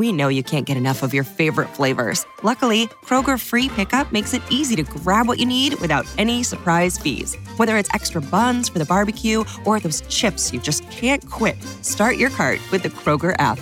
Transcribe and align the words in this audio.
We 0.00 0.12
know 0.12 0.28
you 0.28 0.42
can't 0.42 0.64
get 0.64 0.78
enough 0.78 1.02
of 1.02 1.12
your 1.12 1.24
favorite 1.24 1.68
flavors. 1.68 2.24
Luckily, 2.42 2.86
Kroger 3.04 3.38
Free 3.38 3.68
Pickup 3.68 4.10
makes 4.12 4.32
it 4.32 4.40
easy 4.48 4.74
to 4.76 4.82
grab 4.82 5.28
what 5.28 5.38
you 5.38 5.44
need 5.44 5.74
without 5.74 6.06
any 6.16 6.42
surprise 6.42 6.96
fees. 6.96 7.34
Whether 7.58 7.76
it's 7.76 7.90
extra 7.92 8.22
buns 8.22 8.70
for 8.70 8.78
the 8.78 8.86
barbecue 8.86 9.44
or 9.66 9.78
those 9.78 10.00
chips 10.08 10.54
you 10.54 10.58
just 10.58 10.88
can't 10.90 11.22
quit, 11.28 11.62
start 11.82 12.16
your 12.16 12.30
cart 12.30 12.62
with 12.72 12.82
the 12.82 12.88
Kroger 12.88 13.36
app. 13.38 13.58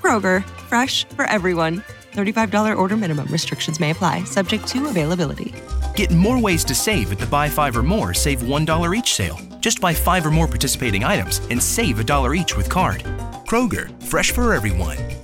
Kroger, 0.00 0.44
fresh 0.68 1.06
for 1.06 1.24
everyone. 1.24 1.82
$35 2.12 2.78
order 2.78 2.96
minimum. 2.96 3.26
Restrictions 3.26 3.80
may 3.80 3.90
apply, 3.90 4.22
subject 4.22 4.68
to 4.68 4.86
availability. 4.86 5.52
Get 5.96 6.12
more 6.12 6.40
ways 6.40 6.62
to 6.66 6.74
save 6.76 7.10
at 7.10 7.18
the 7.18 7.26
Buy 7.26 7.48
Five 7.48 7.76
or 7.76 7.82
More 7.82 8.14
Save 8.14 8.42
$1 8.42 8.96
each 8.96 9.14
sale. 9.14 9.40
Just 9.58 9.80
buy 9.80 9.92
five 9.92 10.24
or 10.24 10.30
more 10.30 10.46
participating 10.46 11.02
items 11.02 11.40
and 11.50 11.60
save 11.60 11.98
a 11.98 12.04
dollar 12.04 12.36
each 12.36 12.56
with 12.56 12.68
card. 12.68 13.02
Kroger, 13.48 13.90
fresh 14.04 14.30
for 14.30 14.54
everyone. 14.54 15.23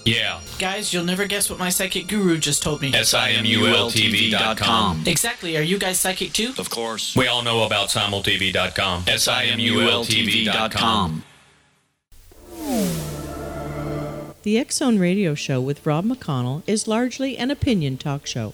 Yeah. 0.05 0.39
Guys, 0.59 0.93
you'll 0.93 1.05
never 1.05 1.25
guess 1.25 1.49
what 1.49 1.59
my 1.59 1.69
psychic 1.69 2.07
guru 2.07 2.37
just 2.37 2.63
told 2.63 2.81
me. 2.81 2.93
S-I-M-U-L-T-V.com. 2.93 5.03
Exactly. 5.05 5.57
Are 5.57 5.61
you 5.61 5.77
guys 5.77 5.99
psychic 5.99 6.33
too? 6.33 6.53
Of 6.57 6.69
course. 6.69 7.15
We 7.15 7.27
all 7.27 7.43
know 7.43 7.63
about 7.63 7.89
simultv.com. 7.89 9.03
S-I-M-U-L-T-V.com. 9.07 11.23
The 14.43 14.57
X 14.57 14.77
Zone 14.77 14.97
Radio 14.97 15.35
Show 15.35 15.61
with 15.61 15.85
Rob 15.85 16.05
McConnell 16.05 16.63
is 16.65 16.87
largely 16.87 17.37
an 17.37 17.51
opinion 17.51 17.97
talk 17.97 18.25
show. 18.25 18.53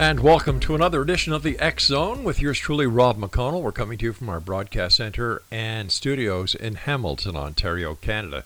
And 0.00 0.20
welcome 0.20 0.60
to 0.60 0.76
another 0.76 1.02
edition 1.02 1.32
of 1.32 1.42
the 1.42 1.58
X 1.58 1.86
Zone 1.86 2.22
with 2.22 2.40
yours 2.40 2.60
truly, 2.60 2.86
Rob 2.86 3.18
McConnell. 3.18 3.60
We're 3.60 3.72
coming 3.72 3.98
to 3.98 4.04
you 4.04 4.12
from 4.12 4.28
our 4.28 4.38
broadcast 4.38 4.96
center 4.96 5.42
and 5.50 5.90
studios 5.90 6.54
in 6.54 6.76
Hamilton, 6.76 7.34
Ontario, 7.34 7.96
Canada. 7.96 8.44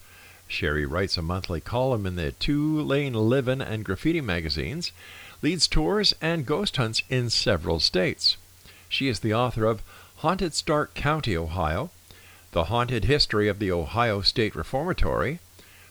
Sherri 0.48 0.84
writes 0.84 1.16
a 1.16 1.22
monthly 1.22 1.60
column 1.60 2.06
in 2.06 2.16
the 2.16 2.32
Two 2.32 2.80
Lane 2.80 3.14
Livin' 3.14 3.60
and 3.60 3.84
Graffiti 3.84 4.20
magazines, 4.20 4.92
leads 5.40 5.66
tours 5.66 6.14
and 6.20 6.46
ghost 6.46 6.76
hunts 6.76 7.02
in 7.08 7.30
several 7.30 7.80
states. 7.80 8.36
She 8.88 9.08
is 9.08 9.20
the 9.20 9.34
author 9.34 9.64
of 9.64 9.82
Haunted 10.18 10.54
Stark 10.54 10.94
County, 10.94 11.36
Ohio, 11.36 11.90
The 12.52 12.64
Haunted 12.64 13.04
History 13.04 13.48
of 13.48 13.58
the 13.58 13.72
Ohio 13.72 14.20
State 14.20 14.54
Reformatory, 14.54 15.40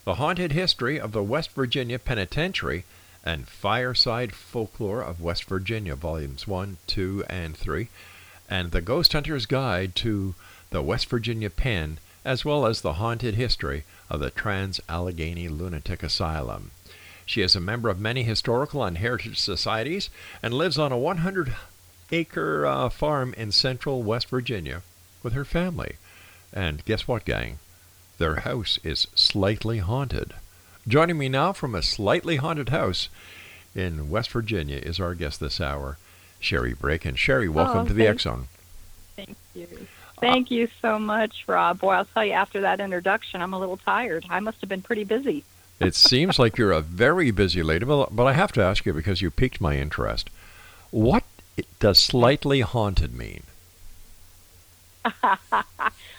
The 0.06 0.16
Haunted 0.16 0.52
History 0.52 1.00
of 1.00 1.12
the 1.12 1.24
West 1.24 1.52
Virginia 1.52 2.00
Penitentiary, 2.00 2.86
and 3.24 3.48
Fireside 3.48 4.34
Folklore 4.34 5.02
of 5.02 5.22
West 5.22 5.44
Virginia, 5.46 5.96
Volumes 5.96 6.48
1, 6.48 6.78
2, 6.88 7.26
and 7.30 7.58
3, 7.58 7.90
and 8.50 8.72
The 8.72 8.82
Ghost 8.82 9.14
Hunter's 9.14 9.46
Guide 9.46 9.96
to 9.98 10.34
the 10.70 10.82
West 10.82 11.08
Virginia 11.08 11.50
Pen, 11.50 11.98
as 12.24 12.46
well 12.46 12.66
as 12.66 12.82
The 12.82 12.94
Haunted 12.94 13.36
History 13.36 13.84
of 14.12 14.20
the 14.20 14.30
Trans 14.30 14.80
Allegheny 14.88 15.48
Lunatic 15.48 16.04
Asylum. 16.04 16.70
She 17.26 17.42
is 17.42 17.56
a 17.56 17.60
member 17.60 17.90
of 17.90 18.00
many 18.00 18.22
historical 18.22 18.84
and 18.84 19.00
heritage 19.00 19.40
societies 19.40 20.12
and 20.44 20.54
lives 20.54 20.78
on 20.78 20.92
a 20.92 20.98
100 20.98 21.56
acre 22.12 22.68
uh, 22.68 22.90
farm 22.90 23.34
in 23.36 23.52
central 23.52 24.04
West 24.04 24.30
Virginia 24.30 24.84
with 25.24 25.34
her 25.34 25.46
family. 25.46 25.96
And 26.54 26.86
guess 26.86 27.08
what, 27.08 27.26
gang? 27.26 27.58
their 28.22 28.42
house 28.42 28.78
is 28.84 29.08
slightly 29.16 29.80
haunted. 29.80 30.36
Joining 30.88 31.18
me 31.18 31.28
now 31.28 31.54
from 31.54 31.74
a 31.74 31.82
slightly 31.82 32.36
haunted 32.36 32.70
house 32.70 33.10
in 33.74 34.12
West 34.12 34.30
Virginia 34.32 34.78
is 34.78 35.00
our 35.00 35.16
guest 35.16 35.40
this 35.40 35.60
hour, 35.60 35.98
Sherri 36.40 36.74
Brake. 36.76 37.04
And 37.04 37.18
Sherri, 37.18 37.50
welcome 37.50 37.80
oh, 37.80 37.86
to 37.88 37.94
the 37.94 38.16
Zone. 38.20 38.48
Thank 39.16 39.36
you. 39.56 39.88
Thank 40.22 40.52
you 40.52 40.70
so 40.82 41.00
much, 41.00 41.44
Rob. 41.48 41.80
Boy, 41.80 41.94
I'll 41.94 42.06
tell 42.06 42.24
you, 42.24 42.34
after 42.34 42.62
that 42.62 42.80
introduction, 42.80 43.42
I'm 43.42 43.54
a 43.54 43.60
little 43.60 43.78
tired. 43.78 44.24
I 44.30 44.40
must 44.40 44.62
have 44.62 44.70
been 44.70 44.84
pretty 44.84 45.04
busy. 45.04 45.44
it 45.80 45.96
seems 45.96 46.38
like 46.38 46.58
you're 46.58 46.72
a 46.72 46.82
very 46.82 47.32
busy 47.32 47.64
lady, 47.64 47.86
but 47.86 48.26
I 48.26 48.34
have 48.34 48.52
to 48.54 48.62
ask 48.62 48.86
you 48.86 48.94
because 48.94 49.22
you 49.22 49.32
piqued 49.32 49.60
my 49.60 49.78
interest. 49.78 50.30
What 50.92 51.24
does 51.80 51.98
slightly 51.98 52.62
haunted 52.62 53.18
mean? 53.18 53.44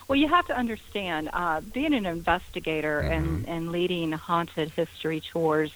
well, 0.08 0.16
you 0.16 0.26
have 0.28 0.46
to 0.48 0.56
understand, 0.56 1.30
uh, 1.32 1.60
being 1.60 1.94
an 1.94 2.04
investigator 2.06 3.02
Mm-hmm. 3.02 3.12
and, 3.12 3.48
and 3.48 3.72
leading 3.72 4.12
haunted 4.12 4.70
history 4.70 5.20
tours, 5.20 5.72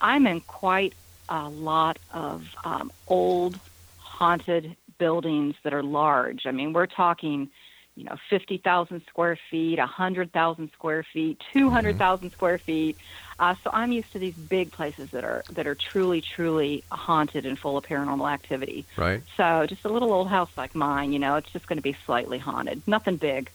I'm 0.00 0.26
in 0.26 0.40
quite 0.42 0.94
a 1.28 1.48
lot 1.48 1.98
of 2.12 2.46
um, 2.64 2.92
old 3.08 3.58
haunted 3.98 4.76
buildings 4.98 5.54
that 5.62 5.72
are 5.74 5.82
large. 5.82 6.46
I 6.46 6.50
mean, 6.52 6.72
we're 6.72 6.86
talking, 6.86 7.48
you 7.96 8.04
know, 8.04 8.16
50,000 8.30 9.02
square 9.08 9.38
feet, 9.50 9.78
100,000 9.78 10.70
square 10.72 11.02
feet, 11.12 11.42
200,000 11.52 12.30
square 12.32 12.58
feet. 12.58 12.96
Uh, 13.38 13.54
so 13.62 13.70
I'm 13.72 13.92
used 13.92 14.12
to 14.12 14.18
these 14.18 14.34
big 14.34 14.72
places 14.72 15.10
that 15.10 15.24
are 15.24 15.44
that 15.52 15.66
are 15.66 15.74
truly, 15.74 16.20
truly 16.20 16.82
haunted 16.90 17.44
and 17.46 17.58
full 17.58 17.76
of 17.76 17.84
paranormal 17.84 18.30
activity. 18.32 18.86
Right. 18.96 19.22
So 19.36 19.66
just 19.66 19.84
a 19.84 19.88
little 19.88 20.12
old 20.12 20.28
house 20.28 20.50
like 20.56 20.74
mine, 20.74 21.12
you 21.12 21.18
know, 21.18 21.36
it's 21.36 21.50
just 21.50 21.66
going 21.66 21.76
to 21.78 21.82
be 21.82 21.96
slightly 22.06 22.38
haunted. 22.38 22.82
Nothing 22.86 23.16
big. 23.16 23.50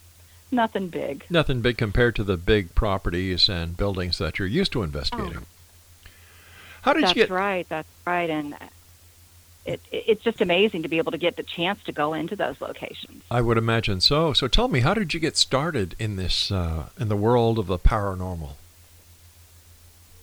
Nothing 0.52 0.90
big. 0.90 1.24
Nothing 1.30 1.62
big 1.62 1.78
compared 1.78 2.16
to 2.18 2.24
the 2.24 2.36
big 2.38 2.76
properties 2.76 3.48
and 3.48 3.78
buildings 3.78 4.18
that 4.18 4.38
you're 4.38 4.48
used 4.48 4.74
to 4.74 4.84
investigating. 4.84 5.46
How 6.82 6.94
did 6.94 7.04
Oh. 7.04 7.08
That's 7.08 7.16
you 7.16 7.22
get? 7.22 7.30
That's 7.30 7.32
right. 7.32 7.70
That's 7.70 7.88
right. 8.06 8.30
And 8.30 8.56
it, 9.66 9.80
it, 9.92 10.04
it's 10.08 10.24
just 10.24 10.42
amazing 10.42 10.84
to 10.84 10.90
be 10.90 10.98
able 10.98 11.12
to 11.12 11.18
get 11.18 11.36
the 11.36 11.44
chance 11.44 11.82
to 11.84 11.92
go 11.92 12.14
into 12.14 12.36
those 12.36 12.60
locations. 12.62 13.24
I 13.30 13.42
would 13.42 13.58
imagine 13.58 14.02
so. 14.02 14.34
So 14.34 14.48
tell 14.48 14.68
me, 14.68 14.82
how 14.82 14.94
did 14.94 15.14
you 15.14 15.20
get 15.20 15.38
started 15.38 15.96
in 16.00 16.16
this 16.16 16.52
uh, 16.52 16.90
in 17.00 17.10
the 17.10 17.16
world 17.16 17.60
of 17.60 17.68
the 17.68 17.80
paranormal? 17.80 18.52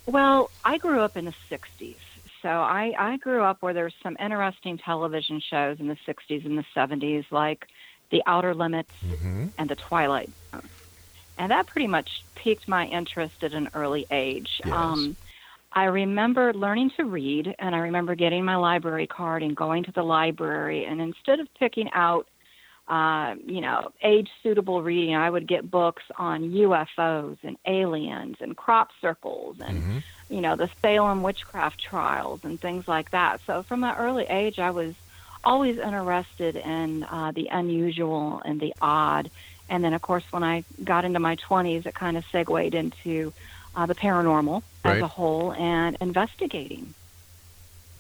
Well, 0.07 0.51
I 0.65 0.79
grew 0.79 1.01
up 1.01 1.17
in 1.17 1.27
the 1.27 1.35
60s. 1.51 1.97
So 2.41 2.49
I, 2.49 2.95
I 2.99 3.17
grew 3.19 3.43
up 3.43 3.61
where 3.61 3.75
there's 3.75 3.95
some 4.03 4.17
interesting 4.19 4.79
television 4.79 5.41
shows 5.41 5.81
in 5.81 5.89
the 5.89 5.99
60s 6.07 6.47
and 6.47 6.57
the 6.57 6.65
70s, 6.75 7.27
like 7.31 7.67
The 8.11 8.23
Outer 8.27 8.55
Limits 8.55 8.93
and 9.59 9.69
The 9.69 9.77
Twilight 9.77 10.31
Zone. 10.51 10.63
And 11.37 11.51
that 11.51 11.67
pretty 11.67 11.89
much 11.89 12.23
piqued 12.37 12.69
my 12.69 12.87
interest 12.87 13.45
at 13.45 13.53
an 13.53 13.69
early 13.75 14.07
age. 14.11 14.61
Yes. 14.65 14.75
Um, 14.75 15.17
I 15.73 15.85
remember 15.85 16.53
learning 16.55 16.91
to 16.97 17.05
read, 17.05 17.55
and 17.59 17.75
I 17.75 17.79
remember 17.79 18.15
getting 18.15 18.45
my 18.45 18.57
library 18.57 19.07
card 19.07 19.43
and 19.43 19.57
going 19.57 19.85
to 19.85 19.93
the 19.93 20.03
library. 20.03 20.87
And 20.87 21.01
instead 21.01 21.41
of 21.41 21.49
picking 21.59 21.89
out, 21.95 22.27
uh, 22.89 23.35
you 23.47 23.61
know, 23.61 23.91
age 24.03 24.29
suitable 24.43 24.83
reading, 24.83 25.15
I 25.15 25.29
would 25.29 25.47
get 25.47 25.71
books 25.71 26.03
on 26.19 26.51
UFOs 26.51 27.37
and 27.43 27.57
aliens 27.67 28.37
and 28.41 28.57
crop 28.57 28.89
circles 29.01 29.57
and, 29.61 29.85
you 30.31 30.41
know, 30.41 30.57
the 30.57 30.71
Salem 30.81 31.23
witchcraft 31.23 31.83
trials 31.89 32.41
and 32.45 32.59
things 32.61 32.85
like 32.89 33.11
that. 33.11 33.39
So 33.47 33.63
from 33.69 33.85
an 33.85 33.95
early 33.99 34.25
age, 34.31 34.59
I 34.59 34.71
was 34.71 34.95
always 35.45 35.77
interested 35.77 36.57
in 36.57 37.05
uh, 37.05 37.33
the 37.35 37.47
unusual 37.53 38.41
and 38.45 38.59
the 38.61 38.73
odd. 38.81 39.31
And 39.69 39.85
then, 39.85 39.93
of 39.93 40.01
course, 40.03 40.25
when 40.31 40.43
I 40.43 40.65
got 40.85 41.05
into 41.05 41.21
my 41.21 41.37
20s, 41.49 41.87
it 41.87 41.95
kind 41.95 42.17
of 42.17 42.25
segued 42.33 42.75
into 42.75 43.33
uh, 43.75 43.87
the 43.87 43.95
paranormal 43.95 44.63
as 44.85 44.93
Right. 44.95 45.03
a 45.03 45.09
whole 45.09 45.53
and 45.53 45.97
investigating. 46.01 46.95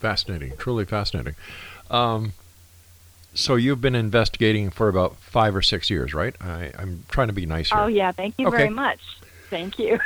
Fascinating, 0.00 0.56
truly 0.56 0.84
fascinating. 0.84 1.34
Um, 1.90 2.32
so 3.34 3.56
you've 3.56 3.80
been 3.80 3.94
investigating 3.94 4.70
for 4.70 4.88
about 4.88 5.16
five 5.16 5.54
or 5.56 5.62
six 5.62 5.90
years, 5.90 6.14
right? 6.14 6.34
I, 6.40 6.72
I'm 6.78 7.04
trying 7.08 7.28
to 7.28 7.32
be 7.32 7.46
nice 7.46 7.70
here. 7.70 7.80
Oh, 7.80 7.86
yeah. 7.86 8.12
Thank 8.12 8.34
you 8.38 8.46
Okay. 8.48 8.56
very 8.56 8.70
much. 8.70 9.00
Thank 9.50 9.78
you. 9.78 9.98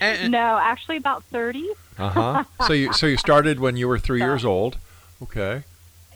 no, 0.28 0.58
actually, 0.60 0.96
about 0.96 1.24
30. 1.32 1.64
Uh 1.98 2.10
huh. 2.10 2.44
so 2.66 2.72
you 2.74 2.92
so 2.92 3.06
you 3.06 3.16
started 3.16 3.58
when 3.60 3.76
you 3.76 3.88
were 3.88 3.98
three 3.98 4.20
years 4.20 4.44
old. 4.44 4.76
Okay. 5.22 5.62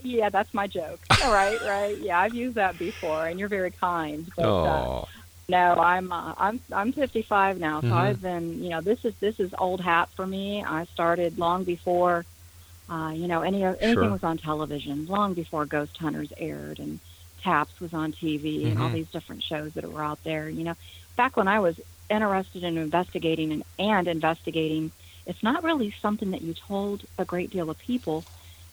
Yeah, 0.02 0.28
that's 0.30 0.52
my 0.54 0.66
joke. 0.66 0.98
All 1.22 1.30
right, 1.32 1.60
right. 1.62 1.96
Yeah, 1.98 2.18
I've 2.20 2.34
used 2.34 2.56
that 2.56 2.78
before, 2.78 3.26
and 3.26 3.38
you're 3.38 3.48
very 3.48 3.70
kind. 3.70 4.30
But, 4.36 4.44
uh, 4.44 4.46
Oh, 4.46 5.08
No, 5.50 5.74
I'm 5.74 6.12
uh, 6.12 6.32
I'm 6.38 6.60
I'm 6.72 6.92
55 6.92 7.58
now, 7.58 7.80
so 7.80 7.88
Mhm. 7.88 7.92
I've 7.92 8.22
been 8.22 8.62
you 8.62 8.70
know 8.70 8.80
this 8.80 8.98
is 9.04 9.14
this 9.20 9.34
is 9.40 9.50
old 9.58 9.80
hat 9.80 10.08
for 10.14 10.26
me. 10.26 10.64
I 10.64 10.84
started 10.92 11.38
long 11.38 11.64
before, 11.64 12.24
uh, 12.88 13.10
you 13.14 13.26
know 13.26 13.42
any 13.42 13.64
anything 13.64 13.94
Sure. 13.94 14.10
was 14.10 14.22
on 14.22 14.38
television, 14.38 15.06
long 15.06 15.34
before 15.34 15.66
Ghost 15.66 15.96
Hunters 15.98 16.30
aired 16.36 16.78
and 16.78 17.00
Taps 17.42 17.72
was 17.80 17.92
on 17.94 18.12
TV 18.12 18.68
and 18.68 18.78
all 18.78 18.90
Mhm. 18.90 18.92
these 18.94 19.10
different 19.10 19.42
shows 19.42 19.72
that 19.74 19.90
were 19.90 20.04
out 20.04 20.20
there. 20.24 20.48
You 20.50 20.62
know, 20.62 20.74
back 21.16 21.36
when 21.36 21.48
I 21.48 21.58
was 21.58 21.74
interested 22.10 22.62
in 22.62 22.76
investigating 22.76 23.52
and, 23.52 23.64
and 23.78 24.06
investigating, 24.08 24.92
it's 25.26 25.42
not 25.42 25.64
really 25.64 25.92
something 26.02 26.30
that 26.30 26.42
you 26.42 26.54
told 26.68 27.04
a 27.18 27.24
great 27.24 27.50
deal 27.50 27.70
of 27.70 27.78
people 27.78 28.24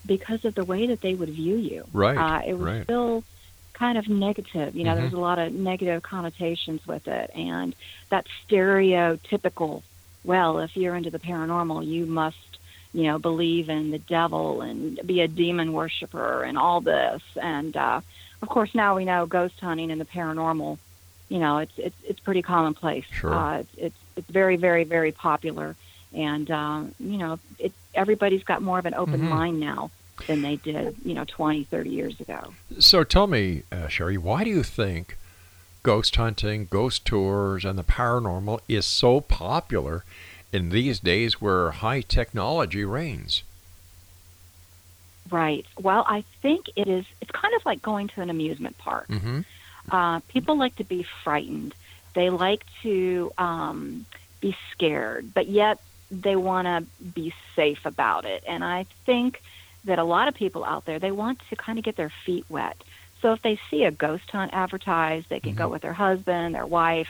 because 0.06 0.44
of 0.46 0.54
the 0.56 0.64
way 0.66 0.86
that 0.88 1.02
they 1.02 1.16
would 1.16 1.30
view 1.30 1.56
you. 1.58 1.86
Right, 1.94 2.18
Uh, 2.18 2.42
it 2.46 2.54
was 2.54 2.68
right. 2.68 2.84
still 2.84 3.24
kind 3.78 3.98
of 3.98 4.08
negative. 4.08 4.76
You 4.76 4.84
know, 4.84 4.94
Mhm. 4.96 5.02
there's 5.02 5.14
a 5.14 5.18
lot 5.20 5.40
of 5.40 5.54
negative 5.54 6.02
connotations 6.04 6.82
with 6.88 7.08
it, 7.08 7.30
and 7.36 7.76
that 8.10 8.26
stereotypical. 8.50 9.84
Well, 10.24 10.60
if 10.60 10.76
you're 10.76 10.96
into 10.96 11.10
the 11.12 11.20
paranormal, 11.20 11.86
you 11.86 12.06
must, 12.06 12.58
you 12.94 13.04
know, 13.04 13.20
believe 13.20 13.70
in 13.70 13.92
the 13.92 14.00
devil 14.00 14.62
and 14.62 15.00
be 15.06 15.22
a 15.22 15.28
demon 15.28 15.74
worshiper 15.74 16.44
and 16.44 16.58
all 16.58 16.82
this. 16.82 17.22
And 17.42 17.76
uh, 17.78 18.02
of 18.42 18.50
course, 18.50 18.74
now 18.74 18.96
we 18.96 19.06
know 19.06 19.26
ghost 19.26 19.60
hunting 19.60 19.92
and 19.92 20.02
the 20.02 20.06
paranormal. 20.06 20.78
You 21.30 21.40
know, 21.40 21.60
it's 21.60 21.74
it's 21.78 21.96
it's 22.04 22.20
pretty 22.22 22.42
commonplace. 22.42 23.06
Sure. 23.12 23.34
Uh, 23.34 23.60
it's, 23.60 23.74
it's 23.78 23.98
it's 24.16 24.30
very 24.32 24.58
very 24.58 24.84
very 24.86 25.12
popular, 25.12 25.76
and 26.14 26.50
um, 26.52 26.96
you 27.00 27.18
know, 27.18 27.40
it 27.60 27.74
everybody's 27.94 28.44
got 28.44 28.62
more 28.62 28.80
of 28.80 28.86
an 28.86 28.94
open 28.94 29.22
Mhm. 29.22 29.30
mind 29.30 29.60
now 29.60 29.92
than 30.26 30.42
they 30.42 30.56
did, 30.58 30.96
you 31.04 31.14
know, 31.14 31.26
20, 31.26 31.66
30 31.66 31.90
years 31.90 32.20
ago. 32.20 32.54
So 32.80 33.04
tell 33.04 33.28
me, 33.28 33.64
uh, 33.72 33.88
Sherri, 33.88 34.18
why 34.18 34.44
do 34.44 34.50
you 34.50 34.64
think 34.64 35.18
ghost 35.84 36.16
hunting, 36.16 36.68
ghost 36.70 37.06
tours, 37.06 37.64
and 37.64 37.78
the 37.78 37.84
paranormal 37.84 38.60
is 38.68 38.86
so 38.86 39.22
popular 39.22 40.04
in 40.52 40.70
these 40.70 41.00
days 41.00 41.40
where 41.40 41.72
high 41.72 42.02
technology 42.02 42.84
reigns? 42.84 43.44
Right. 45.30 45.66
Well, 45.80 46.06
I 46.08 46.24
think 46.42 46.68
it 46.76 46.88
is. 46.88 47.06
It's 47.22 47.32
kind 47.32 47.54
of 47.54 47.66
like 47.66 47.82
going 47.82 48.08
to 48.10 48.22
an 48.22 48.30
amusement 48.30 48.78
park. 48.78 49.08
Mm-hmm. 49.08 49.42
Uh, 49.92 50.20
people 50.22 50.58
like 50.58 50.76
to 50.78 50.84
be 50.84 51.04
frightened. 51.24 51.74
They 52.14 52.30
like 52.30 52.66
to 52.84 53.32
um, 53.38 54.06
be 54.42 54.56
scared, 54.72 55.34
but 55.34 55.48
yet 55.48 55.80
they 56.10 56.36
want 56.36 56.68
to 56.68 56.86
be 57.04 57.34
safe 57.56 57.86
about 57.86 58.26
it. 58.26 58.44
And 58.48 58.64
I 58.64 58.86
think 59.06 59.42
that 59.88 60.00
a 60.00 60.04
lot 60.04 60.28
of 60.28 60.36
people 60.36 60.64
out 60.66 60.86
there 60.86 61.00
they 61.00 61.12
want 61.12 61.40
to 61.50 61.56
kind 61.58 61.80
of 61.80 61.86
get 61.86 61.98
their 61.98 62.14
feet 62.26 62.46
wet. 62.50 62.78
So 63.22 63.34
if 63.34 63.42
they 63.44 63.60
see 63.72 63.84
a 63.86 63.92
ghost 63.92 64.24
hunt 64.32 64.52
advertised, 64.54 65.28
they 65.30 65.40
can 65.40 65.56
go 65.56 65.70
with 65.70 65.82
their 65.82 65.94
husband, 65.94 66.56
their 66.56 66.68
wife, 66.68 67.08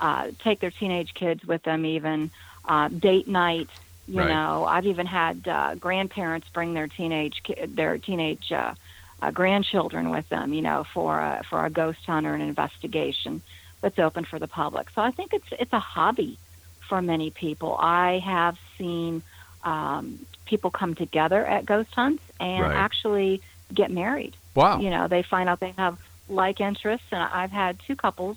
uh, 0.00 0.28
take 0.44 0.60
their 0.60 0.72
teenage 0.80 1.10
kids 1.18 1.40
with 1.46 1.62
them, 1.64 1.84
even 1.84 2.30
uh, 2.68 2.88
date 2.88 3.28
night. 3.28 3.68
You 4.06 4.18
Right. 4.18 4.28
know, 4.28 4.64
I've 4.66 4.86
even 4.86 5.06
had 5.06 5.46
uh, 5.46 5.74
grandparents 5.76 6.48
bring 6.54 6.74
their 6.74 6.88
teenage 6.88 7.34
ki- 7.46 7.66
their 7.76 7.98
teenage 7.98 8.44
uh, 8.50 8.74
uh, 9.22 9.30
grandchildren 9.30 10.10
with 10.10 10.28
them. 10.30 10.52
You 10.52 10.62
know, 10.62 10.84
for 10.92 11.20
a, 11.20 11.42
for 11.48 11.66
a 11.66 11.70
ghost 11.70 11.98
hunt 12.06 12.26
or 12.26 12.34
an 12.34 12.40
investigation 12.40 13.42
that's 13.82 13.98
open 13.98 14.24
for 14.28 14.38
the 14.38 14.48
public. 14.48 14.88
So 14.94 15.02
I 15.02 15.10
think 15.12 15.30
it's 15.32 15.46
it's 15.52 15.72
a 15.72 15.80
hobby 15.80 16.40
for 16.88 17.00
many 17.00 17.32
people. 17.38 17.76
I 17.78 18.20
have 18.24 18.54
seen 18.78 19.22
um, 19.64 20.26
people 20.46 20.70
come 20.70 20.94
together 20.94 21.44
at 21.44 21.66
ghost 21.66 21.94
hunts 21.94 22.22
and 22.40 22.62
Right. 22.62 22.76
actually 22.76 23.42
get 23.72 23.90
married. 23.90 24.36
Wow. 24.54 24.80
You 24.80 24.90
know, 24.90 25.08
they 25.08 25.22
find 25.22 25.48
out 25.48 25.60
they 25.60 25.74
have 25.78 25.98
like 26.28 26.60
interests, 26.60 27.06
and 27.10 27.22
I've 27.22 27.50
had 27.50 27.78
two 27.86 27.96
couples 27.96 28.36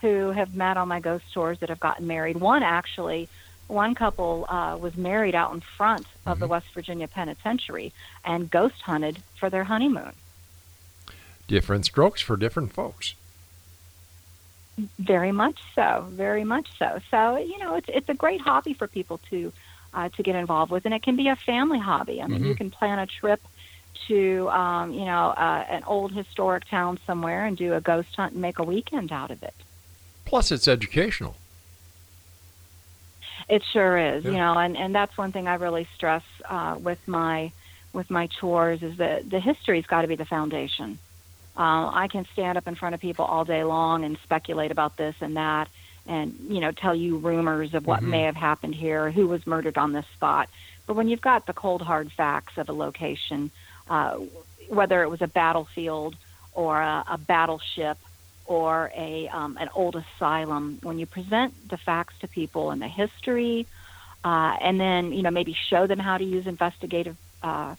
who 0.00 0.30
have 0.30 0.54
met 0.54 0.76
on 0.76 0.88
my 0.88 1.00
ghost 1.00 1.24
tours 1.32 1.58
that 1.60 1.68
have 1.68 1.80
gotten 1.80 2.06
married. 2.06 2.38
One 2.38 2.62
actually, 2.62 3.28
one 3.68 3.94
couple 3.94 4.46
uh, 4.48 4.76
was 4.78 4.96
married 4.96 5.34
out 5.34 5.52
in 5.52 5.60
front 5.60 6.06
of 6.26 6.38
the 6.40 6.46
West 6.46 6.66
Virginia 6.74 7.06
Penitentiary 7.06 7.92
and 8.24 8.50
ghost 8.50 8.80
hunted 8.82 9.22
for 9.38 9.50
their 9.50 9.64
honeymoon. 9.64 10.12
Different 11.46 11.84
strokes 11.84 12.20
for 12.20 12.36
different 12.36 12.72
folks. 12.72 13.14
Very 14.98 15.32
much 15.32 15.58
so, 15.74 16.06
very 16.10 16.44
much 16.44 16.68
so. 16.78 17.00
So 17.10 17.36
you 17.36 17.58
know, 17.58 17.74
it's 17.74 17.88
it's 17.88 18.08
a 18.08 18.14
great 18.14 18.40
hobby 18.40 18.72
for 18.72 18.86
people 18.86 19.18
to 19.30 19.52
uh, 19.94 20.08
to 20.16 20.22
get 20.22 20.36
involved 20.36 20.70
with, 20.72 20.84
and 20.84 20.94
it 20.94 21.02
can 21.02 21.16
be 21.16 21.28
a 21.28 21.36
family 21.46 21.78
hobby. 21.78 22.20
I 22.22 22.26
mean, 22.26 22.44
you 22.44 22.54
Mhm. 22.54 22.56
can 22.56 22.70
plan 22.70 22.98
a 22.98 23.06
trip 23.06 23.40
to 24.08 24.48
um, 24.50 24.92
you 24.92 25.04
know 25.04 25.30
uh, 25.30 25.64
an 25.68 25.82
old 25.84 26.12
historic 26.12 26.64
town 26.68 26.98
somewhere 27.06 27.46
and 27.46 27.56
do 27.56 27.74
a 27.74 27.80
ghost 27.80 28.08
hunt 28.16 28.32
and 28.32 28.42
make 28.42 28.58
a 28.58 28.64
weekend 28.64 29.12
out 29.12 29.30
of 29.30 29.42
it. 29.42 29.54
Plus, 30.24 30.52
it's 30.52 30.68
educational. 30.68 31.36
It 33.48 33.62
sure 33.72 33.96
is, 33.98 34.24
Yeah. 34.24 34.30
you 34.30 34.36
know, 34.38 34.58
and 34.58 34.76
and 34.76 34.94
that's 34.94 35.16
one 35.18 35.32
thing 35.32 35.48
I 35.48 35.54
really 35.54 35.88
stress 35.96 36.22
uh, 36.48 36.76
with 36.78 36.98
my 37.06 37.52
with 37.92 38.08
my 38.10 38.28
chores 38.28 38.82
is 38.82 38.96
that 38.98 39.28
the 39.28 39.40
history's 39.40 39.86
got 39.86 40.02
to 40.02 40.08
be 40.08 40.16
the 40.16 40.24
foundation. 40.24 40.98
Uh, 41.56 41.90
I 41.92 42.06
can 42.10 42.24
stand 42.32 42.56
up 42.56 42.68
in 42.68 42.76
front 42.76 42.94
of 42.94 43.00
people 43.00 43.24
all 43.24 43.44
day 43.44 43.64
long 43.64 44.04
and 44.04 44.16
speculate 44.22 44.70
about 44.70 44.96
this 44.96 45.16
and 45.20 45.36
that, 45.36 45.68
and 46.06 46.34
you 46.48 46.60
know, 46.60 46.72
tell 46.72 46.94
you 46.94 47.18
rumors 47.18 47.74
of 47.74 47.86
what 47.86 48.02
Mhm. 48.02 48.08
may 48.08 48.22
have 48.22 48.36
happened 48.36 48.74
here, 48.74 49.10
who 49.10 49.28
was 49.28 49.46
murdered 49.46 49.78
on 49.78 49.92
this 49.92 50.06
spot. 50.14 50.48
But 50.86 50.94
when 50.94 51.08
you've 51.08 51.20
got 51.20 51.46
the 51.46 51.52
cold 51.52 51.82
hard 51.82 52.10
facts 52.12 52.54
of 52.56 52.68
a 52.68 52.72
location, 52.72 53.50
uh, 53.88 54.16
whether 54.68 55.02
it 55.02 55.08
was 55.08 55.22
a 55.22 55.28
battlefield 55.28 56.16
or 56.52 56.80
a, 56.80 57.04
a 57.08 57.18
battleship 57.18 57.98
or 58.44 58.90
a 58.96 59.28
um, 59.28 59.56
an 59.60 59.68
old 59.74 59.96
asylum, 59.96 60.78
when 60.82 60.98
you 60.98 61.06
present 61.06 61.54
the 61.68 61.78
facts 61.78 62.14
to 62.20 62.28
people 62.28 62.72
and 62.72 62.82
the 62.82 62.88
history, 62.88 63.66
uh, 64.24 64.56
and 64.60 64.80
then 64.80 65.12
you 65.12 65.22
know 65.22 65.30
maybe 65.30 65.56
show 65.68 65.86
them 65.86 65.98
how 65.98 66.18
to 66.18 66.24
use 66.24 66.46
investigative 66.46 67.16
uh, 67.42 67.74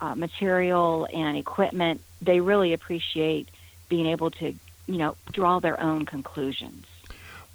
uh, 0.00 0.14
material 0.14 1.06
and 1.12 1.36
equipment, 1.36 2.00
they 2.20 2.40
really 2.40 2.72
appreciate 2.72 3.50
being 3.88 4.06
able 4.06 4.30
to 4.30 4.54
you 4.86 4.98
know 4.98 5.16
draw 5.32 5.60
their 5.60 5.78
own 5.80 6.06
conclusions. 6.06 6.84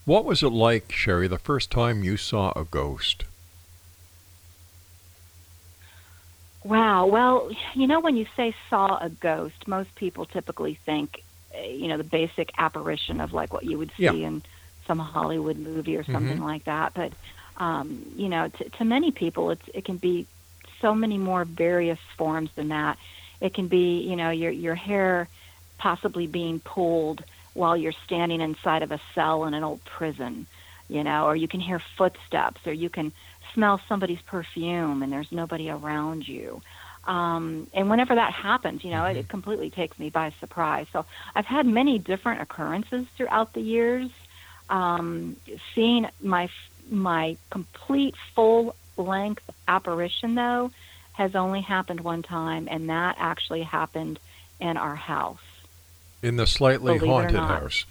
What 0.09 0.25
was 0.25 0.41
it 0.41 0.49
like, 0.49 0.91
Sherri, 0.91 1.27
the 1.27 1.37
first 1.37 1.69
time 1.69 2.03
you 2.03 2.17
saw 2.17 2.51
a 2.55 2.63
ghost? 2.63 3.25
Wow. 6.63 7.05
Well, 7.05 7.51
you 7.75 7.85
know, 7.85 7.99
when 7.99 8.17
you 8.17 8.25
say 8.35 8.55
saw 8.71 8.97
a 8.97 9.09
ghost, 9.09 9.67
most 9.67 9.93
people 9.93 10.25
typically 10.25 10.79
think, 10.83 11.11
uh, 11.55 11.61
you 11.61 11.87
know, 11.87 11.97
the 11.99 12.03
basic 12.03 12.49
apparition 12.57 13.21
of 13.21 13.33
like 13.33 13.53
what 13.53 13.65
you 13.65 13.77
would 13.77 13.91
see 13.99 14.03
Yeah. 14.05 14.13
in 14.13 14.41
some 14.87 14.97
Hollywood 14.97 15.59
movie 15.59 15.95
or 15.95 16.03
something 16.05 16.39
Mhm. 16.39 16.43
like 16.43 16.63
that. 16.65 16.95
But, 16.95 17.13
um, 17.57 18.03
you 18.17 18.29
know, 18.29 18.47
to, 18.47 18.63
to 18.67 18.85
many 18.85 19.11
people, 19.11 19.51
it's 19.51 19.69
it 19.75 19.85
can 19.85 19.97
be 19.97 20.25
so 20.81 20.95
many 20.95 21.19
more 21.19 21.45
various 21.45 21.99
forms 22.17 22.49
than 22.55 22.69
that. 22.69 22.97
It 23.41 23.53
can 23.53 23.67
be, 23.67 23.99
you 23.99 24.15
know, 24.15 24.31
your 24.31 24.49
your 24.49 24.73
hair 24.73 25.29
possibly 25.77 26.25
being 26.25 26.59
pulled 26.61 27.23
while 27.59 27.75
you're 27.75 27.99
standing 28.05 28.39
inside 28.39 28.83
of 28.83 28.91
a 28.91 29.01
cell 29.13 29.43
in 29.43 29.53
an 29.53 29.63
old 29.65 29.83
prison, 29.83 30.47
you 30.87 31.03
know, 31.03 31.25
or 31.25 31.35
you 31.35 31.47
can 31.47 31.59
hear 31.59 31.79
footsteps, 31.97 32.65
or 32.65 32.73
you 32.73 32.89
can 32.89 33.11
smell 33.53 33.81
somebody's 33.89 34.21
perfume 34.21 35.03
and 35.03 35.11
there's 35.11 35.31
nobody 35.31 35.69
around 35.69 36.25
you. 36.25 36.61
Um, 37.05 37.67
and 37.73 37.89
whenever 37.89 38.15
that 38.15 38.31
happens, 38.31 38.83
you 38.83 38.91
know, 38.91 39.03
it, 39.05 39.17
it 39.17 39.27
completely 39.27 39.69
takes 39.69 39.99
me 39.99 40.09
by 40.09 40.31
surprise. 40.39 40.87
So 40.93 41.05
I've 41.35 41.45
had 41.45 41.65
many 41.65 41.99
different 41.99 42.41
occurrences 42.41 43.07
throughout 43.17 43.53
the 43.53 43.61
years. 43.61 44.09
Um, 44.69 45.35
seeing 45.73 46.07
my 46.21 46.49
my 46.89 47.37
complete 47.49 48.15
full 48.35 48.75
length 48.97 49.43
apparition 49.67 50.35
though 50.35 50.71
has 51.13 51.35
only 51.35 51.61
happened 51.61 52.01
one 52.01 52.23
time, 52.23 52.67
and 52.71 52.89
that 52.89 53.15
actually 53.19 53.63
happened 53.63 54.19
in 54.59 54.77
our 54.77 54.95
house. 54.95 55.48
In 56.21 56.35
the 56.35 56.45
slightly 56.47 56.97
Believe 56.97 57.03
it 57.03 57.05
or 57.05 57.21
haunted 57.21 57.39
house. 57.39 57.85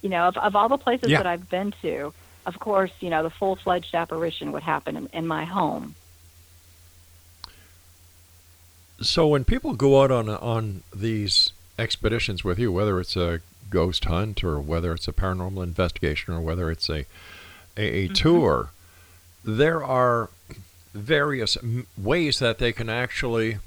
you 0.00 0.08
know, 0.08 0.28
of, 0.28 0.36
of 0.36 0.56
all 0.56 0.68
the 0.68 0.78
places 0.78 1.10
Yeah. 1.10 1.18
that 1.18 1.26
I've 1.26 1.48
been 1.48 1.72
to, 1.82 2.12
of 2.44 2.58
course, 2.58 2.90
you 3.00 3.08
know, 3.08 3.22
the 3.22 3.30
full 3.30 3.54
fledged 3.56 3.94
apparition 3.94 4.50
would 4.52 4.64
happen 4.64 4.96
in, 4.96 5.08
in 5.12 5.26
my 5.26 5.44
home. 5.44 5.94
So 9.00 9.26
when 9.26 9.44
people 9.44 9.74
go 9.74 10.02
out 10.02 10.10
on 10.10 10.28
on 10.28 10.82
these 10.94 11.52
expeditions 11.78 12.44
with 12.44 12.58
you, 12.58 12.70
whether 12.70 13.00
it's 13.00 13.16
a 13.16 13.40
ghost 13.70 14.04
hunt 14.04 14.44
or 14.44 14.60
whether 14.60 14.92
it's 14.92 15.08
a 15.08 15.12
paranormal 15.12 15.62
investigation 15.62 16.34
or 16.34 16.40
whether 16.40 16.70
it's 16.70 16.88
a 16.88 17.06
a, 17.76 17.82
a 17.82 18.04
mm-hmm. 18.04 18.14
tour, 18.14 18.70
there 19.44 19.82
are 19.82 20.30
various 20.94 21.56
m- 21.56 21.86
ways 21.96 22.38
that 22.38 22.58
they 22.58 22.72
can 22.72 22.88
actually 22.88 23.58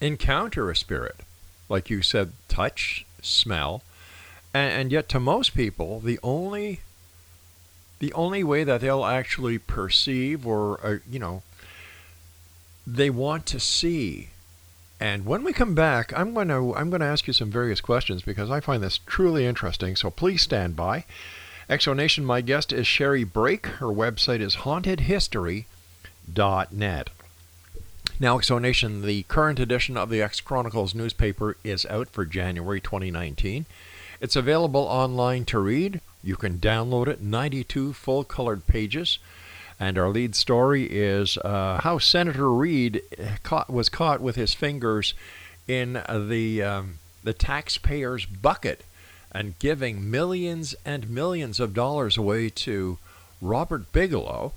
encounter 0.00 0.70
a 0.70 0.76
spirit, 0.76 1.20
like 1.68 1.90
you 1.90 2.02
said, 2.02 2.32
touch, 2.48 3.06
smell, 3.22 3.82
and, 4.52 4.72
and 4.72 4.92
yet 4.92 5.08
to 5.10 5.20
most 5.20 5.54
people, 5.54 6.00
the 6.00 6.18
only 6.22 6.80
the 7.98 8.12
only 8.12 8.44
way 8.44 8.62
that 8.62 8.82
they'll 8.82 9.06
actually 9.06 9.58
perceive 9.58 10.46
or 10.46 10.78
uh, 10.86 10.98
you 11.10 11.18
know 11.18 11.42
they 12.86 13.10
want 13.10 13.46
to 13.46 13.58
see. 13.58 14.28
And 14.98 15.26
when 15.26 15.44
we 15.44 15.52
come 15.52 15.74
back, 15.74 16.10
I'm 16.16 16.32
going 16.32 16.48
to 16.48 16.74
I'm 16.74 16.88
going 16.90 17.00
to 17.00 17.06
ask 17.06 17.26
you 17.26 17.32
some 17.32 17.50
various 17.50 17.80
questions 17.80 18.22
because 18.22 18.50
I 18.50 18.60
find 18.60 18.82
this 18.82 19.00
truly 19.06 19.46
interesting. 19.46 19.96
So 19.96 20.10
please 20.10 20.42
stand 20.42 20.76
by. 20.76 21.04
X 21.68 21.84
Zone 21.84 21.96
Nation, 21.96 22.24
my 22.24 22.42
guest 22.42 22.72
is 22.72 22.86
Sherri 22.86 23.24
Brake. 23.24 23.66
Her 23.66 23.86
website 23.86 24.38
is 24.40 24.56
hauntedhistory.net. 24.56 27.10
Now, 28.18 28.38
X 28.38 28.46
Zone 28.46 28.62
Nation, 28.62 29.02
the 29.02 29.24
current 29.24 29.60
edition 29.60 29.98
of 29.98 30.08
the 30.08 30.22
X 30.22 30.40
Chronicles 30.40 30.94
newspaper 30.94 31.58
is 31.62 31.84
out 31.84 32.08
for 32.08 32.24
January 32.24 32.80
2019. 32.80 33.66
It's 34.22 34.36
available 34.36 34.80
online 34.80 35.44
to 35.46 35.58
read. 35.58 36.00
You 36.24 36.36
can 36.36 36.56
download 36.56 37.08
it, 37.08 37.20
92 37.20 37.92
full 37.92 38.24
colored 38.24 38.66
pages. 38.66 39.18
And 39.78 39.98
our 39.98 40.08
lead 40.08 40.34
story 40.34 40.84
is 40.84 41.36
uh, 41.38 41.80
how 41.82 41.98
Senator 41.98 42.50
Reid 42.50 43.02
caught, 43.42 43.68
was 43.68 43.90
caught 43.90 44.22
with 44.22 44.36
his 44.36 44.54
fingers 44.54 45.12
in 45.68 46.02
the, 46.08 46.62
um, 46.62 46.98
the 47.22 47.34
taxpayer's 47.34 48.24
bucket 48.24 48.82
and 49.30 49.58
giving 49.58 50.10
millions 50.10 50.74
and 50.86 51.10
millions 51.10 51.60
of 51.60 51.74
dollars 51.74 52.16
away 52.16 52.48
to 52.48 52.96
Robert 53.42 53.92
Bigelow 53.92 54.54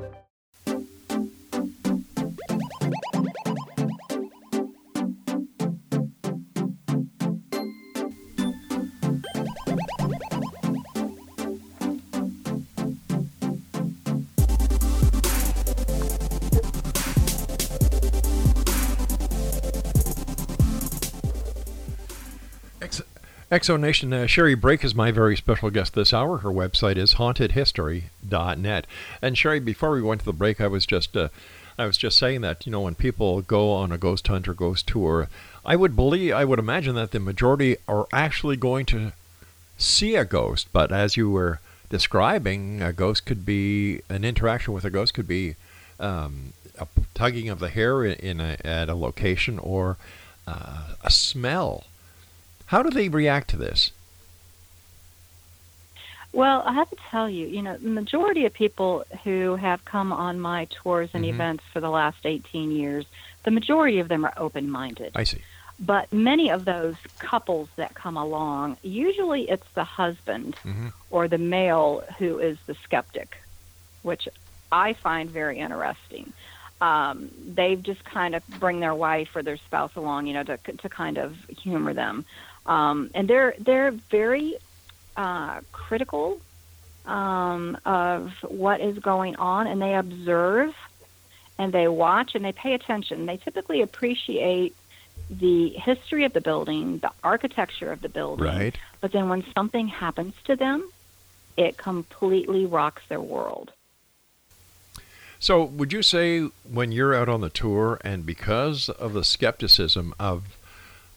X 22.81 23.67
Zone 23.67 23.81
Nation, 23.81 24.13
uh, 24.13 24.25
Sherri 24.25 24.55
Brake 24.55 24.83
is 24.83 24.95
my 24.95 25.11
very 25.11 25.35
special 25.35 25.69
guest 25.69 25.93
this 25.93 26.13
hour. 26.13 26.37
Her 26.37 26.49
website 26.49 26.95
is 26.95 27.15
hauntedhistory.net. 27.15 28.87
And 29.21 29.37
Sherri, 29.37 29.59
before 29.59 29.91
we 29.91 30.01
went 30.01 30.21
to 30.21 30.25
the 30.25 30.33
break, 30.33 30.61
I 30.61 30.67
was 30.67 30.85
just 30.85 31.15
uh, 31.15 31.27
I 31.77 31.85
was 31.85 31.97
just 31.97 32.17
saying 32.17 32.41
that 32.41 32.65
you 32.65 32.71
know 32.71 32.81
when 32.81 32.95
people 32.95 33.41
go 33.41 33.71
on 33.73 33.91
a 33.91 33.97
ghost 33.97 34.25
hunt 34.27 34.47
or 34.47 34.53
ghost 34.53 34.87
tour, 34.87 35.27
I 35.65 35.75
would 35.75 35.95
believe 35.95 36.33
I 36.33 36.45
would 36.45 36.59
imagine 36.59 36.95
that 36.95 37.11
the 37.11 37.19
majority 37.19 37.77
are 37.87 38.07
actually 38.13 38.55
going 38.55 38.85
to 38.87 39.11
see 39.77 40.15
a 40.15 40.25
ghost. 40.25 40.69
But 40.71 40.91
as 40.91 41.17
you 41.17 41.29
were 41.29 41.59
describing, 41.89 42.81
a 42.81 42.93
ghost 42.93 43.25
could 43.25 43.45
be 43.45 44.01
an 44.09 44.23
interaction 44.23 44.73
with 44.73 44.85
a 44.85 44.89
ghost 44.89 45.13
could 45.13 45.27
be 45.27 45.55
um, 45.99 46.53
a 46.79 46.87
tugging 47.13 47.49
of 47.49 47.59
the 47.59 47.69
hair 47.69 48.05
in, 48.05 48.13
in 48.13 48.39
a, 48.39 48.57
at 48.63 48.89
a 48.89 48.95
location 48.95 49.59
or 49.59 49.97
uh, 50.47 50.95
a 51.03 51.11
smell 51.11 51.83
how 52.71 52.81
do 52.81 52.89
they 52.89 53.09
react 53.09 53.49
to 53.49 53.57
this? 53.57 53.91
Well, 56.31 56.63
I 56.65 56.71
have 56.71 56.89
to 56.89 56.95
tell 57.09 57.29
you, 57.29 57.45
you 57.45 57.61
know, 57.61 57.75
the 57.75 57.89
majority 57.89 58.45
of 58.45 58.53
people 58.53 59.03
who 59.25 59.57
have 59.57 59.83
come 59.83 60.13
on 60.13 60.39
my 60.39 60.69
tours 60.71 61.09
and 61.13 61.25
mm-hmm. 61.25 61.33
events 61.33 61.65
for 61.73 61.81
the 61.81 61.89
last 61.89 62.19
18 62.23 62.71
years, 62.71 63.05
the 63.43 63.51
majority 63.51 63.99
of 63.99 64.07
them 64.07 64.23
are 64.23 64.31
open 64.37 64.71
minded. 64.71 65.11
I 65.15 65.25
see. 65.25 65.41
But 65.81 66.13
many 66.13 66.49
of 66.49 66.63
those 66.63 66.95
couples 67.19 67.67
that 67.75 67.93
come 67.93 68.15
along, 68.15 68.77
usually 68.83 69.49
it's 69.49 69.67
the 69.73 69.83
husband 69.83 70.55
mm-hmm. 70.63 70.87
or 71.09 71.27
the 71.27 71.37
male 71.37 72.05
who 72.19 72.39
is 72.39 72.57
the 72.67 72.75
skeptic, 72.75 73.35
which 74.01 74.29
I 74.71 74.93
find 74.93 75.29
very 75.29 75.59
interesting. 75.59 76.31
Um, 76.79 77.29
they 77.45 77.75
just 77.75 78.05
kind 78.05 78.33
of 78.33 78.47
bring 78.47 78.79
their 78.79 78.95
wife 78.95 79.35
or 79.35 79.43
their 79.43 79.57
spouse 79.57 79.95
along, 79.97 80.27
you 80.27 80.33
know, 80.33 80.43
to 80.43 80.57
to 80.57 80.89
kind 80.89 81.17
of 81.17 81.35
humor 81.49 81.93
them 81.93 82.25
um, 82.71 83.11
and 83.13 83.27
they're 83.27 83.53
they're 83.59 83.91
very 83.91 84.55
uh, 85.17 85.59
critical 85.71 86.39
um, 87.05 87.77
of 87.85 88.31
what 88.47 88.79
is 88.79 88.97
going 88.99 89.35
on, 89.35 89.67
and 89.67 89.81
they 89.81 89.95
observe 89.95 90.73
and 91.59 91.73
they 91.73 91.87
watch 91.87 92.33
and 92.33 92.45
they 92.45 92.53
pay 92.53 92.73
attention. 92.73 93.25
They 93.25 93.37
typically 93.37 93.81
appreciate 93.81 94.73
the 95.29 95.69
history 95.69 96.23
of 96.23 96.33
the 96.33 96.41
building, 96.41 96.99
the 96.99 97.11
architecture 97.23 97.91
of 97.91 98.01
the 98.01 98.09
building. 98.09 98.45
Right. 98.45 98.77
But 99.01 99.11
then 99.11 99.29
when 99.29 99.43
something 99.53 99.87
happens 99.87 100.33
to 100.45 100.55
them, 100.55 100.89
it 101.57 101.77
completely 101.77 102.65
rocks 102.65 103.03
their 103.09 103.21
world. 103.21 103.73
So, 105.39 105.63
would 105.63 105.91
you 105.91 106.03
say 106.03 106.49
when 106.63 106.91
you're 106.91 107.15
out 107.15 107.27
on 107.27 107.41
the 107.41 107.49
tour, 107.49 107.99
and 108.03 108.25
because 108.25 108.89
of 108.89 109.13
the 109.13 109.23
skepticism 109.23 110.13
of 110.19 110.57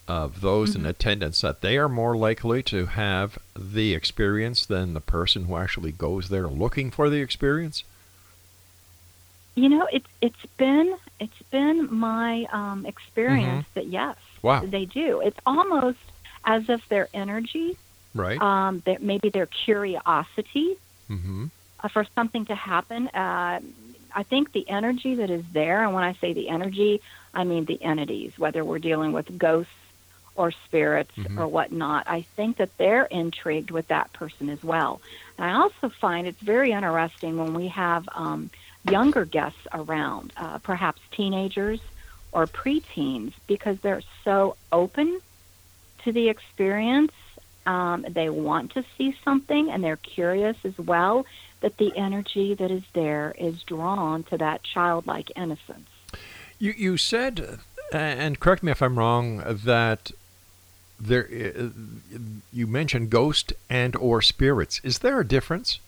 of 0.07 0.41
those 0.41 0.71
mm-hmm. 0.71 0.81
in 0.81 0.85
attendance 0.85 1.41
that 1.41 1.61
they 1.61 1.77
are 1.77 1.89
more 1.89 2.15
likely 2.15 2.61
to 2.63 2.85
have 2.87 3.39
the 3.57 3.93
experience 3.93 4.65
than 4.65 4.93
the 4.93 5.01
person 5.01 5.45
who 5.45 5.55
actually 5.55 5.91
goes 5.91 6.29
there 6.29 6.47
looking 6.47 6.91
for 6.91 7.09
the 7.09 7.21
experience? 7.21 7.83
You 9.55 9.69
know, 9.69 9.87
it's 9.91 10.07
it's 10.21 10.45
been 10.57 10.95
it's 11.19 11.41
been 11.49 11.93
my 11.93 12.45
um, 12.51 12.85
experience 12.85 13.65
mm-hmm. 13.67 13.79
that 13.79 13.87
yes, 13.87 14.17
wow. 14.41 14.63
they 14.65 14.85
do. 14.85 15.21
It's 15.21 15.39
almost 15.45 15.99
as 16.43 16.69
if 16.69 16.87
their 16.89 17.07
energy, 17.13 17.77
right? 18.13 18.39
Um, 18.41 18.83
that 18.85 19.01
maybe 19.01 19.29
their 19.29 19.45
curiosity 19.45 20.75
mm-hmm. 21.09 21.45
uh, 21.81 21.87
for 21.87 22.05
something 22.15 22.45
to 22.45 22.55
happen. 22.55 23.07
Uh, 23.07 23.61
I 24.13 24.23
think 24.23 24.51
the 24.51 24.69
energy 24.69 25.15
that 25.15 25.29
is 25.29 25.43
there, 25.53 25.83
and 25.83 25.93
when 25.93 26.03
I 26.03 26.13
say 26.13 26.33
the 26.33 26.49
energy, 26.49 27.01
I 27.33 27.45
mean 27.45 27.63
the 27.65 27.81
entities, 27.81 28.37
whether 28.37 28.63
we're 28.63 28.79
dealing 28.79 29.13
with 29.13 29.37
ghosts 29.37 29.71
or 30.35 30.51
spirits 30.51 31.11
mm-hmm. 31.15 31.39
or 31.39 31.47
whatnot. 31.47 32.05
I 32.07 32.21
think 32.21 32.57
that 32.57 32.77
they're 32.77 33.05
intrigued 33.05 33.71
with 33.71 33.87
that 33.87 34.11
person 34.13 34.49
as 34.49 34.63
well. 34.63 35.01
And 35.37 35.45
I 35.49 35.53
also 35.53 35.89
find 35.89 36.27
it's 36.27 36.41
very 36.41 36.71
interesting 36.71 37.37
when 37.37 37.53
we 37.53 37.69
have 37.69 38.07
um, 38.13 38.49
younger 38.83 39.25
guests 39.25 39.67
around, 39.73 40.33
uh, 40.37 40.57
perhaps 40.59 41.01
teenagers 41.11 41.79
or 42.31 42.47
preteens, 42.47 43.33
because 43.47 43.79
they're 43.79 44.03
so 44.23 44.57
open 44.71 45.19
to 46.03 46.11
the 46.11 46.29
experience. 46.29 47.13
Um, 47.65 48.05
they 48.07 48.29
want 48.29 48.73
to 48.73 48.83
see 48.95 49.17
something 49.23 49.71
and 49.71 49.83
they're 49.83 49.95
curious 49.97 50.57
as 50.63 50.77
well 50.77 51.25
that 51.61 51.77
the 51.77 51.91
energy 51.95 52.53
that 52.53 52.69
is 52.69 52.83
there 52.93 53.33
is 53.39 53.63
drawn 53.63 54.21
to 54.23 54.37
that 54.37 54.61
childlike 54.61 55.31
innocence. 55.35 55.89
You 56.59 56.73
you 56.77 56.97
said, 56.97 57.59
uh, 57.91 57.97
and 57.97 58.39
correct 58.39 58.61
me 58.61 58.71
if 58.71 58.81
I'm 58.81 58.99
wrong, 58.99 59.43
that 59.47 60.11
there 60.99 61.27
uh, 61.59 61.69
you 62.53 62.67
mentioned 62.67 63.09
ghost 63.09 63.53
and 63.69 63.95
or 63.95 64.21
spirits. 64.21 64.79
Is 64.83 64.99
there 64.99 65.19
a 65.19 65.25
difference? 65.27 65.79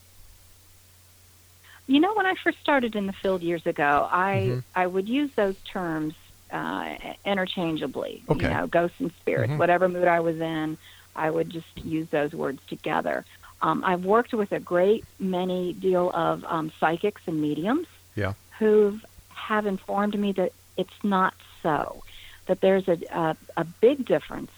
You 1.87 2.01
know, 2.01 2.13
when 2.15 2.25
I 2.25 2.35
first 2.43 2.59
started 2.59 2.95
in 2.95 3.05
the 3.07 3.13
field 3.13 3.41
years 3.41 3.65
ago, 3.65 4.07
I 4.11 4.33
Mhm. 4.49 4.63
I 4.75 4.87
would 4.87 5.07
use 5.07 5.31
those 5.35 5.55
terms 5.63 6.13
uh, 6.51 6.95
interchangeably. 7.25 8.23
Okay. 8.29 8.47
You 8.47 8.53
know, 8.53 8.67
ghosts 8.67 8.99
and 8.99 9.11
spirits. 9.19 9.51
Mhm. 9.53 9.57
Whatever 9.57 9.89
mood 9.89 10.07
I 10.07 10.21
was 10.21 10.39
in, 10.39 10.77
I 11.15 11.29
would 11.29 11.49
just 11.49 11.67
use 11.83 12.07
those 12.09 12.31
words 12.33 12.61
together. 12.67 13.25
Um, 13.61 13.83
I've 13.85 14.05
worked 14.05 14.33
with 14.33 14.51
a 14.53 14.59
great 14.59 15.03
many 15.19 15.73
deal 15.73 16.09
of 16.11 16.45
um, 16.45 16.71
psychics 16.79 17.21
and 17.25 17.41
mediums 17.41 17.87
Yeah. 18.15 18.33
who 18.59 18.99
have 19.33 19.65
informed 19.65 20.17
me 20.17 20.31
that 20.33 20.53
it's 20.77 21.03
not 21.03 21.33
so. 21.63 22.03
That 22.45 22.61
there's 22.61 22.87
a, 22.87 22.97
a 23.11 23.37
a 23.57 23.63
big 23.65 24.05
difference 24.05 24.51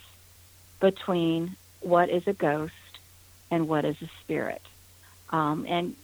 between 0.80 1.56
what 1.82 2.10
is 2.10 2.28
a 2.28 2.34
ghost 2.34 2.74
and 3.52 3.68
what 3.68 3.86
is 3.86 3.96
a 4.02 4.10
spirit. 4.22 4.62
Um, 5.32 5.65
and 5.68 5.96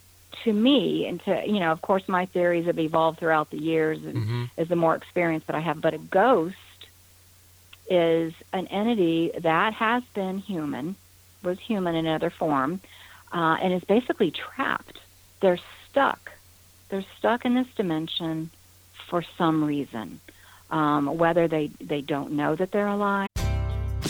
to 0.44 0.54
me, 0.54 1.08
and 1.08 1.24
to 1.24 1.44
you 1.46 1.60
know, 1.60 1.72
of 1.72 1.82
course, 1.82 2.08
my 2.08 2.26
theories 2.26 2.66
have 2.66 2.80
evolved 2.80 3.20
throughout 3.20 3.50
the 3.52 3.58
years, 3.58 4.04
and 4.04 4.16
Mhm. 4.16 4.50
as 4.58 4.68
the 4.68 4.76
more 4.76 4.96
experience 4.96 5.46
that 5.46 5.56
I 5.56 5.60
have. 5.60 5.82
But 5.82 5.94
a 5.94 5.98
ghost 5.98 6.56
is 7.90 8.34
an 8.52 8.68
entity 8.68 9.32
that 9.40 9.74
has 9.74 10.04
been 10.14 10.40
human, 10.40 10.96
was 11.44 11.60
human 11.60 11.96
in 11.96 12.06
another 12.06 12.30
form, 12.30 12.82
uh, 13.32 13.58
and 13.62 13.74
is 13.74 13.84
basically 13.84 14.32
trapped. 14.32 15.00
They're 15.40 15.60
stuck. 15.90 16.32
They're 16.90 17.06
stuck 17.18 17.46
in 17.46 17.54
this 17.56 17.68
dimension 17.76 18.50
for 19.08 19.24
some 19.38 19.64
reason, 19.64 20.20
um, 20.72 21.18
whether 21.18 21.48
they 21.48 21.68
they 21.80 22.02
don't 22.02 22.32
know 22.34 22.56
that 22.56 22.72
they're 22.72 22.88
alive. 22.88 23.28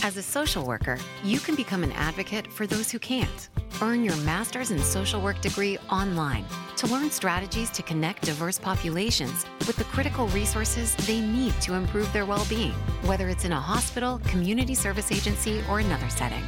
As 0.05 0.17
a 0.17 0.21
social 0.21 0.63
worker, 0.63 0.99
you 1.23 1.39
can 1.39 1.55
become 1.55 1.83
an 1.83 1.91
advocate 1.93 2.45
for 2.51 2.67
those 2.67 2.91
who 2.91 2.99
can't. 2.99 3.49
Earn 3.81 4.03
your 4.03 4.15
master's 4.17 4.69
in 4.69 4.77
social 4.77 5.19
work 5.19 5.41
degree 5.41 5.79
online 5.89 6.45
to 6.77 6.85
learn 6.85 7.09
strategies 7.09 7.71
to 7.71 7.81
connect 7.81 8.21
diverse 8.21 8.59
populations 8.59 9.47
with 9.65 9.77
the 9.77 9.83
critical 9.85 10.27
resources 10.27 10.93
they 11.07 11.21
need 11.21 11.59
to 11.61 11.73
improve 11.73 12.13
their 12.13 12.27
well 12.27 12.45
being, 12.47 12.73
whether 13.07 13.29
it's 13.29 13.45
in 13.45 13.51
a 13.53 13.59
hospital, 13.59 14.21
community 14.25 14.75
service 14.75 15.11
agency, 15.11 15.63
or 15.67 15.79
another 15.79 16.09
setting. 16.09 16.43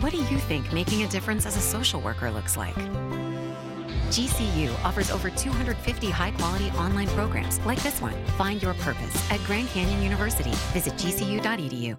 What 0.00 0.12
do 0.12 0.16
you 0.16 0.38
think 0.38 0.72
making 0.72 1.02
a 1.02 1.08
difference 1.08 1.44
as 1.44 1.58
a 1.58 1.60
social 1.60 2.00
worker 2.00 2.30
looks 2.30 2.56
like? 2.56 2.74
GCU 4.08 4.72
offers 4.82 5.10
over 5.10 5.28
250 5.28 6.08
high 6.08 6.30
quality 6.30 6.70
online 6.70 7.08
programs 7.08 7.58
like 7.66 7.82
this 7.82 8.00
one. 8.00 8.14
Find 8.38 8.62
your 8.62 8.72
purpose 8.72 9.30
at 9.30 9.40
Grand 9.40 9.68
Canyon 9.68 10.02
University. 10.02 10.52
Visit 10.72 10.94
gcu.edu. 10.94 11.98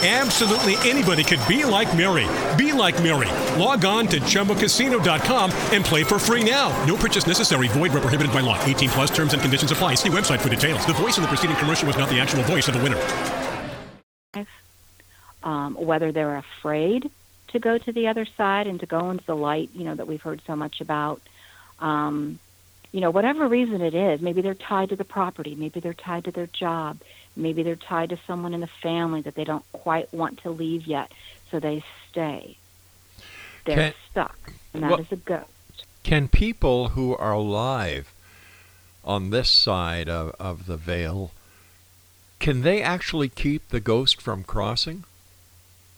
Absolutely 0.00 0.76
anybody 0.88 1.24
could 1.24 1.40
be 1.48 1.64
like 1.64 1.94
Mary. 1.96 2.26
Be 2.56 2.72
like 2.72 3.02
Mary. 3.02 3.28
Log 3.60 3.84
on 3.84 4.06
to 4.06 4.20
ChumbaCasino.com 4.20 5.50
and 5.72 5.84
play 5.84 6.04
for 6.04 6.20
free 6.20 6.48
now. 6.48 6.70
No 6.84 6.96
purchase 6.96 7.26
necessary. 7.26 7.66
Void 7.66 7.92
where 7.92 8.00
prohibited 8.00 8.32
by 8.32 8.40
law. 8.40 8.62
18 8.64 8.90
plus 8.90 9.10
terms 9.10 9.32
and 9.32 9.42
conditions 9.42 9.72
apply. 9.72 9.96
See 9.96 10.08
website 10.08 10.38
for 10.38 10.50
details. 10.50 10.86
The 10.86 10.92
voice 10.92 11.16
in 11.16 11.22
the 11.22 11.28
preceding 11.28 11.56
commercial 11.56 11.88
was 11.88 11.96
not 11.96 12.08
the 12.10 12.20
actual 12.20 12.44
voice 12.44 12.68
of 12.68 12.74
the 12.74 12.82
winner. 14.34 14.46
um, 15.42 15.74
whether 15.74 16.12
they're 16.12 16.36
afraid 16.36 17.10
to 17.48 17.58
go 17.58 17.78
to 17.78 17.92
the 17.92 18.06
other 18.06 18.24
side 18.36 18.68
and 18.68 18.78
to 18.78 18.86
go 18.86 19.10
into 19.10 19.24
the 19.24 19.34
light, 19.34 19.70
you 19.74 19.84
know, 19.84 19.96
that 19.96 20.06
we've 20.06 20.22
heard 20.22 20.40
so 20.46 20.54
much 20.54 20.80
about. 20.80 21.20
Um, 21.80 22.38
you 22.92 23.00
know, 23.00 23.10
whatever 23.10 23.48
reason 23.48 23.80
it 23.80 23.94
is, 23.94 24.20
maybe 24.20 24.42
they're 24.42 24.54
tied 24.54 24.90
to 24.90 24.96
the 24.96 25.04
property, 25.04 25.54
maybe 25.54 25.80
they're 25.80 25.92
tied 25.92 26.24
to 26.24 26.30
their 26.30 26.46
job, 26.46 26.98
maybe 27.38 27.62
they're 27.62 27.76
tied 27.76 28.10
to 28.10 28.18
someone 28.26 28.52
in 28.52 28.60
the 28.60 28.66
family 28.66 29.20
that 29.22 29.34
they 29.34 29.44
don't 29.44 29.64
quite 29.72 30.12
want 30.12 30.42
to 30.42 30.50
leave 30.50 30.86
yet, 30.86 31.10
so 31.50 31.58
they 31.60 31.82
stay. 32.10 32.56
They're 33.64 33.76
Can- 33.76 33.94
stuck, 34.10 34.52
and 34.74 34.82
that 34.82 35.00
is 35.00 35.10
Well- 35.10 35.12
a 35.12 35.16
ghost. 35.16 35.84
Can 36.02 36.28
people 36.28 36.90
who 36.90 37.16
are 37.16 37.32
alive 37.32 38.12
on 39.04 39.30
this 39.30 39.48
side 39.48 40.08
of, 40.08 40.34
of 40.40 40.66
the 40.66 40.76
veil, 40.76 41.32
can 42.40 42.62
they 42.62 42.82
actually 42.82 43.28
keep 43.28 43.68
the 43.68 43.80
ghost 43.80 44.20
from 44.20 44.44
crossing? 44.44 45.04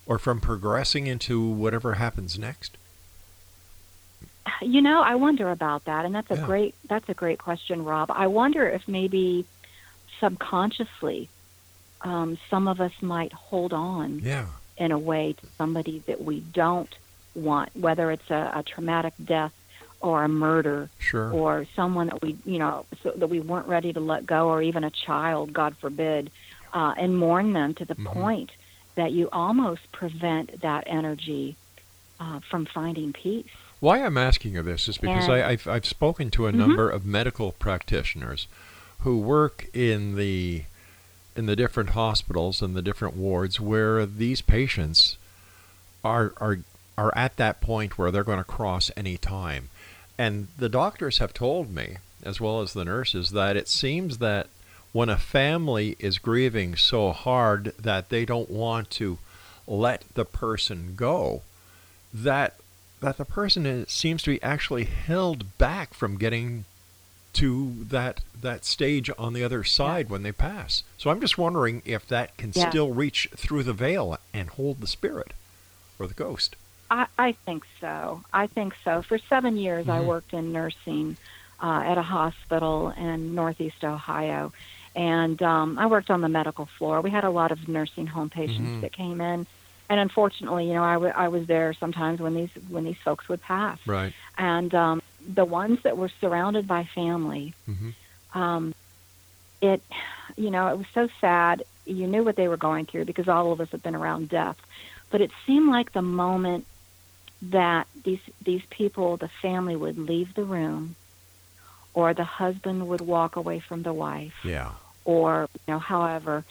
Or 0.07 0.19
from 0.19 0.41
progressing 0.41 1.07
into 1.07 1.41
whatever 1.41 1.95
happens 1.95 2.37
next? 2.37 2.77
You 4.61 4.83
know, 4.83 5.03
I 5.03 5.15
wonder 5.15 5.51
about 5.51 5.85
that, 5.85 6.05
and 6.05 6.13
that's 6.15 6.31
a 6.31 6.37
Yeah. 6.37 6.47
great 6.47 6.75
that's 6.89 7.09
a 7.09 7.15
great 7.15 7.39
question, 7.39 7.85
Rob. 7.85 8.11
I 8.11 8.27
wonder 8.27 8.69
if 8.69 8.89
maybe 8.89 9.45
subconsciously 10.21 11.29
um, 12.03 12.39
some 12.49 12.67
of 12.69 12.81
us 12.81 12.93
might 13.03 13.33
hold 13.33 13.73
on 13.73 14.21
Yeah. 14.21 14.47
in 14.79 14.91
a 14.93 14.99
way 14.99 15.35
to 15.35 15.47
somebody 15.59 16.03
that 16.07 16.23
we 16.25 16.41
don't 16.41 16.89
want, 17.35 17.71
whether 17.77 18.11
it's 18.11 18.31
a, 18.31 18.53
a 18.57 18.63
traumatic 18.63 19.13
death 19.23 19.53
or 20.01 20.25
a 20.25 20.29
murder 20.29 20.89
Sure. 20.99 21.31
or 21.31 21.67
someone 21.77 22.07
that 22.07 22.23
we 22.23 22.37
you 22.47 22.59
know 22.59 22.87
so 23.03 23.11
that 23.17 23.27
we 23.29 23.39
weren't 23.41 23.69
ready 23.69 23.93
to 23.93 24.01
let 24.01 24.25
go, 24.25 24.49
or 24.49 24.63
even 24.63 24.83
a 24.83 24.91
child, 24.91 25.53
God 25.53 25.77
forbid, 25.77 26.31
uh, 26.73 26.95
and 26.97 27.19
mourn 27.19 27.53
them 27.53 27.75
to 27.75 27.85
the 27.85 27.95
Mhm. 27.97 28.07
point 28.07 28.51
that 28.95 29.13
you 29.13 29.29
almost 29.31 29.83
prevent 29.93 30.61
that 30.63 30.85
energy 30.87 31.57
uh, 32.19 32.41
from 32.41 32.65
finding 32.67 33.13
peace. 33.13 33.47
Why 33.81 34.03
I'm 34.03 34.17
asking 34.19 34.55
you 34.55 34.63
this 34.63 34.89
is 34.89 34.97
because 34.99 35.25
And- 35.25 35.35
I, 35.35 35.51
I've, 35.51 35.67
I've 35.69 35.87
spoken 35.87 36.31
to 36.33 36.47
a 36.47 36.53
Mhm. 36.53 36.57
number 36.57 36.91
of 36.91 37.05
medical 37.07 37.53
practitioners 37.53 38.47
who 39.03 39.19
work 39.19 39.69
in 39.73 40.17
the 40.17 40.65
in 41.37 41.47
the 41.47 41.57
different 41.57 41.91
hospitals 41.91 42.61
and 42.61 42.75
the 42.75 42.83
different 42.83 43.17
wards 43.17 43.61
where 43.61 44.05
these 44.05 44.43
patients 44.43 45.17
are 46.05 46.33
are 46.39 46.59
are 46.99 47.17
at 47.17 47.37
that 47.37 47.61
point 47.61 47.97
where 47.97 48.11
they're 48.11 48.25
going 48.25 48.39
to 48.39 48.45
cross 48.45 48.91
any 48.97 49.17
time. 49.17 49.71
And 50.19 50.49
the 50.59 50.69
doctors 50.69 51.19
have 51.19 51.33
told 51.33 51.75
me, 51.75 51.97
as 52.23 52.41
well 52.41 52.61
as 52.61 52.75
the 52.75 52.85
nurses, 52.85 53.31
that 53.31 53.57
it 53.57 53.69
seems 53.69 54.19
that 54.19 54.49
when 54.93 55.09
a 55.09 55.17
family 55.17 55.97
is 55.99 56.19
grieving 56.19 56.77
so 56.77 57.13
hard 57.13 57.73
that 57.79 58.11
they 58.11 58.27
don't 58.27 58.51
want 58.51 58.91
to 58.91 59.19
let 59.67 60.05
the 60.15 60.25
person 60.25 60.95
go, 60.97 61.43
that 62.13 62.57
that 63.01 63.17
the 63.17 63.25
person 63.25 63.65
is, 63.65 63.91
seems 63.91 64.23
to 64.23 64.33
be 64.33 64.43
actually 64.43 64.85
held 64.85 65.57
back 65.57 65.95
from 65.95 66.19
getting 66.19 66.67
to 67.35 67.85
that 67.85 68.21
that 68.41 68.65
stage 68.65 69.11
on 69.19 69.33
the 69.35 69.45
other 69.45 69.63
side 69.65 70.09
when 70.09 70.23
they 70.23 70.33
pass. 70.33 70.83
So 70.97 71.11
I'm 71.11 71.21
just 71.21 71.37
wondering 71.39 71.83
if 71.85 72.07
that 72.09 72.37
can 72.37 72.53
Yeah. 72.55 72.69
still 72.71 72.91
reach 72.93 73.29
through 73.37 73.63
the 73.65 73.73
veil 73.75 74.19
and 74.33 74.49
hold 74.49 74.81
the 74.81 74.87
spirit 74.87 75.33
or 75.99 76.07
the 76.07 76.15
ghost. 76.15 76.57
I, 76.91 77.07
I 77.19 77.33
think 77.45 77.65
so. 77.81 78.23
I 78.33 78.47
think 78.49 78.75
so. 78.83 79.03
For 79.03 79.19
seven 79.29 79.57
years, 79.57 79.89
I 79.89 79.99
Mhm. 79.99 80.07
worked 80.07 80.33
in 80.33 80.53
nursing 80.53 81.17
uh, 81.63 81.83
at 81.85 81.99
a 81.99 82.03
hospital 82.03 82.89
in 82.97 83.35
Northeast 83.35 83.85
Ohio, 83.85 84.51
and 84.97 85.41
um, 85.43 85.79
I 85.79 85.87
worked 85.87 86.11
on 86.11 86.23
the 86.23 86.29
medical 86.29 86.67
floor. 86.79 87.01
We 87.03 87.11
had 87.11 87.23
a 87.25 87.31
lot 87.31 87.53
of 87.53 87.69
nursing 87.69 88.07
home 88.07 88.31
patients 88.31 88.79
Mhm. 88.79 88.81
that 88.81 88.93
came 88.93 89.21
in, 89.21 89.47
and 89.91 90.01
unfortunately, 90.01 90.67
you 90.69 90.73
know, 90.75 90.83
I, 90.83 90.95
w- 90.95 91.13
I 91.15 91.29
was 91.29 91.47
there 91.47 91.75
sometimes 91.75 92.19
when 92.21 92.35
these 92.35 92.49
when 92.71 92.85
these 92.85 92.97
folks 93.05 93.29
would 93.29 93.43
pass, 93.43 93.79
Right. 93.87 94.15
and 94.39 94.75
um, 94.75 95.03
the 95.27 95.45
ones 95.45 95.79
that 95.85 95.97
were 95.97 96.11
surrounded 96.21 96.67
by 96.67 96.85
family, 96.95 97.55
Mhm. 97.69 97.95
um, 98.35 98.75
it, 99.61 99.83
you 100.37 100.51
know, 100.51 100.69
it 100.69 100.79
was 100.79 100.87
so 100.95 101.09
sad. 101.21 101.65
You 101.85 102.07
knew 102.07 102.23
what 102.25 102.37
they 102.37 102.49
were 102.49 102.57
going 102.57 102.87
through 102.87 103.05
because 103.05 103.29
all 103.29 103.53
of 103.53 103.61
us 103.61 103.69
have 103.71 103.83
been 103.83 103.95
around 103.95 104.29
death, 104.29 104.57
but 105.11 105.21
it 105.21 105.31
seemed 105.47 105.71
like 105.71 105.93
the 105.93 106.03
moment 106.03 106.67
that 107.43 107.87
these 108.05 108.21
these 108.45 108.63
people, 108.71 109.17
the 109.17 109.31
family, 109.43 109.77
would 109.77 109.99
leave 109.99 110.35
the 110.35 110.45
room, 110.45 110.97
or 111.95 112.15
the 112.15 112.25
husband 112.25 112.87
would 112.89 113.01
walk 113.01 113.37
away 113.37 113.61
from 113.61 113.83
the 113.83 113.93
wife, 113.93 114.35
Yeah. 114.45 114.73
or 115.05 115.47
you 115.67 115.75
know, 115.75 115.79
however, 115.79 116.45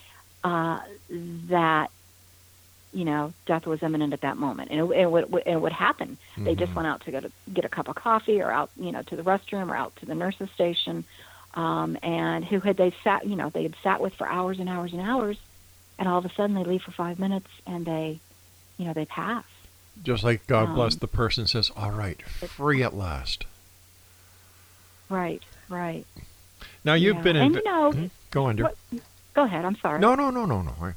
uh, 0.44 0.80
that 1.10 1.92
you 2.92 3.06
know, 3.06 3.34
death 3.46 3.66
was 3.68 3.84
imminent 3.84 4.14
at 4.14 4.22
that 4.22 4.38
moment, 4.38 4.72
and 4.72 4.80
it, 4.80 4.98
it 5.02 5.12
would 5.12 5.44
it 5.46 5.62
would 5.62 5.72
happen. 5.72 6.18
They 6.38 6.56
just 6.56 6.72
Mhm. 6.72 6.76
went 6.76 6.88
out 6.88 7.02
to 7.06 7.12
get 7.12 7.24
a, 7.26 7.32
get 7.54 7.66
a 7.66 7.70
cup 7.70 7.88
of 7.88 7.96
coffee, 7.96 8.42
or 8.42 8.52
out 8.52 8.70
you 8.76 8.92
know 8.92 9.02
to 9.04 9.16
the 9.16 9.24
restroom, 9.24 9.70
or 9.70 9.76
out 9.76 9.96
to 9.98 10.06
the 10.06 10.16
nurse's 10.16 10.50
station, 10.52 11.04
um, 11.54 11.98
and 12.02 12.44
who 12.46 12.60
had 12.60 12.78
they 12.78 12.94
sat 13.04 13.28
you 13.28 13.36
know 13.36 13.50
they 13.50 13.64
had 13.64 13.76
sat 13.84 14.02
with 14.02 14.14
for 14.16 14.28
hours 14.28 14.60
and 14.60 14.68
hours 14.70 14.92
and 14.92 15.02
hours, 15.02 15.38
and 16.00 16.08
all 16.08 16.18
of 16.18 16.26
a 16.26 16.34
sudden 16.34 16.56
they 16.56 16.64
leave 16.64 16.82
for 16.82 16.92
five 16.92 17.20
minutes 17.20 17.50
and 17.68 17.86
they, 17.86 18.20
you 18.78 18.86
know, 18.86 18.94
they 18.94 19.06
pass. 19.06 19.46
Just 20.02 20.24
like 20.24 20.48
God 20.48 20.74
bless 20.74 20.94
Um, 20.94 21.00
the 21.00 21.08
person 21.08 21.46
says, 21.46 21.70
"All 21.76 21.92
right, 21.92 22.22
free 22.24 22.82
at 22.82 22.96
last." 22.96 23.46
Right, 25.10 25.44
right. 25.70 26.06
Now 26.84 26.94
you've 26.94 27.18
Yeah. 27.18 27.22
been 27.24 27.36
in. 27.36 27.42
And 27.44 27.56
you 27.56 27.64
know, 27.64 27.92
Mhm. 27.94 28.10
Go 28.32 28.46
on, 28.46 28.56
dear. 28.56 28.66
what- 28.66 28.78
go 29.34 29.44
ahead. 29.44 29.66
I'm 29.66 29.76
sorry. 29.78 30.00
No, 30.00 30.16
no, 30.16 30.30
no, 30.30 30.46
no, 30.46 30.62
no. 30.62 30.94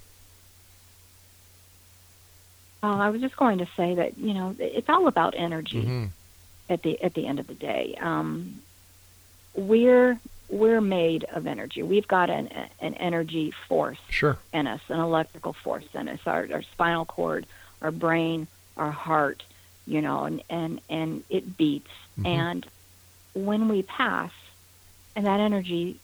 I- 2.83 2.87
Uh, 2.88 2.97
I 2.97 3.11
was 3.11 3.21
just 3.21 3.37
going 3.37 3.59
to 3.59 3.66
say 3.77 3.95
that 3.95 4.18
you 4.18 4.35
know 4.35 4.55
it's 4.59 4.88
all 4.88 5.07
about 5.07 5.35
energy 5.37 5.83
Mhm. 5.85 6.11
at 6.68 6.83
the 6.83 7.01
at 7.03 7.14
the 7.14 7.27
end 7.27 7.38
of 7.38 7.47
the 7.47 7.55
day. 7.55 7.95
Um, 8.01 8.61
we're 9.55 10.18
we're 10.49 10.81
made 10.81 11.25
of 11.25 11.47
energy. 11.47 11.83
We've 11.83 12.09
got 12.09 12.29
an 12.31 12.49
an 12.81 12.95
energy 12.95 13.53
force 13.68 13.99
Sure. 14.11 14.38
in 14.53 14.66
us, 14.66 14.81
an 14.88 15.01
electrical 15.01 15.53
force 15.53 15.87
in 15.95 16.09
us. 16.09 16.21
Our, 16.27 16.49
our 16.53 16.62
spinal 16.62 17.05
cord, 17.05 17.47
our 17.81 17.90
brain, 17.92 18.47
our 18.77 18.90
heart, 18.90 19.42
you 19.87 20.01
know, 20.03 20.25
and 20.25 20.42
and 20.51 20.81
and 20.90 21.25
it 21.31 21.57
beats. 21.57 21.90
Mhm. 22.21 22.27
And 22.27 22.66
when 23.35 23.68
we 23.68 23.83
pass, 23.83 24.33
and 25.16 25.25
that 25.27 25.40
energy 25.40 25.99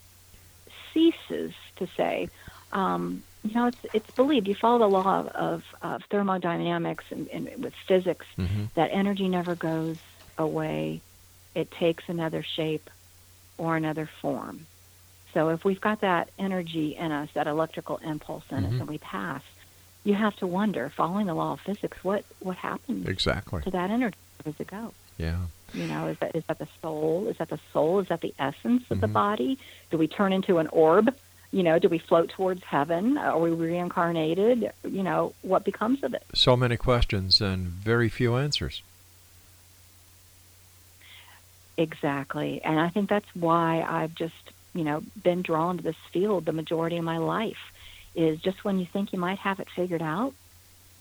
ceases 0.95 1.53
to 1.77 1.87
say, 1.97 2.29
um, 2.73 3.23
you 3.45 3.55
know, 3.55 3.67
it's 3.67 3.79
it's 3.95 4.11
believed. 4.17 4.49
You 4.49 4.55
follow 4.55 4.79
the 4.81 4.87
law 4.89 5.27
of, 5.35 5.63
of, 5.83 6.03
thermodynamics 6.11 7.05
and, 7.11 7.29
and 7.29 7.49
with 7.63 7.75
physics 7.87 8.27
Mhm. 8.37 8.71
that 8.75 8.91
energy 8.93 9.29
never 9.29 9.55
goes 9.55 9.97
away. 10.37 11.01
It 11.55 11.71
takes 11.71 12.05
another 12.09 12.43
shape 12.57 12.91
or 13.57 13.77
another 13.77 14.09
form. 14.21 14.67
So 15.35 15.51
if 15.51 15.65
we've 15.65 15.81
got 15.81 16.01
that 16.01 16.31
energy 16.39 16.97
in 16.97 17.13
us, 17.13 17.29
that 17.35 17.47
electrical 17.47 17.99
impulse 17.99 18.45
in 18.51 18.65
us, 18.65 18.73
Mhm. 18.73 18.81
and 18.81 18.89
we 18.89 18.99
pass, 18.99 19.43
you 20.05 20.15
have 20.15 20.35
to 20.37 20.47
wonder, 20.47 20.91
following 20.97 21.27
the 21.27 21.35
law 21.35 21.53
of 21.53 21.61
physics, 21.61 21.99
what 22.03 22.25
what 22.41 22.57
happens 22.57 23.07
Exactly. 23.09 23.63
to 23.63 23.71
that 23.71 23.91
energy? 23.91 24.17
Where 24.43 24.53
does 24.53 24.61
it 24.61 24.69
go? 24.69 24.93
Yeah. 25.17 25.39
You 25.75 25.87
know, 25.87 26.07
is 26.09 26.19
that 26.21 26.35
is 26.35 26.45
that 26.49 26.59
the 26.59 26.69
soul? 26.83 27.29
Is 27.29 27.37
that 27.39 27.49
the 27.51 27.61
soul? 27.73 28.01
Is 28.01 28.09
that 28.09 28.21
the 28.21 28.35
essence 28.39 28.85
of 28.91 29.01
the 29.01 29.07
Mhm. 29.07 29.13
body? 29.13 29.59
Do 29.91 29.99
we 29.99 30.09
turn 30.09 30.33
into 30.33 30.59
an 30.59 30.67
orb? 30.69 31.15
You 31.51 31.63
know, 31.63 31.79
do 31.79 31.89
we 31.89 31.99
float 31.99 32.29
towards 32.31 32.63
heaven? 32.63 33.17
Are 33.17 33.39
we 33.39 33.51
reincarnated? 33.51 34.71
You 34.85 35.03
know, 35.03 35.35
what 35.43 35.65
becomes 35.65 36.03
of 36.03 36.13
it? 36.13 36.23
So 36.35 36.57
many 36.57 36.77
questions 36.77 37.41
and 37.41 37.69
very 37.69 38.09
few 38.09 38.37
answers. 38.37 38.83
Exactly. 41.79 42.61
And 42.63 42.79
I 42.79 42.89
think 42.91 43.09
that's 43.09 43.35
why 43.35 43.83
I've 43.89 44.15
just, 44.15 44.35
you 44.75 44.85
know, 44.85 45.03
been 45.23 45.43
drawn 45.43 45.79
to 45.79 45.83
this 45.83 45.97
field 46.13 46.45
the 46.45 46.53
majority 46.53 46.99
of 46.99 47.05
my 47.05 47.19
life 47.19 47.73
is 48.15 48.41
just 48.41 48.65
when 48.65 48.79
you 48.79 48.87
think 48.87 49.13
you 49.13 49.19
might 49.19 49.39
have 49.39 49.61
it 49.61 49.69
figured 49.71 50.03
out, 50.03 50.35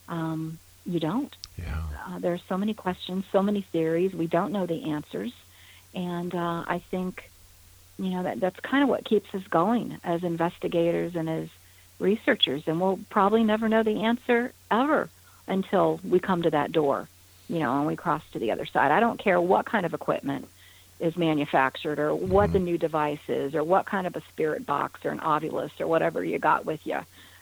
um, 0.07 0.59
you 0.85 0.99
don't. 0.99 1.35
Yeah. 1.57 1.83
Uh, 2.05 2.19
there 2.19 2.33
are 2.33 2.41
so 2.47 2.57
many 2.57 2.73
questions, 2.73 3.25
so 3.31 3.41
many 3.41 3.61
theories. 3.61 4.13
We 4.13 4.27
don't 4.27 4.51
know 4.51 4.67
the 4.67 4.91
answers. 4.91 5.33
And 5.95 6.33
uh, 6.33 6.63
I 6.67 6.79
think, 6.91 7.29
you 7.99 8.11
know, 8.11 8.23
that 8.23 8.39
that's 8.39 8.59
kind 8.59 8.83
of 8.83 8.89
what 8.89 9.05
keeps 9.05 9.33
us 9.33 9.43
going 9.49 9.97
as 10.03 10.23
investigators 10.23 11.15
and 11.15 11.29
as 11.29 11.49
researchers. 11.99 12.63
And 12.67 12.79
we'll 12.79 12.99
probably 13.09 13.43
never 13.43 13.67
know 13.67 13.83
the 13.83 14.03
answer 14.03 14.53
ever 14.69 15.09
until 15.47 15.99
we 16.03 16.19
come 16.19 16.43
to 16.43 16.51
that 16.51 16.71
door, 16.71 17.07
you 17.49 17.59
know, 17.59 17.77
and 17.77 17.87
we 17.87 17.95
cross 17.95 18.23
to 18.33 18.39
the 18.39 18.51
other 18.51 18.65
side. 18.65 18.91
I 18.91 18.99
don't 18.99 19.19
care 19.19 19.39
what 19.41 19.65
kind 19.65 19.85
of 19.85 19.93
equipment 19.93 20.47
is 20.99 21.15
manufactured 21.15 21.99
or 21.99 22.13
what 22.13 22.51
the 22.51 22.59
mm-hmm. 22.59 22.65
new 22.65 22.77
device 22.77 23.19
is 23.27 23.55
or 23.55 23.63
what 23.63 23.85
kind 23.85 24.07
of 24.07 24.15
a 24.15 24.21
spirit 24.33 24.65
box 24.65 25.05
or 25.05 25.11
an 25.11 25.19
Ovilus 25.19 25.71
or 25.79 25.87
whatever 25.87 26.23
you 26.23 26.39
got 26.39 26.65
with 26.65 26.85
you. 26.85 26.99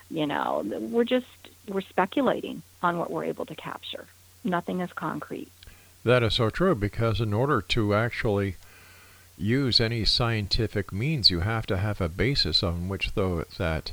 You 0.09 0.27
know, 0.27 0.61
we're 0.65 1.05
just, 1.05 1.25
we're 1.67 1.81
speculating 1.81 2.61
on 2.83 2.97
what 2.97 3.09
we're 3.09 3.23
able 3.25 3.45
to 3.47 3.55
capture. 3.55 4.05
Nothing 4.43 4.81
is 4.81 4.93
concrete. 4.93 5.49
That 6.03 6.21
is 6.21 6.35
so 6.35 6.51
true 6.51 6.75
because 6.75 7.19
in 7.19 7.33
order 7.33 7.61
to 7.61 7.95
actually 7.95 8.57
use 9.37 9.81
any 9.81 10.05
scientific 10.05 10.91
means, 10.91 11.29
you 11.29 11.41
have 11.41 11.65
to 11.67 11.77
have 11.77 12.01
a 12.01 12.09
basis 12.09 12.63
on 12.63 12.87
which 12.89 13.13
though 13.13 13.43
that 13.57 13.91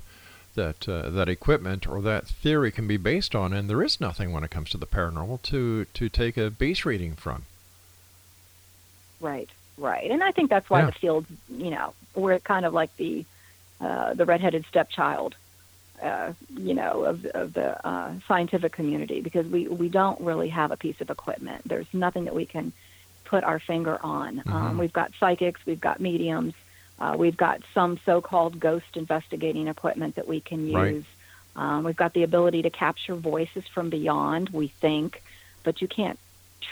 that 0.54 0.88
uh, 0.88 1.08
that 1.10 1.28
equipment 1.28 1.86
or 1.86 2.02
that 2.02 2.26
theory 2.26 2.70
can 2.70 2.86
be 2.86 2.96
based 2.98 3.34
on, 3.34 3.52
and 3.52 3.68
there 3.70 3.82
is 3.82 4.00
nothing 4.00 4.32
when 4.32 4.44
it 4.44 4.50
comes 4.50 4.70
to 4.70 4.78
the 4.78 4.86
paranormal 4.86 5.40
to 5.42 5.86
to 5.86 6.08
take 6.08 6.36
a 6.36 6.50
base 6.50 6.84
reading 6.84 7.14
from. 7.14 7.44
Right, 9.20 9.48
right. 9.78 10.10
And 10.10 10.22
I 10.22 10.32
think 10.32 10.50
that's 10.50 10.68
why 10.68 10.80
Yeah. 10.80 10.86
the 10.86 10.92
field, 10.92 11.26
you 11.48 11.70
know, 11.70 11.94
we're 12.14 12.38
kind 12.40 12.66
of 12.66 12.74
like 12.74 12.94
the 12.96 13.24
uh, 13.80 14.14
the 14.14 14.24
redheaded 14.24 14.64
stepchild, 14.68 15.34
uh, 16.02 16.32
you 16.56 16.74
know, 16.74 17.04
of, 17.04 17.24
of 17.26 17.52
the 17.52 17.84
uh, 17.86 18.12
scientific 18.28 18.72
community 18.72 19.20
because 19.20 19.46
we, 19.46 19.66
we 19.66 19.88
don't 19.88 20.20
really 20.20 20.48
have 20.50 20.70
a 20.70 20.76
piece 20.76 21.00
of 21.00 21.10
equipment. 21.10 21.62
There's 21.66 21.92
nothing 21.92 22.24
that 22.26 22.34
we 22.34 22.46
can 22.46 22.72
put 23.32 23.44
our 23.44 23.58
finger 23.58 23.98
on. 24.02 24.44
Um, 24.46 24.74
Mhm. 24.74 24.76
we've 24.80 24.92
got 24.92 25.10
psychics, 25.18 25.60
we've 25.64 25.80
got 25.80 26.00
mediums, 26.00 26.52
uh, 27.00 27.14
we've 27.18 27.36
got 27.46 27.62
some 27.72 27.98
so-called 28.04 28.60
ghost 28.60 28.94
investigating 28.94 29.68
equipment 29.68 30.16
that 30.16 30.28
we 30.28 30.40
can 30.40 30.66
use. 30.66 30.74
Right. 30.74 31.04
Um, 31.56 31.84
we've 31.84 31.96
got 31.96 32.12
the 32.12 32.24
ability 32.24 32.60
to 32.62 32.70
capture 32.70 33.14
voices 33.14 33.64
from 33.74 33.88
beyond, 33.88 34.50
we 34.50 34.68
think, 34.68 35.22
but 35.64 35.80
you 35.80 35.88
can't 35.88 36.18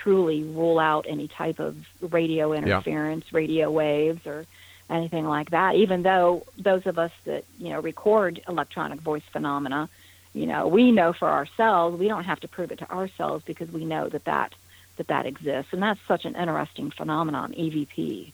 truly 0.03 0.43
rule 0.43 0.79
out 0.79 1.07
any 1.09 1.29
type 1.29 1.61
of 1.61 1.77
radio 2.19 2.53
interference, 2.53 3.25
radio 3.33 3.71
waves, 3.71 4.27
or 4.27 4.45
anything 4.91 5.27
like 5.27 5.49
that. 5.51 5.77
Even 5.77 6.03
though 6.03 6.45
those 6.59 6.87
of 6.87 6.99
us 6.99 7.13
that 7.25 7.45
you 7.59 7.71
know 7.71 7.81
record 7.81 8.43
electronic 8.47 9.01
voice 9.01 9.27
phenomena, 9.33 9.89
you 10.35 10.47
know, 10.47 10.69
we 10.69 10.93
know 10.93 11.13
for 11.15 11.29
ourselves, 11.29 11.99
we 11.99 12.07
don't 12.07 12.25
have 12.25 12.41
to 12.41 12.49
prove 12.49 12.71
it 12.71 12.81
to 12.81 12.91
ourselves 12.91 13.45
because 13.47 13.71
we 13.73 13.85
know 13.87 14.11
that 14.11 14.25
that 14.25 14.53
that 15.01 15.09
that 15.09 15.25
exists, 15.27 15.73
and 15.73 15.83
that's 15.83 16.01
such 16.07 16.27
an 16.27 16.37
interesting 16.37 16.91
phenomenon, 16.91 17.55
EVP. 17.57 18.33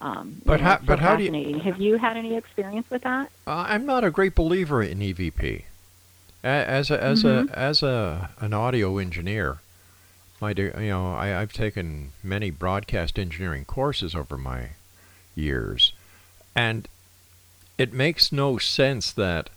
Um, 0.00 0.40
But 0.44 0.60
you 0.60 0.64
know, 0.64 0.70
how- 0.70 0.78
so 0.78 0.84
but 0.86 0.98
how 1.00 1.16
do 1.16 1.24
you- 1.24 1.58
Have 1.60 1.80
you 1.80 1.96
had 1.98 2.16
any 2.16 2.36
experience 2.36 2.88
with 2.90 3.02
that? 3.02 3.28
Uh, 3.46 3.66
I'm 3.68 3.84
not 3.84 4.04
a 4.04 4.10
great 4.12 4.34
believer 4.36 4.82
in 4.82 5.02
EVP. 5.02 5.64
As 6.44 6.90
a, 6.92 7.02
as 7.02 7.24
Mhm. 7.24 7.50
a 7.50 7.58
as 7.58 7.82
a 7.82 8.30
an 8.38 8.52
audio 8.54 8.98
engineer, 8.98 9.58
do 10.40 10.62
you 10.62 10.88
know 10.90 11.12
I, 11.12 11.40
I've 11.40 11.52
taken 11.52 12.12
many 12.22 12.50
broadcast 12.50 13.18
engineering 13.18 13.64
courses 13.64 14.14
over 14.14 14.38
my 14.38 14.68
years, 15.34 15.92
and 16.54 16.86
it 17.78 17.92
makes 17.92 18.30
no 18.30 18.58
sense 18.58 19.10
that 19.12 19.50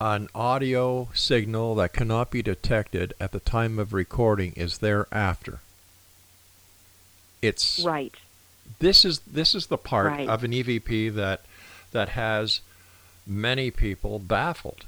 an 0.00 0.28
audio 0.34 1.08
signal 1.14 1.74
that 1.74 1.92
cannot 1.92 2.30
be 2.30 2.42
detected 2.42 3.12
at 3.20 3.32
the 3.32 3.40
time 3.40 3.78
of 3.78 3.92
recording 3.92 4.52
is 4.56 4.78
thereafter. 4.78 5.60
It's 7.42 7.80
Right. 7.80 8.14
this 8.78 9.04
is 9.04 9.20
this 9.20 9.54
is 9.54 9.66
the 9.66 9.76
part 9.78 10.06
Right. 10.08 10.28
of 10.28 10.42
an 10.42 10.52
EVP 10.52 11.10
that 11.10 11.42
that 11.92 12.10
has 12.10 12.60
many 13.26 13.70
people 13.70 14.18
baffled. 14.18 14.84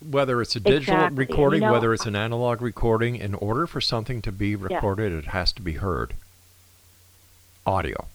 Whether 0.00 0.40
it's 0.42 0.54
a 0.54 0.60
digital 0.60 0.94
Exactly. 0.94 1.06
And, 1.06 1.16
you 1.16 1.20
recording, 1.20 1.60
know, 1.62 1.72
whether 1.72 1.92
it's 1.94 2.06
an 2.06 2.14
analog 2.14 2.60
recording, 2.60 3.16
in 3.16 3.34
order 3.34 3.66
for 3.66 3.80
something 3.80 4.20
to 4.22 4.30
be 4.30 4.54
recorded, 4.54 5.12
it 5.12 5.26
has 5.28 5.52
to 5.52 5.62
be 5.62 5.72
heard. 5.74 6.14
Audio. 7.66 8.06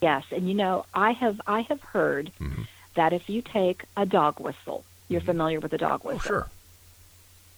Yes, 0.00 0.24
and 0.32 0.48
you 0.48 0.54
know, 0.54 0.86
I 0.94 1.12
have 1.12 1.40
I 1.46 1.60
have 1.62 1.80
heard 1.82 2.32
Mm-hmm. 2.40 2.62
That 2.94 3.12
if 3.12 3.28
you 3.28 3.42
take 3.42 3.84
a 3.96 4.04
dog 4.06 4.38
whistle, 4.40 4.84
you're 5.08 5.20
familiar 5.20 5.60
with 5.60 5.72
a 5.72 5.78
dog 5.78 6.04
whistle. 6.04 6.20
Oh, 6.24 6.26
sure. 6.26 6.48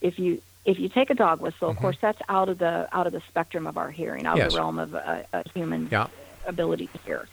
If 0.00 0.18
you 0.18 0.40
if 0.64 0.78
you 0.78 0.88
take 0.88 1.10
a 1.10 1.14
dog 1.14 1.40
whistle, 1.42 1.68
of 1.70 1.76
Mhm. 1.76 1.80
course, 1.80 1.96
that's 2.00 2.20
out 2.28 2.48
of 2.48 2.58
the 2.58 2.88
out 2.92 3.06
of 3.06 3.12
the 3.12 3.20
spectrum 3.28 3.66
of 3.66 3.76
our 3.76 3.90
hearing, 3.90 4.24
out 4.26 4.38
of 4.40 4.50
the 4.52 4.56
realm 4.58 4.78
of 4.78 4.94
a, 4.94 5.26
a 5.32 5.42
human's 5.54 5.92
Yeah. 5.92 6.06
ability 6.46 6.86
to 6.88 6.98
hear, 7.04 7.28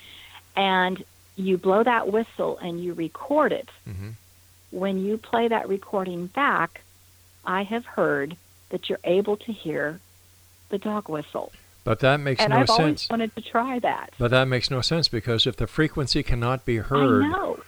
and 0.55 1.01
you 1.37 1.57
blow 1.57 1.81
that 1.83 2.11
whistle 2.11 2.57
and 2.59 2.83
you 2.83 2.93
record 2.93 3.51
it. 3.53 3.69
Mhm. 3.87 4.13
When 4.71 5.03
you 5.03 5.17
play 5.17 5.47
that 5.47 5.67
recording 5.69 6.27
back, 6.27 6.81
I 7.45 7.63
have 7.63 7.85
heard 7.85 8.35
that 8.69 8.89
you're 8.89 8.99
able 9.03 9.37
to 9.37 9.51
hear 9.51 9.99
the 10.69 10.77
dog 10.77 11.09
whistle, 11.09 11.51
But 11.83 11.99
that 12.01 12.19
makes 12.19 12.41
and 12.41 12.51
no 12.53 12.59
I've 12.59 12.69
always 12.69 13.09
wanted 13.09 13.33
to 13.35 13.41
try 13.41 13.79
that. 13.79 14.13
But 14.17 14.31
that 14.31 14.47
makes 14.47 14.69
no 14.69 14.81
sense 14.81 15.07
because 15.07 15.47
if 15.47 15.55
the 15.57 15.67
frequency 15.67 16.21
cannot 16.21 16.63
be 16.65 16.77
heard 16.77 17.23
I 17.23 17.27
know. 17.29 17.59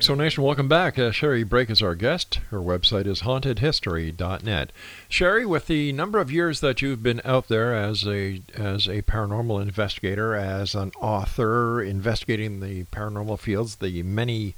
Hey, 0.00 0.04
X 0.04 0.06
Zone 0.06 0.16
Nation, 0.16 0.44
welcome 0.44 0.66
back. 0.66 0.98
Uh, 0.98 1.10
Sherri 1.10 1.44
Brake 1.44 1.68
is 1.68 1.82
our 1.82 1.94
guest. 1.94 2.36
Her 2.48 2.60
website 2.60 3.06
is 3.06 3.20
hauntedhistory.net. 3.20 4.72
Sherri, 5.10 5.44
with 5.44 5.66
the 5.66 5.92
number 5.92 6.18
of 6.18 6.32
years 6.32 6.60
that 6.60 6.80
you've 6.80 7.02
been 7.02 7.20
out 7.22 7.48
there 7.48 7.74
as 7.74 8.06
a 8.06 8.40
as 8.54 8.86
a 8.86 9.02
paranormal 9.02 9.60
investigator, 9.60 10.34
as 10.34 10.74
an 10.74 10.92
author, 11.02 11.82
investigating 11.82 12.60
the 12.60 12.84
paranormal 12.84 13.40
fields, 13.40 13.76
the 13.76 14.02
many 14.02 14.54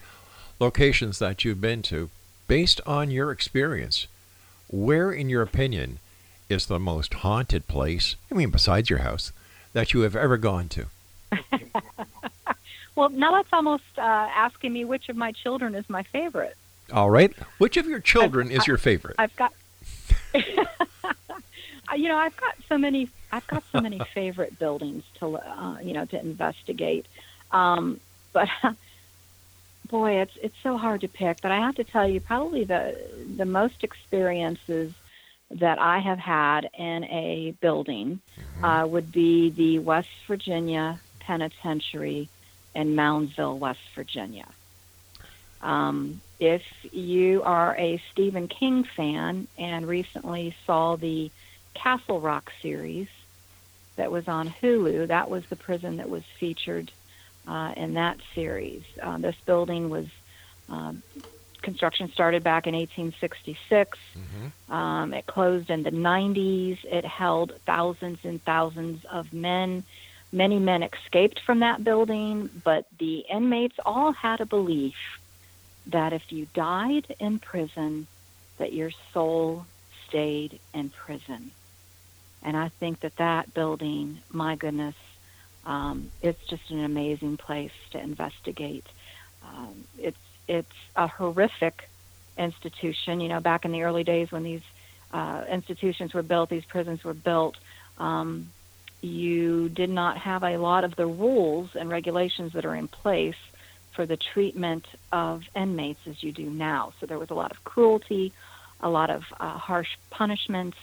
locations 0.61 1.19
that 1.19 1.45
you've 1.45 1.61
been 1.61 1.83
to, 1.83 2.09
based 2.47 2.81
on 2.87 3.11
your 3.11 3.33
experience, 3.33 4.07
where, 4.69 5.11
in 5.11 5.29
your 5.29 5.43
opinion, 5.43 5.99
is 6.49 6.67
the 6.67 6.79
most 6.79 7.15
haunted 7.15 7.67
place, 7.67 8.15
I 8.31 8.37
mean, 8.37 8.51
besides 8.51 8.89
your 8.89 9.01
house, 9.01 9.33
that 9.73 9.93
you 9.93 10.03
have 10.03 10.15
ever 10.15 10.37
gone 10.37 10.69
to? 10.69 10.87
Well, 12.95 13.09
now 13.09 13.33
that's 13.33 13.53
almost 13.53 13.85
uh, 13.97 14.01
asking 14.01 14.73
me 14.73 14.85
which 14.85 15.09
of 15.09 15.17
my 15.17 15.33
children 15.33 15.75
is 15.75 15.89
my 15.89 16.03
favorite. 16.03 16.57
All 16.93 17.11
right. 17.11 17.33
Which 17.59 17.77
of 17.77 17.87
your 17.87 18.01
children 18.01 18.49
I've, 18.49 18.59
is 18.59 18.67
your 18.67 18.77
favorite? 18.77 19.17
I've 19.19 19.35
got. 19.37 19.53
you 20.35 22.09
know, 22.09 22.17
I've 22.17 22.37
got 22.37 22.55
so 22.69 22.77
many. 22.77 23.09
I've 23.31 23.47
got 23.47 23.63
so 23.73 23.81
many 23.81 23.99
favorite 24.15 24.59
buildings 24.59 25.05
to, 25.21 25.37
uh, 25.37 25.79
you 25.83 25.95
know, 25.95 26.05
to 26.07 26.21
investigate. 26.21 27.07
Um, 27.51 28.01
but 28.33 28.49
boy, 29.89 30.21
it's 30.21 30.37
it's 30.43 30.57
so 30.63 30.77
hard 30.77 31.01
to 31.03 31.09
pick. 31.09 31.41
But 31.41 31.53
I 31.53 31.57
have 31.57 31.77
to 31.77 31.85
tell 31.85 32.07
you, 32.07 32.21
probably 32.21 32.65
the 32.65 32.99
the 33.37 33.47
most 33.47 33.85
experiences 33.85 34.93
that 35.51 35.79
I 35.79 35.99
have 35.99 36.19
had 36.19 36.69
in 36.79 37.05
a 37.05 37.55
building 37.61 38.21
mm-hmm. 38.39 38.65
uh, 38.65 38.87
would 38.87 39.13
be 39.13 39.51
the 39.51 39.79
West 39.79 40.09
Virginia 40.27 41.01
Penitentiary 41.21 42.29
in 42.75 42.95
Moundsville, 42.95 43.59
West 43.59 43.81
Virginia. 43.95 44.47
Um, 45.61 46.21
if 46.41 46.63
you 46.93 47.43
are 47.43 47.77
a 47.77 48.03
Stephen 48.11 48.49
King 48.49 48.85
fan 48.85 49.47
and 49.59 49.87
recently 49.87 50.57
saw 50.67 50.97
the 50.97 51.31
Castle 51.75 52.21
Rock 52.21 52.53
series 52.61 53.09
that 53.97 54.11
was 54.11 54.27
on 54.27 54.51
Hulu, 54.51 55.09
that 55.09 55.31
was 55.31 55.47
the 55.47 55.57
prison 55.57 55.99
that 55.99 56.11
was 56.11 56.25
featured 56.39 56.91
uh, 57.47 57.75
in 57.77 57.95
that 57.95 58.19
series. 58.35 58.83
Uh, 59.01 59.19
this 59.19 59.37
building 59.47 59.89
was 59.89 60.07
um, 60.69 61.03
construction 61.63 62.11
started 62.13 62.43
back 62.43 62.67
in 62.67 62.75
1866. 62.75 63.99
Mm-hmm. 63.99 64.73
Um, 64.73 65.15
it 65.15 65.27
closed 65.27 65.71
in 65.71 65.83
the 65.85 65.91
90s. 65.91 66.85
It 66.85 67.05
held 67.05 67.53
thousands 67.65 68.19
and 68.25 68.43
thousands 68.45 69.05
of 69.05 69.33
men 69.33 69.85
Many 70.33 70.59
men 70.59 70.83
escaped 70.83 71.41
from 71.41 71.61
that 71.61 71.85
building, 71.85 72.49
but 72.65 72.87
the 72.99 73.19
inmates 73.31 73.79
all 73.85 74.13
had 74.13 74.41
a 74.41 74.47
belief 74.47 74.97
that 75.87 76.13
if 76.13 76.33
you 76.33 76.47
died 76.55 77.15
in 77.21 77.39
prison, 77.39 78.07
that 78.57 78.73
your 78.73 78.91
soul 79.13 79.67
stayed 80.09 80.59
in 80.73 80.89
prison. 80.91 81.51
And 82.43 82.57
I 82.57 82.69
think 82.69 83.01
that 83.01 83.17
that 83.17 83.53
building, 83.53 84.19
my 84.31 84.57
goodness, 84.57 84.95
um, 85.65 86.11
it's 86.23 86.45
just 86.47 86.71
an 86.71 86.85
amazing 86.85 87.37
place 87.37 87.73
to 87.91 88.01
investigate. 88.01 88.87
Um, 89.45 89.85
it's 89.99 90.17
it's 90.49 90.75
a 90.97 91.07
horrific 91.07 91.89
institution. 92.37 93.21
You 93.21 93.29
know, 93.29 93.41
back 93.41 93.65
in 93.65 93.73
the 93.73 93.83
early 93.83 94.03
days 94.03 94.33
when 94.33 94.43
these 94.43 94.63
uh, 95.13 95.45
institutions 95.49 96.15
were 96.15 96.23
built, 96.23 96.51
these 96.51 96.65
prisons 96.65 97.05
were 97.05 97.15
built. 97.15 97.57
Um, 97.99 98.51
you 99.03 99.69
did 99.69 99.91
not 99.91 100.17
have 100.17 100.43
a 100.45 100.57
lot 100.57 100.85
of 100.85 100.97
the 100.97 101.07
rules 101.07 101.75
and 101.75 101.91
regulations 101.91 102.55
that 102.55 102.65
are 102.65 102.75
in 102.75 102.89
place 102.89 103.37
for 103.93 104.07
the 104.07 104.17
treatment 104.17 104.87
of 105.11 105.45
inmates 105.55 106.01
as 106.07 106.23
you 106.23 106.33
do 106.33 106.49
now. 106.49 106.95
So 106.99 107.05
there 107.07 107.19
was 107.19 107.29
a 107.31 107.35
lot 107.35 107.51
of 107.51 107.63
cruelty, 107.65 108.33
a 108.81 108.89
lot 108.89 109.11
of 109.11 109.25
uh, 109.39 109.59
harsh 109.59 109.99
punishments, 110.11 110.79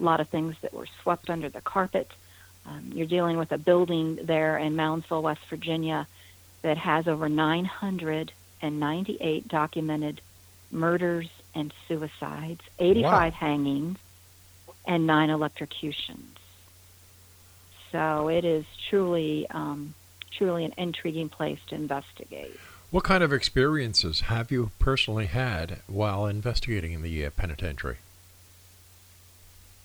a 0.00 0.02
lot 0.02 0.20
of 0.20 0.28
things 0.28 0.56
that 0.62 0.72
were 0.72 0.86
swept 1.02 1.28
under 1.28 1.50
the 1.50 1.60
carpet. 1.60 2.10
Um, 2.66 2.92
you're 2.94 3.06
dealing 3.06 3.36
with 3.36 3.52
a 3.52 3.58
building 3.58 4.18
there 4.22 4.56
in 4.56 4.74
Moundsville, 4.74 5.20
West 5.22 5.42
Virginia, 5.50 6.06
that 6.62 6.78
has 6.78 7.06
over 7.06 7.28
998 7.28 9.48
documented 9.48 10.22
murders 10.70 11.28
and 11.54 11.74
suicides, 11.86 12.62
85 12.78 13.04
wow. 13.04 13.30
hangings, 13.30 13.98
and 14.86 15.06
nine 15.06 15.28
electrocutions. 15.30 16.33
So 17.94 18.26
it 18.26 18.44
is 18.44 18.64
truly, 18.90 19.46
um, 19.50 19.94
truly 20.32 20.64
an 20.64 20.74
intriguing 20.76 21.28
place 21.28 21.60
to 21.68 21.76
investigate. 21.76 22.58
What 22.90 23.04
kind 23.04 23.22
of 23.22 23.32
experiences 23.32 24.22
have 24.22 24.50
you 24.50 24.72
personally 24.80 25.26
had 25.26 25.78
while 25.86 26.26
investigating 26.26 26.90
in 26.90 27.02
the 27.02 27.24
uh, 27.24 27.30
penitentiary? 27.30 27.98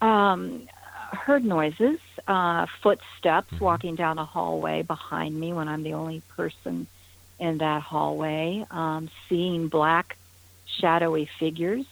Um, 0.01 0.67
heard 1.11 1.45
noises, 1.45 1.99
uh, 2.27 2.65
footsteps 2.81 3.51
mm-hmm. 3.53 3.63
walking 3.63 3.93
down 3.93 4.17
a 4.17 4.25
hallway 4.25 4.81
behind 4.81 5.39
me 5.39 5.53
when 5.53 5.67
I'm 5.67 5.83
the 5.83 5.93
only 5.93 6.23
person 6.35 6.87
in 7.37 7.59
that 7.59 7.83
hallway, 7.83 8.65
um, 8.71 9.11
seeing 9.27 9.67
black, 9.67 10.17
shadowy 10.65 11.29
figures 11.37 11.85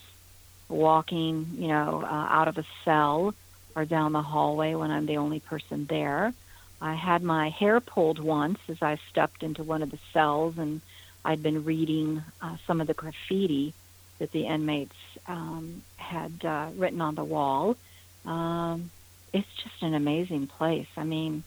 walking, 0.68 1.58
you 1.60 1.68
know, 1.68 2.02
uh, 2.04 2.08
out 2.08 2.48
of 2.48 2.58
a 2.58 2.66
cell 2.84 3.36
or 3.78 3.86
down 3.86 4.12
the 4.12 4.24
hallway 4.24 4.74
when 4.74 4.90
I'm 4.90 5.06
the 5.06 5.18
only 5.18 5.40
person 5.40 5.86
there. 5.86 6.34
I 6.82 6.96
had 6.96 7.22
my 7.22 7.50
hair 7.50 7.80
pulled 7.80 8.18
once 8.18 8.58
as 8.68 8.82
I 8.82 8.98
stepped 9.12 9.44
into 9.44 9.64
one 9.64 9.84
of 9.84 9.92
the 9.92 10.00
cells, 10.14 10.58
and 10.58 10.82
I'd 11.24 11.44
been 11.44 11.64
reading 11.64 12.24
uh, 12.42 12.58
some 12.66 12.82
of 12.82 12.88
the 12.88 12.96
graffiti 12.96 13.76
that 14.18 14.32
the 14.32 14.48
inmates 14.48 14.96
um, 15.28 15.84
had 15.96 16.44
uh, 16.44 16.70
written 16.76 17.02
on 17.02 17.14
the 17.14 17.24
wall. 17.24 17.78
Um, 18.26 18.90
it's 19.32 19.48
just 19.64 19.84
an 19.84 19.94
amazing 19.94 20.48
place. 20.48 20.88
I 20.98 21.04
mean, 21.04 21.44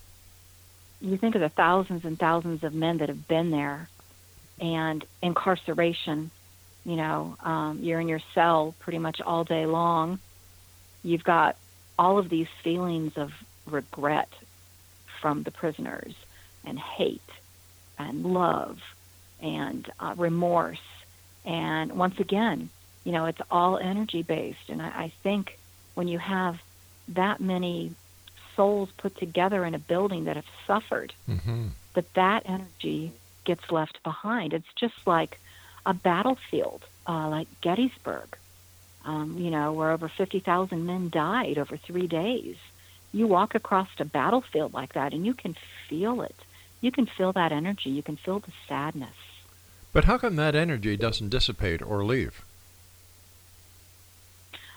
you 1.01 1.17
think 1.17 1.35
of 1.35 1.41
the 1.41 1.49
thousands 1.49 2.05
and 2.05 2.17
thousands 2.17 2.63
of 2.63 2.75
men 2.75 2.99
that 2.99 3.09
have 3.09 3.27
been 3.27 3.51
there, 3.51 3.89
and 4.61 5.05
incarceration. 5.21 6.31
You 6.85 6.97
know, 6.97 7.37
um, 7.43 7.81
you're 7.83 7.99
in 7.99 8.09
your 8.09 8.23
cell 8.35 8.75
pretty 8.79 9.01
much 9.01 9.21
all 9.21 9.43
day 9.43 9.67
long. 9.67 10.21
You've 11.03 11.25
got 11.25 11.57
all 12.01 12.17
of 12.17 12.31
these 12.31 12.49
feelings 12.65 13.19
of 13.19 13.31
regret 13.67 14.33
from 15.21 15.43
the 15.43 15.51
prisoners 15.51 16.15
and 16.65 16.79
hate 16.79 17.21
and 17.99 18.25
love 18.25 18.81
and 19.43 19.93
uh, 20.01 20.15
remorse. 20.17 20.81
And 21.45 21.93
once 21.93 22.19
again, 22.19 22.71
you 23.05 23.13
know, 23.13 23.27
it's 23.27 23.43
all 23.51 23.77
energy 23.77 24.23
based. 24.23 24.71
And 24.71 24.81
I, 24.81 24.89
I 24.89 25.13
think 25.23 25.59
when 25.95 26.09
you 26.09 26.19
have 26.19 26.63
that 27.09 27.39
many 27.39 27.95
souls 28.57 28.89
put 28.97 29.15
together 29.19 29.67
in 29.67 29.75
a 29.75 29.79
building 29.79 30.25
that 30.25 30.37
have 30.37 30.51
suffered, 30.67 31.13
mm-hmm. 31.29 31.67
that 31.93 32.15
that 32.15 32.45
energy 32.47 33.13
gets 33.45 33.71
left 33.71 34.03
behind. 34.03 34.55
It's 34.55 34.73
just 34.75 35.07
like 35.07 35.39
a 35.85 35.93
battlefield, 35.93 36.83
uh, 37.07 37.29
like 37.29 37.49
Gettysburg, 37.61 38.39
um, 39.05 39.39
you 39.39 39.51
know, 39.51 39.73
where 39.73 39.91
over 39.91 40.09
50,000 40.09 40.87
men 40.87 41.11
died 41.11 41.59
over 41.59 41.77
three 41.77 42.07
days 42.07 42.57
you 43.13 43.27
walk 43.27 43.55
across 43.55 43.89
a 43.99 44.05
battlefield 44.05 44.73
like 44.73 44.93
that 44.93 45.13
and 45.13 45.27
you 45.27 45.35
can 45.35 45.57
feel 45.89 46.23
it. 46.23 46.37
You 46.81 46.91
can 46.91 47.07
feel 47.07 47.33
that 47.33 47.53
energy. 47.53 47.91
You 47.91 48.03
can 48.03 48.17
feel 48.17 48.41
the 48.41 48.53
sadness. 48.69 49.15
But 49.93 50.05
how 50.05 50.19
come 50.19 50.37
that 50.37 50.55
energy 50.55 50.97
doesn't 50.97 51.31
dissipate 51.31 51.83
or 51.83 52.05
leave? 52.05 52.45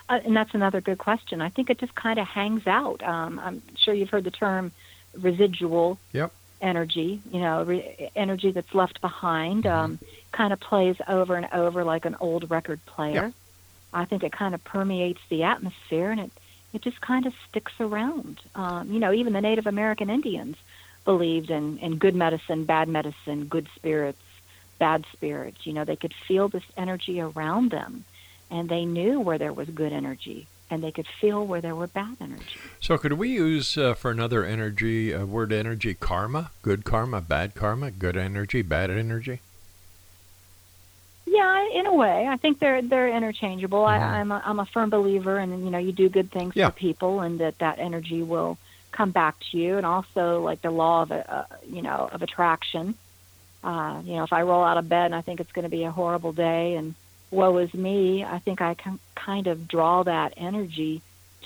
Uh, 0.10 0.20
and 0.26 0.36
that's 0.36 0.54
another 0.54 0.82
good 0.82 0.98
question. 0.98 1.42
I 1.42 1.50
think 1.50 1.70
it 1.70 1.78
just 1.78 1.96
kind 1.96 2.20
of 2.20 2.28
hangs 2.28 2.68
out. 2.68 3.02
Um, 3.04 3.40
I'm 3.40 3.62
sure 3.78 3.94
you've 3.94 4.10
heard 4.10 4.26
the 4.26 4.32
term 4.32 4.72
residual 5.14 5.98
yep. 6.12 6.34
energy. 6.62 7.22
You 7.32 7.40
know, 7.40 7.64
re- 7.64 8.12
energy 8.16 8.52
that's 8.52 8.74
left 8.74 9.00
behind. 9.00 9.64
Mm-hmm. 9.64 9.84
Um, 9.86 10.00
kind 10.32 10.52
of 10.52 10.60
plays 10.60 10.96
over 11.08 11.36
and 11.36 11.48
over 11.54 11.84
like 11.84 12.06
an 12.06 12.18
old 12.20 12.50
record 12.50 12.84
player. 12.86 13.26
Yep. 13.26 13.34
I 13.94 14.06
think 14.06 14.24
it 14.24 14.32
kind 14.32 14.56
of 14.56 14.64
permeates 14.64 15.22
the 15.30 15.44
atmosphere, 15.44 16.12
and 16.12 16.20
it 16.20 16.32
it 16.74 16.82
just 16.82 17.00
kind 17.02 17.26
of 17.26 17.34
sticks 17.48 17.74
around. 17.80 18.42
Um, 18.56 18.92
you 18.92 19.00
know, 19.00 19.14
even 19.14 19.34
the 19.34 19.42
Native 19.42 19.68
American 19.68 20.10
Indians 20.10 20.58
believed 21.06 21.52
in, 21.52 21.78
in 21.78 21.98
good 21.98 22.16
medicine, 22.16 22.66
bad 22.66 22.88
medicine, 22.88 23.46
good 23.46 23.68
spirits, 23.76 24.22
bad 24.80 25.06
spirits. 25.14 25.66
You 25.66 25.74
know, 25.74 25.86
they 25.86 25.96
could 25.96 26.14
feel 26.28 26.50
this 26.50 26.64
energy 26.76 27.22
around 27.22 27.72
them, 27.72 28.06
and 28.50 28.70
they 28.70 28.86
knew 28.86 29.20
where 29.20 29.38
there 29.38 29.54
was 29.54 29.70
good 29.70 29.94
energy, 29.94 30.48
and 30.70 30.84
they 30.84 30.92
could 30.92 31.08
feel 31.22 31.46
where 31.46 31.62
there 31.62 31.76
were 31.76 31.88
bad 31.88 32.18
energy. 32.20 32.58
So, 32.80 32.98
could 32.98 33.14
we 33.14 33.30
use 33.30 33.78
uh, 33.78 33.94
for 33.94 34.10
another 34.10 34.44
energy 34.44 35.14
uh, 35.14 35.26
word 35.26 35.54
energy 35.54 35.94
karma? 35.94 36.52
Good 36.64 36.86
karma, 36.86 37.22
bad 37.22 37.54
karma, 37.54 37.92
good 37.92 38.18
energy, 38.18 38.64
bad 38.64 38.90
energy? 38.90 39.42
Yeah, 41.34 41.68
in 41.74 41.88
a 41.88 41.94
way, 41.96 42.28
I 42.28 42.38
think 42.38 42.60
they're 42.60 42.84
they're 42.84 43.10
interchangeable. 43.10 43.82
Mm-hmm. 43.82 44.04
I, 44.04 44.20
I'm 44.20 44.32
a, 44.32 44.42
I'm 44.46 44.60
a 44.60 44.68
firm 44.68 44.92
believer, 44.92 45.40
and 45.40 45.66
you 45.66 45.72
know, 45.72 45.80
you 45.80 45.92
do 45.92 46.08
good 46.08 46.30
things 46.30 46.56
yeah. 46.56 46.70
for 46.70 46.76
people, 46.76 47.22
and 47.22 47.40
that 47.40 47.58
that 47.58 47.80
energy 47.80 48.22
will 48.22 48.60
come 48.92 49.10
back 49.10 49.40
to 49.50 49.58
you. 49.58 49.78
And 49.78 49.86
also, 49.86 50.44
like 50.44 50.62
the 50.62 50.70
law 50.70 51.02
of 51.02 51.10
a, 51.10 51.34
uh, 51.34 51.46
you 51.68 51.82
know 51.82 52.08
of 52.12 52.22
attraction. 52.22 52.94
Uh, 53.64 54.02
you 54.06 54.16
know, 54.16 54.24
if 54.24 54.32
I 54.32 54.44
roll 54.44 54.64
out 54.64 54.78
of 54.78 54.88
bed 54.88 55.06
and 55.06 55.16
I 55.16 55.22
think 55.22 55.40
it's 55.40 55.52
going 55.54 55.64
to 55.64 55.70
be 55.70 55.86
a 55.86 55.92
horrible 55.92 56.34
day, 56.34 56.76
and 56.76 56.94
woe 57.32 57.58
is 57.58 57.74
me, 57.74 58.24
I 58.24 58.38
think 58.38 58.62
I 58.62 58.76
can 58.76 59.00
kind 59.16 59.48
of 59.48 59.68
draw 59.68 60.04
that 60.04 60.34
energy 60.38 61.02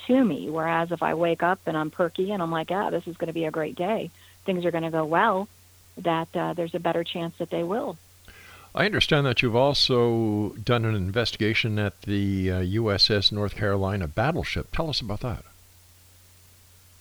to 0.06 0.22
me. 0.22 0.50
Whereas 0.50 0.92
if 0.92 1.02
I 1.02 1.14
wake 1.14 1.42
up 1.42 1.60
and 1.64 1.78
I'm 1.78 1.90
perky 1.90 2.32
and 2.32 2.42
I'm 2.42 2.50
like, 2.50 2.70
ah, 2.70 2.90
this 2.90 3.06
is 3.06 3.16
going 3.16 3.28
to 3.28 3.32
be 3.32 3.46
a 3.46 3.50
great 3.50 3.76
day, 3.76 4.10
things 4.44 4.66
are 4.66 4.70
going 4.70 4.84
to 4.84 4.90
go 4.90 5.06
well, 5.06 5.48
that 5.96 6.28
uh, 6.36 6.52
there's 6.52 6.74
a 6.74 6.80
better 6.80 7.04
chance 7.04 7.34
that 7.38 7.48
they 7.48 7.62
will. 7.62 7.96
I 8.78 8.86
understand 8.86 9.26
that 9.26 9.42
you've 9.42 9.56
also 9.56 10.50
done 10.50 10.84
an 10.84 10.94
investigation 10.94 11.80
at 11.80 12.00
the 12.02 12.52
uh, 12.52 12.60
USS 12.60 13.32
North 13.32 13.56
Carolina 13.56 14.06
battleship. 14.06 14.68
Tell 14.70 14.88
us 14.88 15.00
about 15.00 15.18
that. 15.18 15.44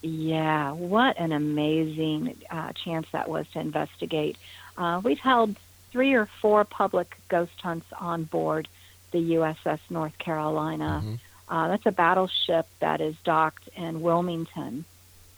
Yeah, 0.01 0.71
what 0.71 1.19
an 1.19 1.31
amazing 1.31 2.35
uh, 2.49 2.71
chance 2.71 3.05
that 3.11 3.29
was 3.29 3.45
to 3.49 3.59
investigate. 3.59 4.37
Uh, 4.75 5.01
we've 5.03 5.19
held 5.19 5.55
three 5.91 6.15
or 6.15 6.25
four 6.25 6.65
public 6.65 7.15
ghost 7.29 7.61
hunts 7.61 7.85
on 7.99 8.23
board 8.23 8.67
the 9.11 9.35
USS 9.35 9.79
North 9.91 10.17
Carolina. 10.17 11.03
Mm-hmm. 11.05 11.15
Uh, 11.47 11.67
that's 11.67 11.85
a 11.85 11.91
battleship 11.91 12.65
that 12.79 13.01
is 13.01 13.15
docked 13.23 13.69
in 13.75 14.01
Wilmington, 14.01 14.83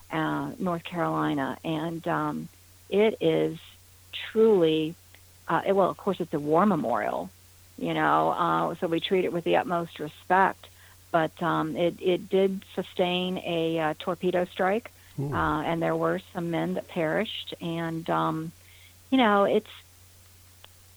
uh, 0.10 0.52
North 0.58 0.86
Carolina, 0.86 1.58
and 1.66 2.08
um, 2.08 2.48
it 2.90 3.18
is 3.20 3.60
truly 4.14 4.96
uh, 5.50 5.62
it, 5.66 5.74
well, 5.74 5.90
of 5.90 5.98
course, 5.98 6.20
it's 6.20 6.34
a 6.34 6.40
war 6.40 6.66
memorial, 6.66 7.30
you 7.78 7.94
know, 7.94 8.30
uh, 8.30 8.76
so 8.76 8.88
we 8.88 9.00
treat 9.00 9.26
it 9.26 9.34
with 9.34 9.44
the 9.44 9.58
utmost 9.58 10.00
respect. 10.00 10.68
But 11.12 11.42
um, 11.42 11.76
it, 11.76 11.96
it 12.00 12.30
did 12.30 12.64
sustain 12.76 13.40
a 13.40 13.80
uh, 13.80 13.94
torpedo 13.98 14.46
strike, 14.46 14.92
uh, 15.20 15.64
and 15.66 15.82
there 15.82 15.96
were 15.96 16.22
some 16.34 16.52
men 16.52 16.76
that 16.76 16.88
perished. 16.88 17.56
And, 17.60 18.08
um, 18.10 18.52
you 19.10 19.18
know, 19.18 19.46
it's 19.46 19.72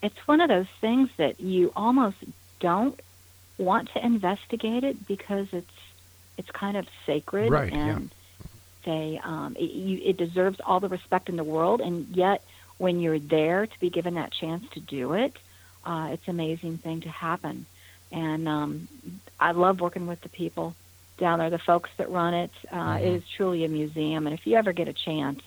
it's 0.03 0.27
one 0.27 0.39
of 0.39 0.49
those 0.49 0.67
things 0.81 1.09
that 1.17 1.39
you 1.39 1.71
almost 1.75 2.17
don't 2.59 2.99
want 3.57 3.89
to 3.93 4.05
investigate 4.05 4.83
it 4.83 5.07
because 5.07 5.47
it's 5.51 5.71
it's 6.37 6.51
kind 6.51 6.77
of 6.77 6.87
sacred 7.05 7.51
right, 7.51 7.71
and 7.71 8.11
yeah. 8.11 8.47
they 8.85 9.21
um, 9.23 9.55
it, 9.57 9.71
you, 9.71 9.99
it 10.03 10.17
deserves 10.17 10.59
all 10.59 10.79
the 10.79 10.89
respect 10.89 11.29
in 11.29 11.37
the 11.37 11.43
world, 11.43 11.81
and 11.81 12.07
yet 12.09 12.43
when 12.77 12.99
you're 12.99 13.19
there 13.19 13.65
to 13.65 13.79
be 13.79 13.89
given 13.89 14.15
that 14.15 14.31
chance 14.31 14.67
to 14.71 14.79
do 14.79 15.13
it, 15.13 15.35
uh, 15.85 16.09
it's 16.11 16.27
an 16.27 16.31
amazing 16.31 16.77
thing 16.77 17.01
to 17.01 17.09
happen. 17.09 17.65
And 18.11 18.47
um, 18.47 18.87
I 19.39 19.51
love 19.51 19.81
working 19.81 20.07
with 20.07 20.21
the 20.21 20.29
people 20.29 20.75
down 21.17 21.39
there, 21.39 21.49
the 21.49 21.59
folks 21.59 21.89
that 21.97 22.09
run 22.09 22.33
it. 22.33 22.51
Uh, 22.71 22.75
mm-hmm. 22.75 23.05
it 23.05 23.13
is 23.13 23.23
truly 23.27 23.65
a 23.65 23.69
museum, 23.69 24.27
and 24.27 24.33
if 24.33 24.45
you 24.45 24.55
ever 24.55 24.73
get 24.73 24.87
a 24.87 24.93
chance, 24.93 25.41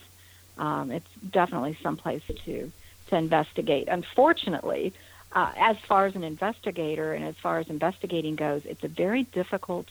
um, 0.57 0.91
it's 0.91 1.09
definitely 1.29 1.77
someplace 1.81 2.23
to 2.45 2.71
to 3.07 3.15
investigate. 3.15 3.87
Unfortunately, 3.87 4.93
uh, 5.31 5.51
as 5.57 5.77
far 5.77 6.07
as 6.07 6.15
an 6.15 6.23
investigator 6.23 7.13
and 7.13 7.23
as 7.23 7.35
far 7.35 7.59
as 7.59 7.69
investigating 7.69 8.35
goes, 8.35 8.65
it's 8.65 8.83
a 8.83 8.89
very 8.89 9.23
difficult 9.23 9.87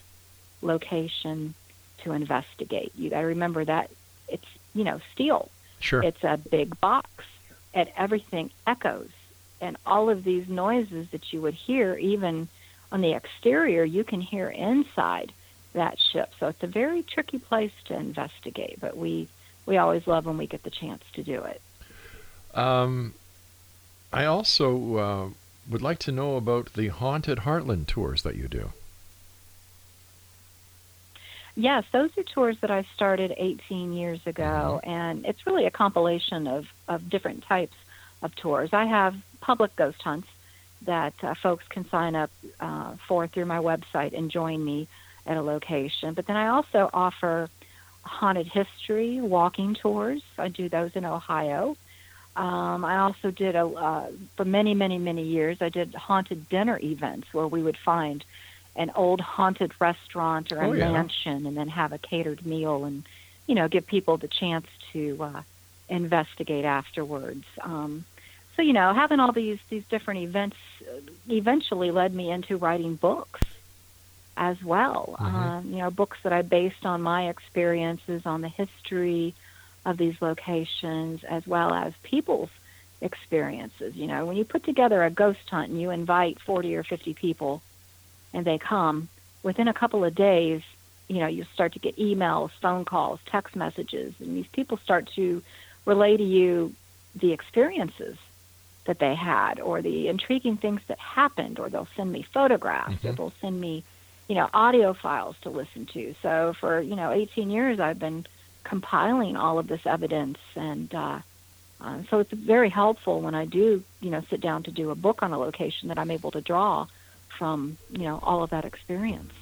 location 0.61 1.55
to 1.99 2.13
investigate. 2.13 2.93
You 2.95 3.11
got 3.11 3.21
to 3.21 3.27
remember 3.27 3.65
that 3.65 3.91
it's 4.29 4.47
you 4.75 4.85
know 4.85 5.01
steel. 5.13 5.51
Sure. 5.87 6.03
It's 6.03 6.25
a 6.25 6.37
big 6.37 6.79
box 6.81 7.09
and 7.73 7.89
everything 7.97 8.51
echoes. 8.67 9.11
And 9.61 9.77
all 9.87 10.11
of 10.11 10.25
these 10.25 10.49
noises 10.49 11.09
that 11.13 11.33
you 11.33 11.41
would 11.43 11.55
hear, 11.55 11.95
even 11.95 12.49
on 12.91 13.01
the 13.01 13.13
exterior, 13.13 13.85
you 13.85 14.03
can 14.03 14.21
hear 14.21 14.49
inside 14.49 15.33
that 15.75 15.99
ship. 16.13 16.33
So 16.41 16.49
it's 16.49 16.63
a 16.63 16.67
very 16.67 17.03
tricky 17.03 17.39
place 17.39 17.73
to 17.85 17.95
investigate, 17.95 18.79
but 18.81 18.97
we, 18.97 19.29
we 19.65 19.77
always 19.77 20.07
love 20.07 20.27
when 20.27 20.39
we 20.39 20.47
get 20.47 20.65
the 20.65 20.71
chance 20.71 21.05
to 21.15 21.23
do 21.23 21.45
it. 21.45 21.61
Um, 22.53 23.15
I 24.13 24.25
also 24.25 24.97
uh, 24.97 25.29
would 25.71 25.83
like 25.83 25.99
to 26.01 26.13
know 26.13 26.37
about 26.37 26.73
the 26.75 26.89
Haunted 26.89 27.39
Heartland 27.39 27.87
tours 27.87 28.23
that 28.23 28.35
you 28.35 28.49
do. 28.49 28.73
Yes, 31.59 31.85
those 31.91 32.11
are 32.19 32.23
tours 32.23 32.59
that 32.61 32.71
I 32.71 32.85
started 32.95 33.33
18 33.35 33.95
years 33.95 34.21
ago, 34.27 34.79
and 34.85 35.25
it's 35.25 35.47
really 35.47 35.65
a 35.65 35.71
compilation 35.71 36.47
of, 36.47 36.67
of 36.87 37.09
different 37.09 37.45
types 37.45 37.75
of 38.23 38.37
tours. 38.37 38.75
I 38.75 38.85
have 38.85 39.17
public 39.41 39.75
ghost 39.75 40.03
hunts 40.03 40.29
that 40.83 41.15
uh, 41.23 41.35
folks 41.35 41.67
can 41.69 41.89
sign 41.89 42.15
up 42.15 42.31
uh, 42.61 42.97
for 43.09 43.27
through 43.27 43.47
my 43.47 43.59
website 43.59 44.17
and 44.17 44.31
join 44.31 44.63
me 44.63 44.87
at 45.25 45.39
a 45.39 45.43
location. 45.43 46.13
But 46.13 46.27
then 46.27 46.37
I 46.37 46.49
also 46.49 46.91
offer 46.93 47.49
haunted 48.03 48.47
history 48.47 49.23
walking 49.23 49.75
tours. 49.75 50.23
I 50.37 50.49
do 50.49 50.69
those 50.69 50.95
in 50.95 51.07
Ohio. 51.07 51.77
Um, 52.37 52.85
I 52.85 52.99
also 52.99 53.31
did 53.31 53.57
a 53.57 53.67
uh, 53.67 54.11
for 54.37 54.45
many, 54.45 54.75
many, 54.75 54.99
many 54.99 55.23
years. 55.23 55.63
I 55.63 55.71
did 55.71 55.95
haunted 55.95 56.51
dinner 56.51 56.79
events 56.83 57.33
where 57.33 57.47
we 57.47 57.63
would 57.63 57.79
find 57.79 58.23
an 58.77 58.93
old 58.95 59.21
haunted 59.21 59.73
restaurant 59.81 60.53
or 60.53 60.61
a 60.61 60.69
Oh, 60.69 60.73
yeah. 60.73 60.93
mansion 60.93 61.47
and 61.47 61.57
then 61.57 61.69
have 61.69 61.93
a 61.93 61.99
catered 61.99 62.45
meal 62.47 62.85
and 62.85 63.05
you 63.47 63.55
know 63.55 63.69
give 63.69 63.87
people 63.87 64.17
the 64.19 64.29
chance 64.29 64.67
to 64.93 65.17
uh, 65.23 65.43
investigate 65.89 66.65
afterwards. 66.65 67.45
Um, 67.63 68.05
so 68.55 68.63
you 68.63 68.73
know 68.73 68.93
having 68.93 69.21
all 69.21 69.33
these 69.33 69.59
these 69.71 69.85
different 69.87 70.21
events 70.21 70.57
uh, 70.83 71.01
eventually 71.31 71.91
led 71.91 72.15
me 72.15 72.31
into 72.31 72.57
writing 72.57 72.95
books 72.97 73.41
as 74.37 74.63
well. 74.63 75.17
Um, 75.19 75.71
you 75.71 75.79
know 75.79 75.91
books 75.91 76.19
that 76.23 76.33
I 76.33 76.43
based 76.43 76.85
on 76.85 77.01
my 77.03 77.29
experiences 77.29 78.27
on 78.27 78.41
the 78.43 78.49
history 78.49 79.35
of 79.85 79.97
these 79.97 80.21
locations 80.21 81.23
as 81.25 81.47
well 81.47 81.73
as 81.73 81.93
people's 82.03 82.51
experiences. 83.01 83.95
You 83.97 84.07
know 84.07 84.27
when 84.27 84.37
you 84.37 84.45
put 84.45 84.65
together 84.65 85.03
a 85.05 85.11
ghost 85.11 85.49
hunt 85.51 85.71
and 85.71 85.81
you 85.81 85.91
invite 85.91 86.41
forty 86.41 86.77
or 86.77 86.83
fifty 86.83 87.15
people 87.15 87.63
and 88.33 88.45
they 88.45 88.59
come, 88.59 89.09
within 89.43 89.69
a 89.69 89.75
couple 89.75 90.05
of 90.05 90.15
days, 90.15 90.63
you 91.09 91.21
know, 91.21 91.27
you 91.27 91.45
start 91.55 91.73
to 91.75 91.79
get 91.79 91.97
emails, 91.97 92.51
phone 92.61 92.85
calls, 92.85 93.21
text 93.27 93.55
messages, 93.55 94.15
and 94.21 94.37
these 94.37 94.47
people 94.49 94.77
start 94.79 95.09
to 95.15 95.43
relay 95.85 96.17
to 96.17 96.25
you 96.25 96.75
the 97.15 97.33
experiences 97.33 98.17
that 98.85 98.99
they 98.99 99.15
had 99.15 99.61
or 99.61 99.83
the 99.83 100.09
intriguing 100.09 100.57
things 100.57 100.81
that 100.89 100.99
happened, 100.99 101.59
or 101.59 101.69
they'll 101.69 101.89
send 101.97 102.11
me 102.11 102.23
photographs, 102.23 103.05
or 103.05 103.13
they'll 103.13 103.33
send 103.41 103.61
me, 103.61 103.85
you 104.29 104.35
know, 104.35 104.49
audio 104.53 104.93
files 104.93 105.37
to 105.43 105.51
listen 105.51 105.87
to. 105.87 106.15
So 106.23 106.55
for, 106.59 106.81
you 106.81 106.97
know, 106.97 107.13
18 107.13 107.51
years, 107.51 107.81
I've 107.81 107.99
been 107.99 108.27
compiling 108.65 109.37
all 109.37 109.59
of 109.59 109.69
this 109.69 109.87
evidence 109.87 110.39
and, 110.57 110.93
uh, 110.95 111.21
uh, 111.79 111.99
so 112.09 112.21
it's 112.21 112.33
very 112.33 112.71
helpful 112.71 113.21
when 113.21 113.35
I 113.35 113.45
do, 113.45 113.85
you 114.01 114.11
know, 114.11 114.23
sit 114.31 114.41
down 114.41 114.63
to 114.63 114.71
do 114.71 114.91
a 114.91 114.95
book 114.95 115.23
on 115.23 115.33
a 115.33 115.39
location 115.39 115.89
that 115.89 115.99
I'm 115.99 116.11
able 116.11 116.31
to 116.31 116.41
draw 116.41 116.87
from, 117.39 117.79
you 117.91 118.03
know, 118.05 118.19
all 118.23 118.43
of 118.43 118.51
that 118.51 118.65
experience. 118.65 119.33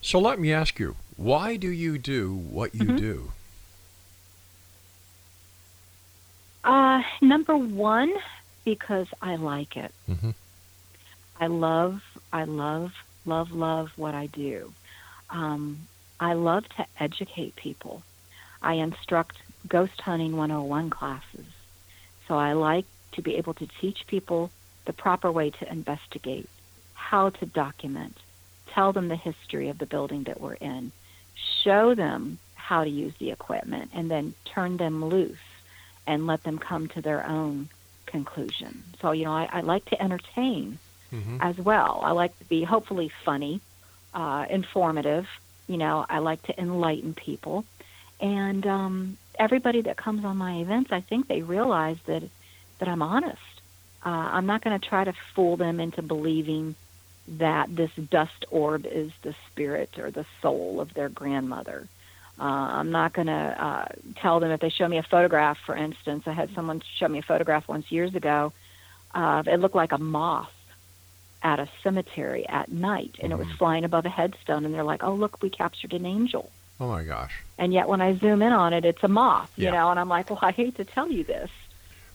So 0.00 0.18
let 0.18 0.38
me 0.38 0.52
ask 0.52 0.78
you, 0.78 0.96
why 1.16 1.56
do 1.56 1.68
you 1.70 1.98
do 1.98 2.32
what 2.34 2.74
you 2.74 2.88
Mhm. 2.88 2.96
do? 2.96 3.32
Uh, 6.64 7.02
number 7.22 7.56
one, 7.56 8.12
because 8.64 9.06
I 9.22 9.36
like 9.36 9.76
it. 9.76 9.92
Mhm. 10.08 10.34
I 11.40 11.46
love, 11.46 12.02
I 12.32 12.44
love, 12.44 12.92
love, 13.24 13.50
love 13.52 13.90
what 13.96 14.14
I 14.14 14.26
do. 14.26 14.72
Um, 15.30 15.88
I 16.20 16.32
love 16.34 16.68
to 16.76 16.86
educate 16.98 17.54
people. 17.56 18.02
I 18.60 18.74
instruct 18.74 19.36
ghost 19.68 20.00
hunting 20.00 20.36
101 20.36 20.90
classes. 20.90 21.46
So 22.26 22.36
I 22.36 22.52
like 22.54 22.86
to 23.12 23.22
be 23.22 23.36
able 23.36 23.54
to 23.54 23.66
teach 23.80 24.06
people 24.06 24.50
the 24.84 24.92
proper 24.92 25.30
way 25.30 25.50
to 25.50 25.70
investigate, 25.70 26.48
how 27.10 27.30
to 27.30 27.46
document, 27.46 28.16
tell 28.74 28.92
them 28.92 29.08
the 29.08 29.16
history 29.16 29.68
of 29.70 29.78
the 29.78 29.86
building 29.86 30.24
that 30.24 30.40
we're 30.42 30.60
in, 30.74 30.92
show 31.62 31.94
them 31.94 32.38
how 32.54 32.84
to 32.84 32.90
use 32.90 33.14
the 33.18 33.30
equipment, 33.30 33.90
and 33.94 34.10
then 34.10 34.34
turn 34.44 34.76
them 34.76 35.04
loose 35.04 35.48
and 36.06 36.26
let 36.26 36.42
them 36.42 36.58
come 36.58 36.86
to 36.88 37.00
their 37.00 37.26
own 37.26 37.68
conclusion. 38.04 38.82
So, 39.00 39.12
you 39.12 39.24
know, 39.24 39.32
I, 39.32 39.48
I 39.50 39.60
like 39.62 39.84
to 39.86 40.02
entertain 40.02 40.78
as 41.40 41.56
well. 41.56 42.00
I 42.02 42.10
like 42.10 42.38
to 42.40 42.44
be 42.44 42.62
hopefully 42.64 43.10
funny, 43.24 43.62
uh, 44.12 44.44
informative. 44.50 45.26
You 45.66 45.78
know, 45.78 46.04
I 46.08 46.18
like 46.18 46.42
to 46.44 46.60
enlighten 46.60 47.14
people. 47.14 47.64
And 48.20 48.66
um, 48.66 49.16
everybody 49.38 49.80
that 49.82 49.96
comes 49.96 50.26
on 50.26 50.36
my 50.36 50.56
events, 50.60 50.92
I 50.92 51.00
think 51.00 51.26
they 51.26 51.40
realize 51.40 51.96
that, 52.04 52.22
that 52.78 52.88
I'm 52.88 53.00
honest. 53.00 53.40
Uh, 54.04 54.28
I'm 54.36 54.46
not 54.46 54.62
going 54.62 54.78
to 54.78 54.88
try 54.88 55.04
to 55.04 55.14
fool 55.34 55.56
them 55.56 55.80
into 55.80 56.02
believing 56.02 56.74
that 57.36 57.74
this 57.74 57.90
dust 58.10 58.46
orb 58.50 58.86
is 58.86 59.12
the 59.22 59.34
spirit 59.50 59.98
or 59.98 60.10
the 60.10 60.24
soul 60.40 60.80
of 60.80 60.94
their 60.94 61.08
grandmother. 61.08 61.86
Uh, 62.40 62.42
I'm 62.44 62.90
not 62.90 63.12
going 63.12 63.26
to 63.26 63.32
uh, 63.32 63.86
tell 64.16 64.40
them 64.40 64.50
if 64.50 64.60
they 64.60 64.70
show 64.70 64.88
me 64.88 64.96
a 64.98 65.02
photograph, 65.02 65.58
for 65.58 65.76
instance. 65.76 66.24
I 66.26 66.32
had 66.32 66.54
someone 66.54 66.82
show 66.96 67.08
me 67.08 67.18
a 67.18 67.22
photograph 67.22 67.68
once 67.68 67.90
years 67.90 68.14
ago. 68.14 68.52
Uh, 69.14 69.42
it 69.46 69.58
looked 69.58 69.74
like 69.74 69.92
a 69.92 69.98
moth 69.98 70.52
at 71.42 71.58
a 71.60 71.68
cemetery 71.82 72.48
at 72.48 72.70
night, 72.70 73.16
and 73.20 73.32
it 73.32 73.38
was 73.38 73.48
flying 73.58 73.84
above 73.84 74.06
a 74.06 74.08
headstone. 74.08 74.64
And 74.64 74.74
they're 74.74 74.84
like, 74.84 75.02
"Oh, 75.04 75.14
look, 75.14 75.42
we 75.42 75.50
captured 75.50 75.92
an 75.92 76.06
angel." 76.06 76.50
Oh 76.80 76.88
my 76.88 77.02
gosh. 77.02 77.42
And 77.58 77.72
yet, 77.72 77.88
when 77.88 78.00
I 78.00 78.14
zoom 78.14 78.40
in 78.42 78.52
on 78.52 78.72
it, 78.72 78.84
it's 78.84 79.02
a 79.02 79.08
moth. 79.08 79.50
yeah. 79.56 79.66
You 79.66 79.72
know, 79.72 79.90
and 79.90 79.98
I'm 79.98 80.08
like, 80.08 80.30
"Well, 80.30 80.38
I 80.42 80.52
hate 80.52 80.76
to 80.76 80.84
tell 80.84 81.10
you 81.10 81.24
this." 81.24 81.50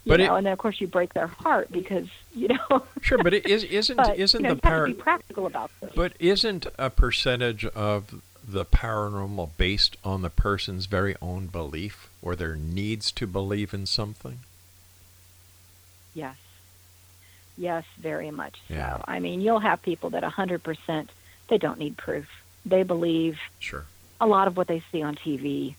But 0.06 0.20
it- 0.20 0.30
and 0.30 0.46
then 0.46 0.54
of 0.54 0.60
course 0.60 0.82
you 0.82 0.88
break 0.88 1.14
their 1.14 1.28
heart 1.28 1.72
because 1.72 2.08
you 2.36 2.50
know. 2.50 2.84
Sure, 3.02 3.18
but 3.20 3.34
it 3.34 3.46
is 3.46 3.64
isn't 3.64 3.98
but, 3.98 4.18
isn't 4.18 4.42
you 4.42 4.48
know, 4.50 4.56
the 4.56 4.62
par- 4.62 4.88
to 4.88 4.94
be 4.94 5.00
practical 5.00 5.46
about 5.46 5.72
this. 5.82 5.92
but 5.96 6.14
isn't 6.20 6.68
a 6.78 6.90
percentage 6.90 7.66
of 7.66 8.22
the 8.46 8.66
paranormal 8.66 9.50
based 9.58 9.96
on 10.04 10.22
the 10.22 10.30
person's 10.30 10.86
very 10.88 11.16
own 11.22 11.48
belief 11.48 12.10
or 12.22 12.36
their 12.36 12.56
needs 12.58 13.12
to 13.14 13.26
believe 13.28 13.74
in 13.74 13.86
something? 13.86 14.40
Yes. 16.14 16.36
Yes, 17.58 17.86
very 17.98 18.32
much 18.32 18.62
Yeah. 18.70 18.98
so. 18.98 19.04
I 19.08 19.20
mean, 19.20 19.42
you'll 19.42 19.60
have 19.60 19.82
people 19.82 20.10
that 20.12 20.24
a 20.24 20.30
100% 20.30 21.10
they 21.50 21.58
don't 21.58 21.78
need 21.80 21.98
proof. 21.98 22.28
They 22.66 22.84
believe 22.84 23.40
Sure. 23.60 23.86
a 24.20 24.26
lot 24.28 24.48
of 24.48 24.58
what 24.58 24.68
they 24.68 24.82
see 24.92 25.02
on 25.04 25.16
TV, 25.16 25.76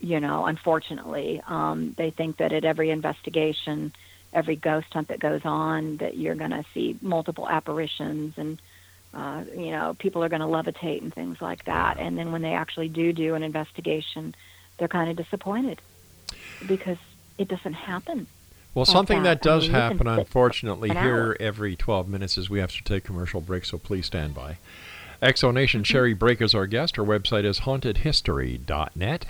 you 0.00 0.20
know, 0.20 0.46
unfortunately. 0.46 1.42
Um, 1.46 1.94
they 1.96 2.10
think 2.10 2.38
that 2.38 2.52
at 2.52 2.64
every 2.64 2.90
investigation, 2.90 3.92
every 4.32 4.56
ghost 4.56 4.88
hunt 4.92 5.08
that 5.08 5.20
goes 5.20 5.42
on, 5.44 5.98
that 5.98 6.16
you're 6.16 6.34
going 6.34 6.50
to 6.50 6.64
see 6.74 6.98
multiple 7.00 7.48
apparitions 7.48 8.34
and, 8.36 8.60
uh, 9.12 9.44
you 9.56 9.70
know, 9.70 9.94
people 9.98 10.22
are 10.24 10.28
going 10.28 10.40
to 10.40 10.46
levitate 10.46 11.02
and 11.02 11.14
things 11.14 11.40
like 11.40 11.64
that. 11.64 11.98
And 11.98 12.18
then 12.18 12.32
when 12.32 12.42
they 12.42 12.52
actually 12.52 12.88
do 12.88 13.12
do 13.12 13.34
an 13.34 13.42
investigation, 13.42 14.34
they're 14.78 14.88
kind 14.88 15.10
of 15.10 15.16
disappointed 15.16 15.80
because 16.66 16.98
it 17.38 17.48
doesn't 17.48 17.74
happen. 17.74 18.26
Well, 18.74 18.84
something 18.84 19.22
that, 19.22 19.42
that. 19.42 19.48
I 19.48 19.54
does 19.54 19.62
mean, 19.64 19.72
happen, 19.72 20.06
unfortunately, 20.08 20.88
here 20.90 21.26
hour. 21.26 21.36
every 21.38 21.76
12 21.76 22.08
minutes 22.08 22.36
is 22.36 22.50
we 22.50 22.58
have 22.58 22.72
to 22.72 22.82
take 22.82 23.04
commercial 23.04 23.40
break, 23.40 23.64
so 23.64 23.78
please 23.78 24.06
stand 24.06 24.34
by. 24.34 24.58
X 25.22 25.40
Zone 25.40 25.54
Nation 25.54 25.82
Mm-hmm. 25.82 25.92
Sherri 25.92 26.14
Brake 26.14 26.42
is 26.42 26.54
our 26.54 26.66
guest. 26.66 26.96
Her 26.96 27.04
website 27.04 27.44
is 27.44 27.60
hauntedhistory.net. 27.60 29.26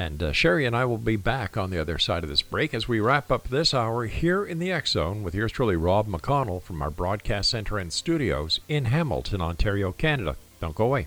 And 0.00 0.22
uh, 0.22 0.32
Sherri 0.32 0.64
and 0.64 0.74
I 0.74 0.86
will 0.86 0.96
be 0.96 1.16
back 1.16 1.58
on 1.58 1.68
the 1.68 1.78
other 1.78 1.98
side 1.98 2.24
of 2.24 2.30
this 2.30 2.40
break 2.40 2.72
as 2.72 2.88
we 2.88 3.00
wrap 3.00 3.30
up 3.30 3.48
this 3.48 3.74
hour 3.74 4.06
here 4.06 4.42
in 4.42 4.58
the 4.58 4.72
X 4.72 4.92
Zone 4.92 5.22
with 5.22 5.34
yours 5.34 5.52
truly, 5.52 5.76
Rob 5.76 6.08
McConnell, 6.08 6.62
from 6.62 6.80
our 6.80 6.88
broadcast 6.88 7.50
center 7.50 7.76
and 7.76 7.92
studios 7.92 8.60
in 8.66 8.86
Hamilton, 8.86 9.42
Ontario, 9.42 9.92
Canada. 9.92 10.36
Don't 10.58 10.74
go 10.74 10.86
away. 10.86 11.06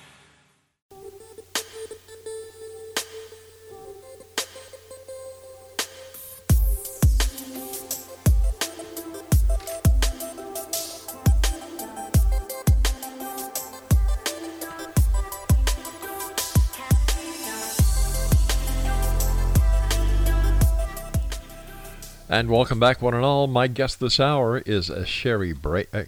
And 22.31 22.49
welcome 22.49 22.79
back, 22.79 22.99
one 23.01 23.13
and 23.13 23.25
all. 23.25 23.47
My 23.47 23.67
guest 23.67 23.99
this 23.99 24.17
hour 24.17 24.59
is 24.59 24.89
Sherri 25.03 25.53
uh, 25.53 26.03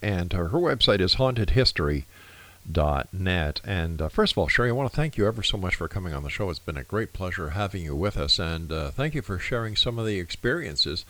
and 0.00 0.32
uh, 0.32 0.36
her 0.36 0.60
website 0.60 1.00
is 1.00 1.16
hauntedhistory.net. 1.16 3.60
And 3.64 4.00
uh, 4.00 4.08
first 4.08 4.34
of 4.34 4.38
all, 4.38 4.46
Sherri, 4.46 4.68
I 4.68 4.72
want 4.72 4.88
to 4.88 4.96
thank 4.96 5.18
you 5.18 5.26
ever 5.26 5.42
so 5.42 5.56
much 5.56 5.74
for 5.74 5.88
coming 5.88 6.14
on 6.14 6.22
the 6.22 6.30
show. 6.30 6.48
It's 6.50 6.60
been 6.60 6.76
a 6.76 6.84
great 6.84 7.12
pleasure 7.12 7.50
having 7.50 7.82
you 7.82 7.96
with 7.96 8.16
us, 8.16 8.38
and 8.38 8.70
uh, 8.70 8.92
thank 8.92 9.16
you 9.16 9.22
for 9.22 9.40
sharing 9.40 9.74
some 9.74 9.98
of 9.98 10.06
the 10.06 10.20
experiences 10.20 11.04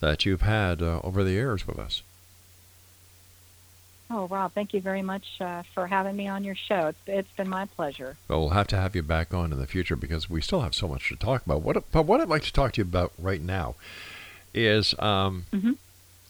that 0.00 0.26
you've 0.26 0.42
had 0.42 0.82
uh, 0.82 1.00
over 1.04 1.22
the 1.22 1.30
years 1.30 1.68
with 1.68 1.78
us. 1.78 2.02
Oh, 4.14 4.28
Rob, 4.28 4.52
thank 4.52 4.74
you 4.74 4.80
very 4.82 5.00
much 5.00 5.40
uh, 5.40 5.62
for 5.74 5.86
having 5.86 6.14
me 6.16 6.28
on 6.28 6.44
your 6.44 6.54
show. 6.54 6.88
It's, 6.88 6.98
it's 7.06 7.32
been 7.36 7.48
my 7.48 7.64
pleasure. 7.64 8.18
Well, 8.28 8.40
we'll 8.40 8.50
have 8.50 8.66
to 8.68 8.76
have 8.76 8.94
you 8.94 9.02
back 9.02 9.32
on 9.32 9.52
in 9.52 9.58
the 9.58 9.66
future 9.66 9.96
because 9.96 10.28
we 10.28 10.42
still 10.42 10.60
have 10.60 10.74
so 10.74 10.86
much 10.86 11.08
to 11.08 11.16
talk 11.16 11.46
about. 11.46 11.62
What, 11.62 11.90
but 11.90 12.04
what 12.04 12.20
I'd 12.20 12.28
like 12.28 12.42
to 12.42 12.52
talk 12.52 12.72
to 12.74 12.82
you 12.82 12.84
about 12.84 13.12
right 13.18 13.40
now 13.40 13.74
is 14.52 14.94
um, 14.98 15.46
Mhm. 15.50 15.78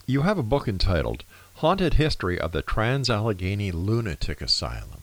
you 0.07 0.23
have 0.23 0.39
a 0.39 0.45
book 0.45 0.69
entitled 0.69 1.25
Haunted 1.57 1.95
History 1.95 2.39
of 2.39 2.53
the 2.53 2.63
Trans 2.63 3.11
Allegheny 3.11 3.73
Lunatic 3.73 4.41
Asylum. 4.41 5.03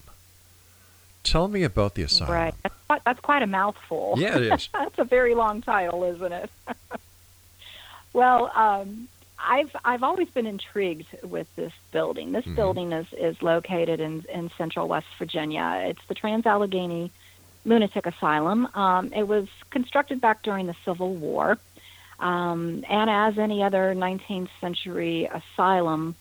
Tell 1.24 1.50
me 1.50 1.64
about 1.64 1.96
the 1.96 2.04
asylum. 2.04 2.34
Right. 2.34 2.54
That's 2.64 2.76
quite, 2.88 3.02
that's 3.04 3.20
quite 3.20 3.44
a 3.44 3.48
mouthful. 3.48 4.16
Yeah, 4.18 4.38
it 4.38 4.44
is. 4.54 4.70
that's 4.74 4.98
a 4.98 5.04
very 5.04 5.36
long 5.36 5.62
title, 5.62 6.06
isn't 6.06 6.32
it? 6.32 6.50
well, 8.14 8.50
um, 8.56 9.10
I've 9.46 9.72
I've 9.86 10.04
always 10.04 10.30
been 10.30 10.46
intrigued 10.46 11.08
with 11.24 11.48
this 11.56 11.74
building. 11.92 12.32
This 12.32 12.46
Mhm. 12.46 12.56
building 12.56 12.92
is 12.92 13.08
is 13.14 13.42
located 13.42 14.00
in 14.00 14.24
in 14.34 14.50
central 14.58 14.88
West 14.88 15.08
Virginia. 15.18 15.84
It's 15.86 16.06
the 16.08 16.16
Trans 16.16 16.46
Allegheny 16.46 17.12
Lunatic 17.66 18.06
Asylum. 18.06 18.68
Um, 18.74 19.12
it 19.14 19.28
was 19.28 19.48
constructed 19.72 20.22
back 20.22 20.44
during 20.44 20.66
the 20.68 20.76
Civil 20.86 21.16
War, 21.16 21.58
um, 22.20 22.84
and 22.90 23.10
as 23.10 23.38
any 23.38 23.64
other 23.64 23.94
19th 23.94 24.50
century 24.62 25.26
asylum, 25.26 26.16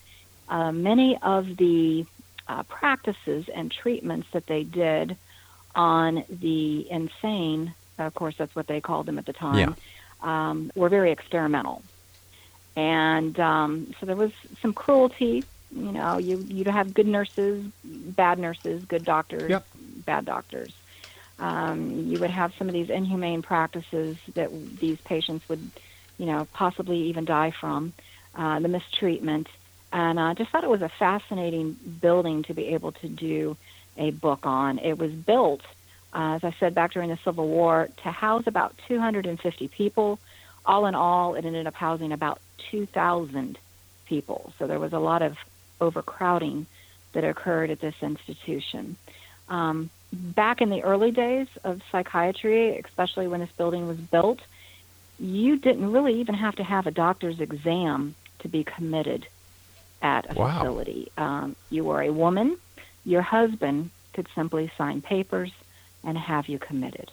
uh, 0.47 0.71
many 0.71 1.17
of 1.21 1.45
the 1.57 2.05
uh, 2.47 2.63
practices 2.63 3.47
and 3.53 3.71
treatments 3.71 4.27
that 4.33 4.45
they 4.47 4.63
did 4.63 5.15
on 5.75 6.23
the 6.29 6.89
insane, 6.89 7.73
of 7.99 8.13
course, 8.15 8.35
that's 8.37 8.55
what 8.55 8.67
they 8.67 8.81
called 8.81 9.05
them 9.05 9.19
at 9.19 9.25
the 9.25 9.33
time, 9.33 9.75
um, 10.21 10.71
were 10.75 10.89
very 10.89 11.11
experimental. 11.11 11.83
And 12.75 13.39
um, 13.39 13.93
so 13.99 14.05
there 14.05 14.15
was 14.15 14.31
some 14.61 14.73
cruelty. 14.73 15.43
You 15.71 15.91
know, 15.91 16.17
you 16.17 16.45
you'd 16.49 16.67
have 16.67 16.93
good 16.93 17.05
nurses, 17.07 17.65
bad 17.83 18.39
nurses, 18.39 18.83
good 18.87 19.05
doctors, 19.05 19.51
Yep. 19.51 19.65
bad 20.05 20.25
doctors. 20.25 20.73
Um, 21.37 22.05
you 22.07 22.19
would 22.19 22.31
have 22.31 22.51
some 22.57 22.67
of 22.67 22.73
these 22.73 22.89
inhumane 22.89 23.41
practices 23.41 24.17
that 24.35 24.49
these 24.79 24.97
patients 25.05 25.45
would, 25.49 25.71
you 26.17 26.25
know, 26.25 26.47
possibly 26.53 26.97
even 26.97 27.23
die 27.23 27.53
from, 27.61 27.93
uh, 28.35 28.59
the 28.59 28.67
mistreatment. 28.67 29.47
And 29.91 30.19
I 30.19 30.33
just 30.33 30.51
thought 30.51 30.63
it 30.63 30.69
was 30.69 30.81
a 30.81 30.91
fascinating 30.99 31.77
building 32.01 32.43
to 32.43 32.53
be 32.53 32.67
able 32.67 32.91
to 32.93 33.07
do 33.07 33.57
a 33.97 34.11
book 34.11 34.39
on. 34.43 34.79
It 34.79 34.97
was 34.97 35.11
built, 35.11 35.61
uh, 36.13 36.35
as 36.35 36.43
I 36.43 36.53
said, 36.59 36.75
back 36.75 36.91
during 36.93 37.09
the 37.09 37.17
Civil 37.23 37.47
War 37.47 37.87
to 38.03 38.11
house 38.11 38.43
about 38.45 38.75
250 38.87 39.67
people. 39.69 40.19
All 40.65 40.87
in 40.87 40.95
all, 40.95 41.35
it 41.35 41.45
ended 41.45 41.67
up 41.67 41.73
housing 41.73 42.11
about 42.11 42.41
2,000 42.71 43.57
people. 44.07 44.53
So 44.59 44.67
there 44.67 44.79
was 44.79 44.93
a 44.93 44.99
lot 44.99 45.21
of 45.21 45.33
overcrowding 45.81 46.65
that 47.13 47.23
occurred 47.23 47.69
at 47.71 47.81
this 47.81 47.95
institution. 48.01 48.97
Um, 49.47 49.89
back 50.35 50.61
in 50.61 50.69
the 50.69 50.81
early 50.83 51.11
days 51.11 51.47
of 51.63 51.79
psychiatry, 51.91 52.81
especially 52.87 53.27
when 53.27 53.39
this 53.39 53.49
building 53.57 53.87
was 53.87 53.97
built, 54.11 54.39
you 55.17 55.57
didn't 55.59 55.91
really 55.91 56.19
even 56.19 56.35
have 56.35 56.55
to 56.55 56.63
have 56.63 56.87
a 56.87 56.91
doctor's 56.91 57.39
exam 57.39 58.15
to 58.41 58.47
be 58.47 58.65
committed 58.75 59.25
at 60.01 60.29
a 60.29 60.33
Wow. 60.33 60.59
facility. 60.59 61.11
Um, 61.17 61.55
you 61.69 61.83
were 61.83 62.03
a 62.03 62.13
woman, 62.13 62.57
your 63.03 63.21
husband 63.21 63.91
could 64.13 64.27
simply 64.35 64.71
sign 64.77 65.01
papers 65.01 65.51
and 66.03 66.17
have 66.17 66.47
you 66.47 66.57
committed. 66.59 67.11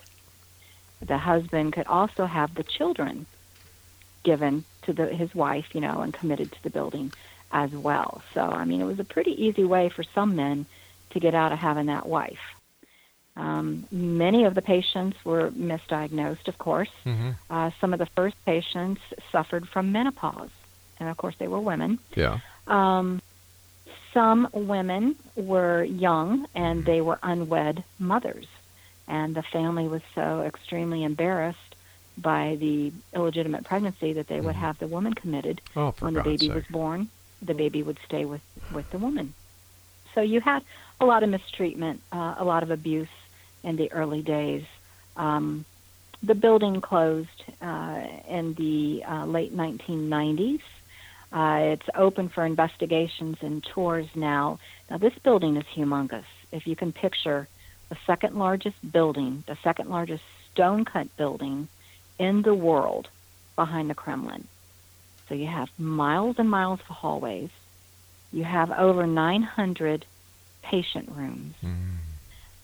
The 1.07 1.19
husband 1.19 1.73
could 1.75 1.87
also 1.87 2.27
have 2.27 2.55
the 2.55 2.65
children 2.79 3.27
given 4.25 4.65
to 4.87 4.93
the, 4.93 5.07
his 5.07 5.35
wife, 5.35 5.75
you 5.75 5.81
know, 5.81 6.01
and 6.01 6.13
committed 6.13 6.51
to 6.53 6.63
the 6.63 6.71
building 6.71 7.13
as 7.53 7.71
well. 7.71 8.23
So, 8.35 8.41
I 8.41 8.65
mean, 8.65 8.81
it 8.81 8.85
was 8.85 8.99
a 8.99 9.05
pretty 9.05 9.45
easy 9.45 9.65
way 9.65 9.89
for 9.89 10.03
some 10.03 10.35
men 10.35 10.67
to 11.11 11.21
get 11.21 11.35
out 11.35 11.53
of 11.53 11.59
having 11.59 11.87
that 11.87 12.07
wife. 12.07 12.41
Um, 13.37 13.87
many 13.93 14.45
of 14.45 14.55
the 14.55 14.63
patients 14.63 15.23
were 15.25 15.51
misdiagnosed, 15.51 16.49
of 16.49 16.57
course. 16.57 16.91
Mm-hmm. 17.05 17.31
Uh, 17.51 17.71
some 17.81 17.93
of 17.93 17.99
the 17.99 18.07
first 18.07 18.37
patients 18.47 19.03
suffered 19.31 19.69
from 19.69 19.93
menopause, 19.93 20.51
and 20.99 21.09
of 21.09 21.17
course, 21.17 21.37
they 21.39 21.49
were 21.49 21.61
women. 21.61 21.99
Yeah. 22.15 22.39
Um, 22.67 23.21
some 24.15 24.49
women 24.53 25.17
were 25.37 25.85
young 25.85 26.47
and 26.55 26.87
they 26.87 27.03
were 27.03 27.19
unwed 27.23 27.85
mothers, 27.99 28.47
and 29.07 29.35
the 29.35 29.43
family 29.43 29.87
was 29.87 30.01
so 30.15 30.41
extremely 30.41 31.05
embarrassed 31.05 31.66
by 32.19 32.57
the 32.59 32.93
illegitimate 33.15 33.65
pregnancy 33.65 34.15
that 34.15 34.27
they 34.27 34.41
would 34.41 34.57
have 34.57 34.79
the 34.79 34.87
woman 34.87 35.15
committed. 35.15 35.61
Oh, 35.75 35.93
for 35.93 36.07
when 36.07 36.15
the 36.15 36.23
baby 36.23 36.47
sake. 36.47 36.55
was 36.55 36.65
born, 36.71 37.09
the 37.43 37.55
baby 37.55 37.83
would 37.83 37.99
stay 38.05 38.25
with 38.25 38.43
with 38.73 38.91
the 38.91 38.99
woman. 38.99 39.35
So 40.15 40.23
you 40.23 40.41
had 40.41 40.63
a 41.01 41.05
lot 41.05 41.23
of 41.23 41.29
mistreatment, 41.29 42.01
uh, 42.11 42.37
a 42.39 42.45
lot 42.45 42.63
of 42.63 42.71
abuse 42.71 43.09
in 43.63 43.77
the 43.77 43.93
early 43.93 44.23
days. 44.23 44.65
Um, 45.17 45.65
the 46.23 46.35
building 46.35 46.81
closed 46.81 47.45
uh, 47.61 48.03
in 48.29 48.55
the 48.55 49.05
uh, 49.05 49.27
late 49.27 49.55
1990s. 49.55 50.63
Uh, 51.33 51.59
it's 51.73 51.89
open 51.95 52.29
for 52.29 52.47
investigations 52.47 53.37
and 53.43 53.63
tours 53.63 54.07
now. 54.15 54.59
Now, 54.91 54.97
this 54.97 55.13
building 55.23 55.57
is 55.57 55.65
humongous. 55.65 56.25
If 56.53 56.67
you 56.67 56.77
can 56.77 56.93
picture 56.93 57.49
the 57.89 57.97
second 58.07 58.37
largest 58.37 58.77
building, 58.91 59.45
the 59.47 59.59
second 59.63 59.91
largest 59.91 60.23
stone 60.53 60.85
cut 60.85 61.15
building 61.17 61.69
in 62.19 62.43
the 62.43 62.55
world 62.55 63.09
behind 63.57 63.91
the 63.91 63.95
Kremlin. 63.95 64.47
So 65.29 65.35
you 65.35 65.47
have 65.47 65.69
miles 65.79 66.37
and 66.39 66.49
miles 66.51 66.81
of 66.81 66.87
hallways. 66.87 67.51
You 68.33 68.45
have 68.45 68.71
over 68.71 69.07
900 69.07 70.05
patient 70.63 71.11
rooms. 71.15 71.55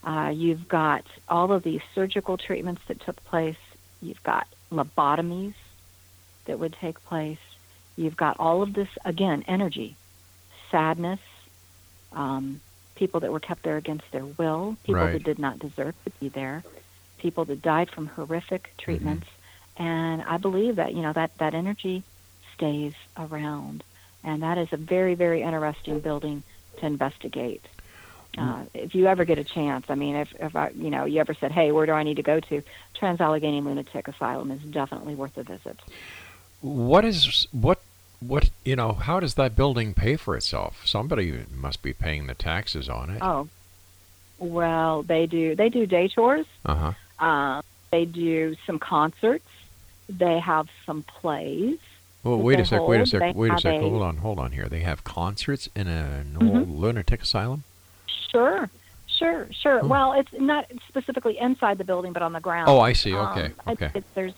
Uh, 0.04 0.30
you've 0.34 0.68
got 0.68 1.04
all 1.28 1.52
of 1.52 1.62
these 1.62 1.80
surgical 1.94 2.36
treatments 2.36 2.82
that 2.88 3.00
took 3.00 3.22
place. 3.24 3.56
You've 4.00 4.22
got 4.22 4.46
lobotomies 4.72 5.54
that 6.46 6.58
would 6.58 6.72
take 6.74 7.02
place. 7.04 7.38
You've 7.96 8.16
got 8.16 8.38
all 8.40 8.62
of 8.62 8.74
this, 8.74 8.88
again, 9.04 9.44
energy, 9.46 9.96
sadness, 10.70 11.20
um, 12.12 12.60
people 12.96 13.20
that 13.20 13.32
were 13.32 13.40
kept 13.40 13.62
there 13.62 13.76
against 13.76 14.10
their 14.12 14.24
will, 14.24 14.76
people 14.84 15.02
Right. 15.02 15.12
that 15.12 15.22
did 15.24 15.38
not 15.38 15.58
deserve 15.58 15.94
to 16.04 16.10
be 16.20 16.28
there, 16.28 16.64
people 17.18 17.44
that 17.46 17.62
died 17.62 17.90
from 17.90 18.06
horrific 18.08 18.72
treatments. 18.78 19.26
And 19.82 20.22
I 20.22 20.36
believe 20.36 20.76
that, 20.76 20.94
you 20.94 21.02
know, 21.02 21.12
that, 21.12 21.36
that 21.38 21.54
energy 21.54 22.04
stays 22.54 22.94
around. 23.18 23.82
And 24.22 24.44
that 24.44 24.56
is 24.56 24.72
a 24.72 24.76
very, 24.76 25.14
very 25.16 25.42
interesting 25.42 25.98
building 25.98 26.44
to 26.78 26.86
investigate. 26.86 27.64
Uh, 28.38 28.62
if 28.72 28.94
you 28.94 29.08
ever 29.08 29.24
get 29.24 29.38
a 29.38 29.44
chance, 29.44 29.86
I 29.90 29.94
mean, 29.94 30.14
if, 30.16 30.32
if 30.38 30.54
I, 30.56 30.70
you 30.70 30.88
know, 30.88 31.04
you 31.04 31.20
ever 31.20 31.34
said, 31.34 31.52
"Hey, 31.52 31.70
where 31.70 31.84
do 31.84 31.92
I 31.92 32.02
need 32.02 32.16
to 32.16 32.22
go 32.22 32.40
to?" 32.40 32.62
Trans 32.94 33.20
Allegheny 33.20 33.60
Lunatic 33.60 34.08
Asylum 34.08 34.50
is 34.50 34.62
definitely 34.62 35.14
worth 35.14 35.36
a 35.36 35.42
visit. 35.42 35.78
What 36.62 37.04
is 37.04 37.46
what 37.52 37.82
what 38.20 38.48
you 38.64 38.74
know? 38.74 38.92
How 38.92 39.20
does 39.20 39.34
that 39.34 39.54
building 39.54 39.92
pay 39.92 40.16
for 40.16 40.34
itself? 40.34 40.80
Somebody 40.86 41.44
must 41.54 41.82
be 41.82 41.92
paying 41.92 42.26
the 42.26 42.34
taxes 42.34 42.88
on 42.88 43.10
it. 43.10 43.18
Oh, 43.20 43.48
well, 44.38 45.02
they 45.02 45.26
do. 45.26 45.54
They 45.54 45.68
do 45.68 45.84
day 45.84 46.08
tours. 46.08 46.46
Uh 46.64 46.94
huh. 47.18 47.26
Um, 47.26 47.62
they 47.90 48.06
do 48.06 48.56
some 48.66 48.78
concerts. 48.78 49.44
They 50.18 50.38
have 50.40 50.68
some 50.86 51.02
plays. 51.02 51.78
Well, 52.24 52.38
wait 52.38 52.60
a 52.60 52.64
sec. 52.64 52.80
Wait 52.86 53.00
a 53.00 53.06
sec. 53.06 53.20
They 53.20 53.32
Wait 53.32 53.52
a 53.52 53.58
sec. 53.58 53.80
Hold 53.80 54.02
on. 54.02 54.18
Hold 54.18 54.38
on 54.38 54.52
here. 54.52 54.66
They 54.68 54.80
have 54.80 55.02
concerts 55.04 55.68
in 55.74 55.88
an 55.88 56.36
Mm-hmm. 56.38 56.56
old 56.56 56.68
lunatic 56.70 57.22
asylum. 57.22 57.64
Sure, 58.30 58.70
sure, 59.06 59.46
sure. 59.50 59.82
Well, 59.84 60.12
it's 60.14 60.32
not 60.38 60.66
specifically 60.88 61.38
inside 61.38 61.78
the 61.78 61.84
building, 61.84 62.12
but 62.12 62.22
on 62.22 62.32
the 62.32 62.40
ground. 62.40 62.68
Oh, 62.70 62.80
I 62.80 62.92
see. 62.92 63.12
Um, 63.14 63.26
Okay, 63.28 63.52
I- 63.66 63.72
okay. 63.72 63.90
it- 63.94 64.04
there's, 64.14 64.32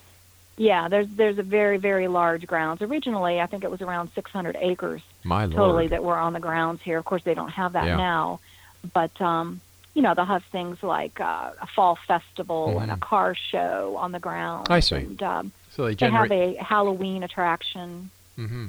yeah, 0.57 0.89
there's 0.89 1.09
there's 1.15 1.39
a 1.39 1.43
very 1.43 1.77
very 1.79 2.09
large 2.09 2.47
grounds. 2.47 2.81
Originally, 2.83 3.41
I 3.41 3.47
think 3.47 3.65
it 3.65 3.71
was 3.71 3.83
around 3.83 4.11
600 4.15 4.57
acres 4.61 5.03
My 5.25 5.45
Lord. 5.45 5.57
totally 5.57 5.87
that 5.89 6.03
were 6.03 6.17
on 6.17 6.33
the 6.33 6.41
grounds 6.41 6.81
here. 6.83 6.99
Of 6.99 7.05
course, 7.05 7.23
they 7.25 7.35
don't 7.35 7.51
have 7.51 7.73
that 7.75 7.87
Yeah. 7.87 7.97
now, 7.97 8.41
but 8.93 9.21
um, 9.21 9.61
you 9.95 10.03
know 10.03 10.15
they'll 10.15 10.25
have 10.25 10.45
things 10.45 10.83
like 10.83 11.21
uh, 11.21 11.51
a 11.61 11.67
fall 11.67 11.97
festival 11.97 12.79
and 12.81 12.91
a 12.91 12.97
Mhm. 12.97 13.01
car 13.01 13.35
show 13.35 13.97
on 13.99 14.11
the 14.13 14.21
ground. 14.21 14.69
I 14.71 14.81
see. 14.81 14.97
And, 14.97 15.23
um, 15.23 15.53
So 15.75 15.87
they 15.87 15.95
they 15.95 16.11
have 16.11 16.31
a 16.31 16.55
Halloween 16.55 17.23
attraction. 17.23 18.11
mm-hmm. 18.39 18.67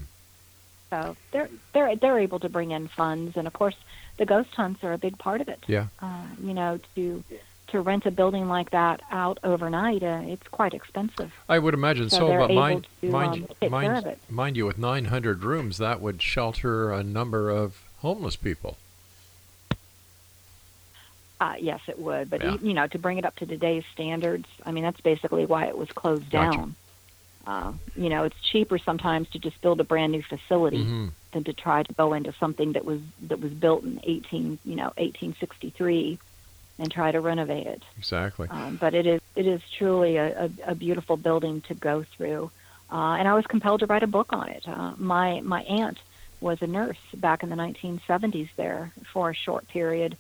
So 0.90 1.16
they're 1.32 1.50
they're 1.74 1.96
they're 1.96 2.20
able 2.20 2.40
to 2.40 2.50
bring 2.50 2.72
in 2.72 2.88
funds, 2.88 3.38
and 3.38 3.48
of 3.48 3.54
course, 3.54 3.76
the 4.18 4.26
ghost 4.26 4.52
hunts 4.56 4.84
are 4.84 4.94
a 4.94 4.98
big 4.98 5.18
part 5.18 5.42
of 5.42 5.50
it. 5.50 5.64
Yeah. 5.68 5.88
Uh, 6.02 6.26
you 6.42 6.54
know, 6.54 6.80
to 6.96 7.24
to 7.68 7.82
rent 7.82 8.06
a 8.06 8.12
building 8.12 8.48
like 8.48 8.70
that 8.72 9.02
out 9.12 9.40
overnight, 9.44 10.04
uh, 10.04 10.22
it's 10.26 10.48
quite 10.48 10.74
expensive. 10.74 11.34
I 11.50 11.58
would 11.60 11.74
imagine 11.74 12.10
So 12.12 12.20
so, 12.20 12.38
but 12.38 12.52
mind, 12.54 12.88
to, 13.02 13.08
mind, 13.10 13.48
um, 13.62 13.72
mind, 13.72 13.86
care 13.88 13.96
of 13.98 14.06
it. 14.06 14.20
mind 14.30 14.56
you, 14.56 14.66
with 14.68 14.78
900 14.78 15.44
rooms, 15.44 15.80
that 15.80 16.00
would 16.00 16.22
shelter 16.22 16.92
a 16.92 17.04
number 17.04 17.50
of 17.50 17.82
homeless 18.02 18.36
people. 18.36 18.78
Uh, 21.42 21.56
yes, 21.60 21.82
it 21.88 22.00
would, 22.00 22.30
but 22.30 22.42
Yeah. 22.44 22.58
you 22.62 22.74
know, 22.74 22.88
to 22.88 22.98
bring 23.00 23.18
it 23.18 23.26
up 23.26 23.36
to 23.38 23.46
today's 23.46 23.84
standards, 23.94 24.48
I 24.66 24.72
mean, 24.72 24.84
that's 24.84 25.02
basically 25.02 25.46
why 25.46 25.66
it 25.66 25.78
was 25.78 25.90
closed 25.92 26.30
Gotcha. 26.30 26.58
down. 26.58 26.76
Uh, 27.46 27.74
you 27.96 28.10
know, 28.10 28.24
it's 28.24 28.36
cheaper 28.52 28.80
sometimes 28.80 29.28
to 29.30 29.40
just 29.40 29.60
build 29.62 29.80
a 29.80 29.84
brand 29.84 30.12
new 30.12 30.24
facility 30.24 30.84
Mhm. 30.84 31.12
than 31.32 31.44
to 31.44 31.54
try 31.54 31.84
to 31.84 31.94
go 31.94 32.14
into 32.14 32.34
something 32.40 32.74
that 32.74 32.84
was 32.86 33.02
that 33.28 33.40
was 33.40 33.54
built 33.54 33.84
in 33.84 34.00
18, 34.04 34.60
you 34.64 34.76
know, 34.76 34.92
1863, 34.98 36.18
and 36.80 36.92
try 36.92 37.12
to 37.12 37.22
renovate 37.22 37.68
it. 37.68 37.84
Exactly. 37.98 38.48
Um, 38.50 38.78
but 38.78 38.94
it 38.94 39.06
is 39.06 39.22
it 39.36 39.46
is 39.46 39.62
truly 39.78 40.18
a, 40.18 40.46
a, 40.46 40.50
a 40.72 40.76
beautiful 40.76 41.18
building 41.18 41.62
to 41.68 41.76
go 41.76 42.04
through, 42.16 42.52
uh, 42.92 43.16
and 43.20 43.28
I 43.28 43.34
was 43.34 43.46
compelled 43.48 43.82
to 43.82 43.86
write 43.86 44.04
a 44.04 44.08
book 44.08 44.28
on 44.32 44.50
it. 44.50 44.64
Uh, 44.68 44.94
my 44.98 45.42
my 45.42 45.62
aunt 45.64 46.00
was 46.42 46.58
a 46.62 46.68
nurse 46.68 46.98
back 47.16 47.44
in 47.44 47.50
the 47.50 47.56
1970s 47.56 48.50
there 48.58 48.94
for 49.14 49.30
a 49.30 49.36
short 49.36 49.68
period, 49.68 50.18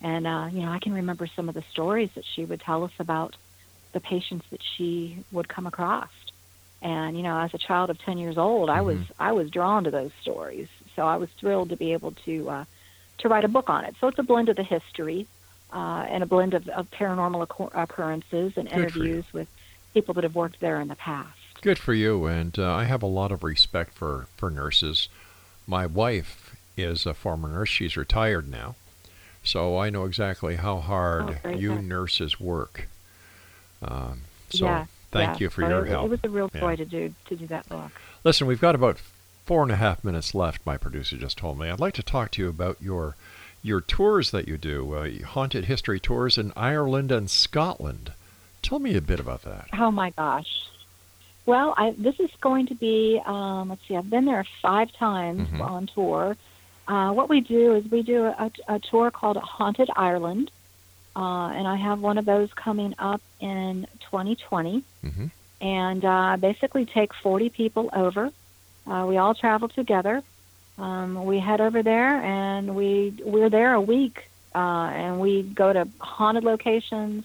and 0.00 0.26
uh, 0.26 0.48
you 0.52 0.60
know 0.60 0.70
I 0.70 0.78
can 0.78 0.92
remember 0.92 1.26
some 1.34 1.48
of 1.48 1.54
the 1.54 1.64
stories 1.70 2.10
that 2.16 2.24
she 2.34 2.44
would 2.44 2.60
tell 2.60 2.84
us 2.84 2.92
about 2.98 3.34
the 3.94 4.00
patients 4.00 4.44
that 4.50 4.60
she 4.76 5.24
would 5.32 5.48
come 5.48 5.66
across. 5.66 6.10
And 6.86 7.16
you 7.16 7.24
know, 7.24 7.40
as 7.40 7.52
a 7.52 7.58
child 7.58 7.90
of 7.90 7.98
10 7.98 8.16
years 8.16 8.38
old, 8.38 8.70
I 8.70 8.80
was 8.80 9.00
I 9.18 9.32
was 9.32 9.50
drawn 9.50 9.82
to 9.84 9.90
those 9.90 10.12
stories. 10.22 10.68
So 10.94 11.02
I 11.02 11.16
was 11.16 11.28
thrilled 11.30 11.70
to 11.70 11.76
be 11.76 11.92
able 11.92 12.12
to 12.26 12.48
uh, 12.48 12.64
to 13.18 13.28
write 13.28 13.44
a 13.44 13.48
book 13.48 13.68
on 13.68 13.84
it. 13.84 13.96
So 14.00 14.06
it's 14.06 14.20
a 14.20 14.22
blend 14.22 14.48
of 14.50 14.54
the 14.54 14.62
history 14.62 15.26
uh, 15.72 16.06
and 16.08 16.22
a 16.22 16.26
blend 16.26 16.54
of, 16.54 16.68
of 16.68 16.88
paranormal 16.92 17.42
occur- 17.42 17.76
occurrences 17.76 18.52
and 18.56 18.68
Good 18.68 18.74
interviews 18.76 19.24
with 19.32 19.48
people 19.94 20.14
that 20.14 20.22
have 20.22 20.36
worked 20.36 20.60
there 20.60 20.80
in 20.80 20.86
the 20.86 20.94
past. 20.94 21.36
Good 21.60 21.80
for 21.80 21.92
you, 21.92 22.26
and 22.26 22.56
uh, 22.56 22.72
I 22.72 22.84
have 22.84 23.02
a 23.02 23.06
lot 23.06 23.32
of 23.32 23.42
respect 23.42 23.92
for, 23.92 24.28
for 24.36 24.48
nurses. 24.48 25.08
My 25.66 25.86
wife 25.86 26.54
is 26.76 27.04
a 27.04 27.14
former 27.14 27.48
nurse. 27.48 27.70
She's 27.70 27.96
retired 27.96 28.48
now. 28.48 28.76
So 29.42 29.76
I 29.76 29.90
know 29.90 30.04
exactly 30.04 30.54
how 30.54 30.78
hard 30.78 31.38
Oh, 31.44 31.50
you 31.50 31.82
nurses 31.82 32.38
work. 32.38 32.86
Um, 33.82 34.22
so 34.50 34.66
yeah, 34.66 34.86
thank 35.10 35.38
yeah. 35.40 35.44
you 35.44 35.50
for 35.50 35.62
So 35.62 35.68
your 35.68 35.86
it, 35.86 35.88
help. 35.90 36.06
It 36.06 36.10
was 36.10 36.20
a 36.24 36.28
real 36.28 36.50
Yeah. 36.54 36.60
joy 36.60 36.76
to 36.76 36.84
do 36.84 37.14
to 37.28 37.36
do 37.36 37.46
that 37.48 37.68
book. 37.68 37.90
Listen, 38.24 38.46
we've 38.46 38.60
got 38.60 38.74
about 38.74 38.98
four 39.44 39.62
and 39.62 39.70
a 39.72 39.76
half 39.76 40.02
minutes 40.04 40.34
left. 40.34 40.64
My 40.66 40.76
producer 40.76 41.16
just 41.16 41.38
told 41.38 41.58
me. 41.58 41.68
I'd 41.70 41.80
like 41.80 41.94
to 41.94 42.02
talk 42.02 42.30
to 42.32 42.42
you 42.42 42.48
about 42.48 42.76
your 42.80 43.16
your 43.62 43.80
tours 43.80 44.30
that 44.30 44.46
you 44.46 44.56
do, 44.56 44.94
uh, 44.94 45.10
haunted 45.26 45.64
history 45.64 45.98
tours 45.98 46.38
in 46.38 46.52
Ireland 46.54 47.10
and 47.10 47.28
Scotland. 47.28 48.12
Tell 48.62 48.78
me 48.78 48.96
a 48.96 49.00
bit 49.00 49.18
about 49.18 49.42
that. 49.42 49.68
Oh 49.72 49.90
my 49.90 50.10
gosh. 50.10 50.62
Well, 51.46 51.74
I, 51.76 51.92
this 51.96 52.18
is 52.20 52.30
going 52.40 52.66
to 52.66 52.74
be, 52.74 53.20
um, 53.24 53.68
let's 53.70 53.80
see, 53.86 53.96
I've 53.96 54.10
been 54.10 54.24
there 54.24 54.44
five 54.62 54.92
times 54.92 55.48
Mhm. 55.48 55.60
on 55.60 55.86
tour. 55.86 56.36
Uh, 56.88 57.12
what 57.12 57.28
we 57.28 57.40
do 57.40 57.74
is 57.74 57.88
we 57.90 58.02
do 58.02 58.24
a, 58.26 58.50
a 58.68 58.78
tour 58.80 59.10
called 59.10 59.36
Haunted 59.36 59.88
Ireland, 59.96 60.50
uh, 61.16 61.48
and 61.56 61.66
I 61.66 61.76
have 61.76 62.00
one 62.00 62.18
of 62.18 62.24
those 62.26 62.52
coming 62.54 62.94
up 62.98 63.22
in 63.40 63.86
2020. 64.10 64.82
Mhm. 65.04 65.30
And 65.60 66.04
uh, 66.04 66.36
basically 66.38 66.84
take 66.84 67.14
40 67.14 67.48
people 67.48 67.88
over. 67.94 68.30
Uh, 68.86 69.06
we 69.08 69.16
all 69.16 69.34
travel 69.34 69.68
together. 69.68 70.22
Um, 70.78 71.24
we 71.24 71.38
head 71.38 71.62
over 71.62 71.82
there, 71.82 72.20
and 72.22 72.76
we 72.76 73.14
we're 73.24 73.48
there 73.48 73.72
a 73.72 73.80
week, 73.80 74.28
uh, 74.54 74.58
and 74.94 75.18
we 75.18 75.42
go 75.42 75.72
to 75.72 75.88
haunted 75.98 76.44
locations, 76.44 77.24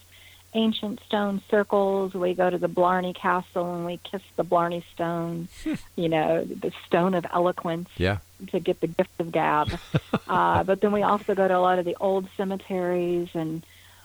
ancient 0.53 1.01
stone 1.05 1.41
circles. 1.51 2.13
We 2.13 2.33
go 2.33 2.49
to 2.49 2.57
the 2.57 2.69
Blarney 2.69 3.13
Castle 3.13 3.75
and 3.75 3.85
we 3.85 3.97
kiss 3.97 4.21
the 4.37 4.43
Blarney 4.45 4.83
Stone, 4.93 5.49
you 5.97 6.07
know, 6.07 6.45
the 6.45 6.71
Stone 6.87 7.13
of 7.13 7.25
Eloquence 7.33 7.89
Yeah. 7.97 8.19
to 8.47 8.59
get 8.61 8.79
the 8.79 8.87
gift 8.87 9.19
of 9.19 9.31
gab. 9.33 9.67
uh, 10.29 10.63
but 10.63 10.79
then 10.79 10.93
we 10.93 11.03
also 11.03 11.35
go 11.35 11.45
to 11.49 11.57
a 11.57 11.59
lot 11.59 11.77
of 11.79 11.83
the 11.85 11.97
old 11.99 12.27
cemeteries, 12.37 13.27
and 13.33 13.61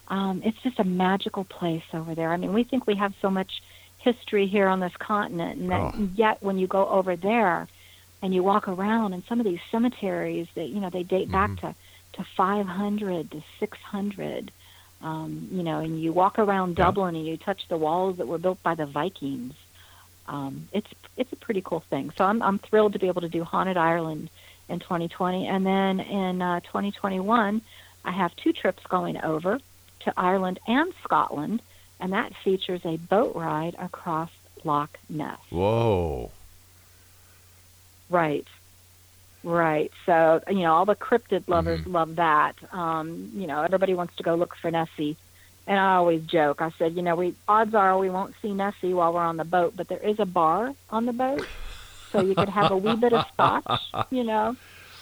um, 0.08 0.42
it's 0.44 0.60
just 0.62 0.78
a 0.78 0.84
magical 0.84 1.44
place 1.44 1.82
over 1.92 2.14
there. 2.14 2.32
I 2.32 2.36
mean, 2.36 2.52
we 2.52 2.64
think 2.64 2.86
we 2.86 2.94
have 2.96 3.14
so 3.20 3.30
much 3.30 3.62
history 3.98 4.46
here 4.46 4.68
on 4.68 4.80
this 4.80 4.96
continent, 4.96 5.60
and 5.60 5.70
that, 5.70 5.80
Oh. 5.80 6.08
yet 6.14 6.42
when 6.42 6.58
you 6.58 6.66
go 6.66 6.88
over 6.88 7.16
there 7.16 7.66
and 8.22 8.34
you 8.34 8.42
walk 8.42 8.68
around, 8.68 9.12
and 9.14 9.24
some 9.24 9.40
of 9.40 9.44
these 9.46 9.60
cemeteries 9.70 10.46
that 10.54 10.68
you 10.68 10.80
know 10.80 10.90
they 10.90 11.02
date 11.02 11.30
back 11.30 11.56
to 11.60 11.74
to 12.14 12.24
500 12.36 13.30
to 13.32 13.42
600. 13.58 14.50
Um, 15.02 15.48
you 15.52 15.62
know, 15.62 15.80
and 15.80 16.00
you 16.00 16.12
walk 16.14 16.38
around 16.38 16.76
Dublin 16.76 17.14
and 17.16 17.26
you 17.26 17.36
touch 17.36 17.68
the 17.68 17.76
walls 17.76 18.16
that 18.16 18.26
were 18.26 18.38
built 18.38 18.62
by 18.62 18.74
the 18.74 18.86
Vikings. 18.86 19.52
Um, 20.26 20.68
it's 20.72 20.88
it's 21.16 21.32
a 21.32 21.36
pretty 21.36 21.60
cool 21.60 21.80
thing. 21.80 22.10
So 22.16 22.24
I'm 22.24 22.42
I'm 22.42 22.58
thrilled 22.58 22.94
to 22.94 22.98
be 22.98 23.06
able 23.08 23.20
to 23.20 23.28
do 23.28 23.44
Haunted 23.44 23.76
Ireland 23.76 24.30
in 24.68 24.78
2020, 24.80 25.46
and 25.46 25.66
then 25.66 26.00
in 26.00 26.40
uh, 26.42 26.60
2021, 26.60 27.60
I 28.04 28.10
have 28.10 28.34
two 28.36 28.52
trips 28.52 28.82
going 28.88 29.20
over 29.22 29.60
to 30.06 30.12
Ireland 30.16 30.58
and 30.66 30.92
Scotland, 31.04 31.62
and 32.00 32.12
that 32.12 32.32
features 32.44 32.80
a 32.84 32.96
boat 32.96 33.36
ride 33.36 33.76
across 33.78 34.30
Loch 34.64 34.90
Ness. 35.08 35.38
Whoa. 35.50 36.32
Right. 38.08 38.46
Right. 39.42 39.90
So, 40.06 40.40
you 40.48 40.60
know, 40.62 40.72
all 40.72 40.86
the 40.86 40.96
cryptid 40.96 41.48
lovers 41.48 41.80
Mm-hmm. 41.80 41.92
love 41.92 42.16
that. 42.16 42.54
Um, 42.72 43.30
you 43.34 43.46
know, 43.46 43.62
everybody 43.62 43.94
wants 43.94 44.14
to 44.16 44.22
go 44.24 44.34
look 44.34 44.54
for 44.60 44.70
Nessie. 44.70 45.16
And 45.68 45.78
I 45.78 45.94
always 45.96 46.22
joke. 46.22 46.58
I 46.60 46.70
said, 46.78 46.94
you 46.94 47.02
know, 47.02 47.16
we 47.16 47.34
odds 47.48 47.74
are 47.74 47.98
we 47.98 48.10
won't 48.10 48.34
see 48.40 48.52
Nessie 48.52 48.94
while 48.94 49.12
we're 49.12 49.20
on 49.24 49.36
the 49.36 49.44
boat, 49.44 49.74
but 49.76 49.88
there 49.88 50.04
is 50.04 50.16
a 50.20 50.26
bar 50.26 50.72
on 50.90 51.06
the 51.06 51.12
boat. 51.12 51.46
So 52.12 52.20
you 52.20 52.36
could 52.36 52.48
have 52.48 52.70
a 52.70 52.76
wee 52.76 52.96
bit 52.96 53.12
of 53.12 53.20
scotch, 53.34 53.64
you 54.10 54.24
know. 54.24 54.54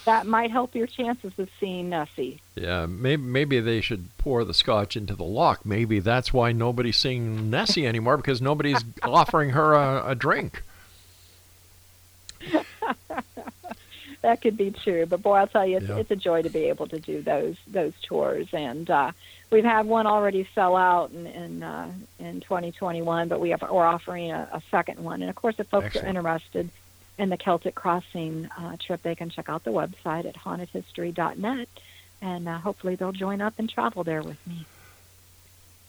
That 0.05 0.27
might 0.27 0.51
help 0.51 0.75
your 0.75 0.87
chances 0.87 1.33
of 1.39 1.49
seeing 1.59 1.89
Nessie. 1.89 2.39
Yeah, 2.55 2.85
maybe 2.85 3.21
maybe 3.23 3.59
they 3.59 3.81
should 3.81 4.07
pour 4.17 4.43
the 4.43 4.53
scotch 4.53 4.95
into 4.95 5.15
the 5.15 5.23
loch. 5.23 5.65
Maybe 5.65 5.99
that's 5.99 6.31
why 6.31 6.51
nobody's 6.51 6.97
seeing 6.97 7.49
Nessie 7.49 7.85
anymore 7.93 8.17
because 8.17 8.41
nobody's 8.41 8.83
offering 9.03 9.49
her 9.51 9.73
a, 9.73 10.11
a 10.11 10.15
drink. 10.15 10.61
that 14.21 14.41
could 14.41 14.57
be 14.57 14.71
true. 14.71 15.05
But 15.05 15.21
boy, 15.21 15.35
I'll 15.35 15.47
tell 15.47 15.65
you, 15.65 15.77
it's, 15.77 15.87
Yeah. 15.87 15.97
it's 15.97 16.11
a 16.11 16.15
joy 16.15 16.41
to 16.41 16.49
be 16.49 16.65
able 16.65 16.87
to 16.87 16.99
do 16.99 17.21
those 17.21 17.57
those 17.67 17.93
tours. 18.03 18.47
And 18.53 18.89
uh, 18.89 19.11
we've 19.51 19.63
had 19.65 19.85
one 19.85 20.07
already 20.07 20.47
sell 20.55 20.75
out 20.75 21.11
in 21.11 21.27
in, 21.27 21.63
uh, 21.63 21.91
in 22.19 22.41
2021, 22.41 23.27
but 23.27 23.39
we 23.39 23.49
have 23.51 23.61
we're 23.63 23.85
offering 23.85 24.31
a, 24.31 24.47
a 24.53 24.61
second 24.71 25.03
one. 25.03 25.21
And 25.21 25.29
of 25.29 25.35
course, 25.35 25.55
if 25.59 25.67
folks 25.67 25.87
Excellent. 25.87 26.05
are 26.05 26.09
interested 26.09 26.69
in 27.17 27.29
the 27.29 27.37
Celtic 27.37 27.75
Crossing 27.75 28.49
uh, 28.57 28.75
trip, 28.77 29.01
they 29.03 29.15
can 29.15 29.29
check 29.29 29.49
out 29.49 29.63
the 29.63 29.71
website 29.71 30.25
at 30.25 30.35
hauntedhistory.net, 30.35 31.69
and 32.21 32.47
uh, 32.47 32.57
hopefully 32.59 32.95
they'll 32.95 33.11
join 33.11 33.41
up 33.41 33.53
and 33.57 33.69
travel 33.69 34.03
there 34.03 34.21
with 34.21 34.45
me. 34.45 34.65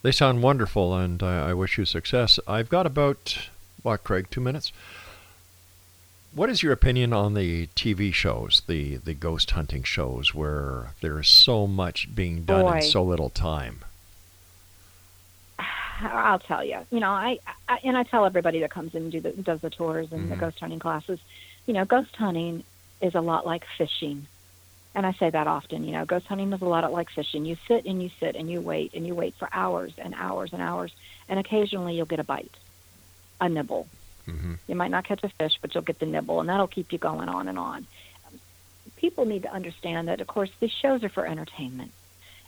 They 0.02 0.12
sound 0.12 0.42
wonderful, 0.42 0.94
and 0.94 1.22
I, 1.22 1.50
I 1.50 1.54
wish 1.54 1.78
you 1.78 1.84
success. 1.84 2.38
I've 2.46 2.68
got 2.68 2.86
about 2.86 3.48
what, 3.82 4.04
Craig, 4.04 4.28
two 4.30 4.40
minutes. 4.40 4.72
What 6.32 6.50
is 6.50 6.62
your 6.62 6.72
opinion 6.72 7.12
on 7.12 7.34
the 7.34 7.66
TV 7.68 8.12
shows, 8.12 8.62
the 8.66 8.96
the 8.96 9.14
ghost 9.14 9.52
hunting 9.52 9.82
shows, 9.82 10.34
where 10.34 10.92
there's 11.00 11.28
so 11.28 11.66
much 11.66 12.14
being 12.14 12.44
done 12.44 12.66
Boy. 12.66 12.76
in 12.76 12.82
so 12.82 13.02
little 13.02 13.30
time? 13.30 13.84
I'll 16.00 16.38
tell 16.38 16.64
you. 16.64 16.78
You 16.90 17.00
know, 17.00 17.10
I, 17.10 17.38
I 17.68 17.78
and 17.84 17.96
I 17.96 18.02
tell 18.02 18.24
everybody 18.26 18.60
that 18.60 18.70
comes 18.70 18.94
in 18.94 19.04
and 19.04 19.12
do 19.12 19.20
the, 19.20 19.30
does 19.32 19.60
the 19.60 19.70
tours 19.70 20.12
and 20.12 20.30
the 20.30 20.36
Mhm. 20.36 20.40
ghost 20.40 20.60
hunting 20.60 20.78
classes. 20.78 21.18
You 21.66 21.74
know, 21.74 21.84
ghost 21.84 22.14
hunting 22.16 22.64
is 23.00 23.14
a 23.14 23.20
lot 23.20 23.46
like 23.46 23.64
fishing, 23.78 24.26
and 24.94 25.06
I 25.06 25.12
say 25.12 25.30
that 25.30 25.46
often. 25.46 25.84
You 25.84 25.92
know, 25.92 26.04
ghost 26.04 26.26
hunting 26.26 26.52
is 26.52 26.60
a 26.62 26.66
lot 26.66 26.90
like 26.92 27.10
fishing. 27.10 27.44
You 27.44 27.56
sit 27.66 27.86
and 27.86 28.02
you 28.02 28.10
sit 28.20 28.36
and 28.36 28.50
you 28.50 28.60
wait 28.60 28.92
and 28.94 29.06
you 29.06 29.14
wait 29.14 29.34
for 29.34 29.48
hours 29.52 29.92
and 29.98 30.14
hours 30.14 30.52
and 30.52 30.62
hours, 30.62 30.92
and 31.28 31.38
occasionally 31.38 31.96
you'll 31.96 32.06
get 32.06 32.20
a 32.20 32.24
bite, 32.24 32.54
a 33.40 33.48
nibble. 33.48 33.86
Mm-hmm. 34.26 34.54
You 34.68 34.74
might 34.74 34.90
not 34.90 35.04
catch 35.04 35.22
a 35.24 35.28
fish, 35.28 35.58
but 35.60 35.74
you'll 35.74 35.84
get 35.84 35.98
the 35.98 36.06
nibble, 36.06 36.40
and 36.40 36.48
that'll 36.48 36.66
keep 36.66 36.92
you 36.92 36.98
going 36.98 37.28
on 37.28 37.48
and 37.48 37.58
on. 37.58 37.86
People 38.96 39.24
need 39.26 39.42
to 39.42 39.52
understand 39.52 40.08
that, 40.08 40.20
of 40.20 40.26
course, 40.26 40.50
these 40.58 40.70
shows 40.72 41.04
are 41.04 41.08
for 41.08 41.26
entertainment. 41.26 41.92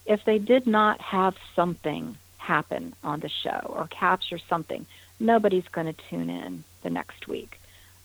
If 0.07 0.25
they 0.25 0.39
did 0.39 0.67
not 0.67 1.01
have 1.01 1.37
something 1.55 2.17
happen 2.49 2.95
on 3.05 3.21
the 3.21 3.29
show 3.29 3.61
or 3.77 3.87
capture 3.89 4.39
something, 4.53 4.87
nobody's 5.21 5.69
going 5.77 5.87
to 5.93 5.97
tune 6.11 6.31
in 6.31 6.65
the 6.83 6.91
next 6.91 7.29
week. 7.29 7.53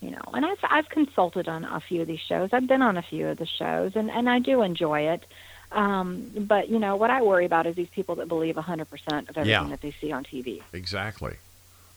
You 0.01 0.11
know, 0.11 0.25
and 0.35 0.45
I've 0.45 0.63
I've 0.75 0.89
consulted 0.89 1.47
on 1.47 1.63
a 1.63 1.79
few 1.79 2.01
of 2.01 2.07
these 2.07 2.19
shows. 2.29 2.49
I've 2.51 2.67
been 2.67 2.81
on 2.81 2.97
a 2.97 3.01
few 3.01 3.25
of 3.29 3.37
the 3.37 3.45
shows, 3.59 3.95
and 3.95 4.11
and 4.11 4.29
I 4.29 4.39
do 4.39 4.61
enjoy 4.61 4.99
it. 5.13 5.23
Um, 5.71 6.29
but 6.53 6.63
you 6.69 6.77
know 6.77 6.95
what 6.97 7.09
I 7.09 7.21
worry 7.21 7.45
about 7.45 7.65
is 7.65 7.75
these 7.75 7.89
people 7.97 8.15
that 8.15 8.27
believe 8.27 8.55
100% 8.55 9.29
of 9.29 9.37
everything 9.37 9.47
Yeah. 9.49 9.63
that 9.73 9.81
they 9.81 9.93
see 10.01 10.11
on 10.11 10.23
TV. 10.23 10.61
Exactly. 10.73 11.35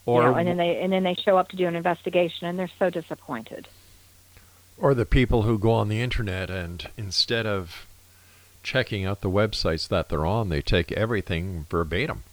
You 0.07 0.13
Or 0.13 0.23
know, 0.23 0.35
and 0.39 0.47
then 0.47 0.57
they 0.57 0.71
and 0.83 0.91
then 0.93 1.03
they 1.03 1.15
show 1.15 1.37
up 1.37 1.49
to 1.49 1.57
do 1.57 1.67
an 1.67 1.75
investigation 1.75 2.47
and 2.47 2.57
they're 2.57 2.71
so 2.79 2.89
disappointed. 2.89 3.67
or 4.79 4.93
the 4.93 5.05
people 5.19 5.41
who 5.41 5.57
go 5.59 5.71
on 5.73 5.89
the 5.89 6.01
internet 6.01 6.49
and 6.49 6.77
instead 6.97 7.45
of 7.45 7.85
checking 8.63 9.05
out 9.05 9.21
the 9.21 9.29
websites 9.41 9.87
that 9.89 10.07
they're 10.09 10.25
on, 10.25 10.49
they 10.49 10.61
take 10.61 10.91
everything 10.93 11.65
verbatim, 11.69 12.23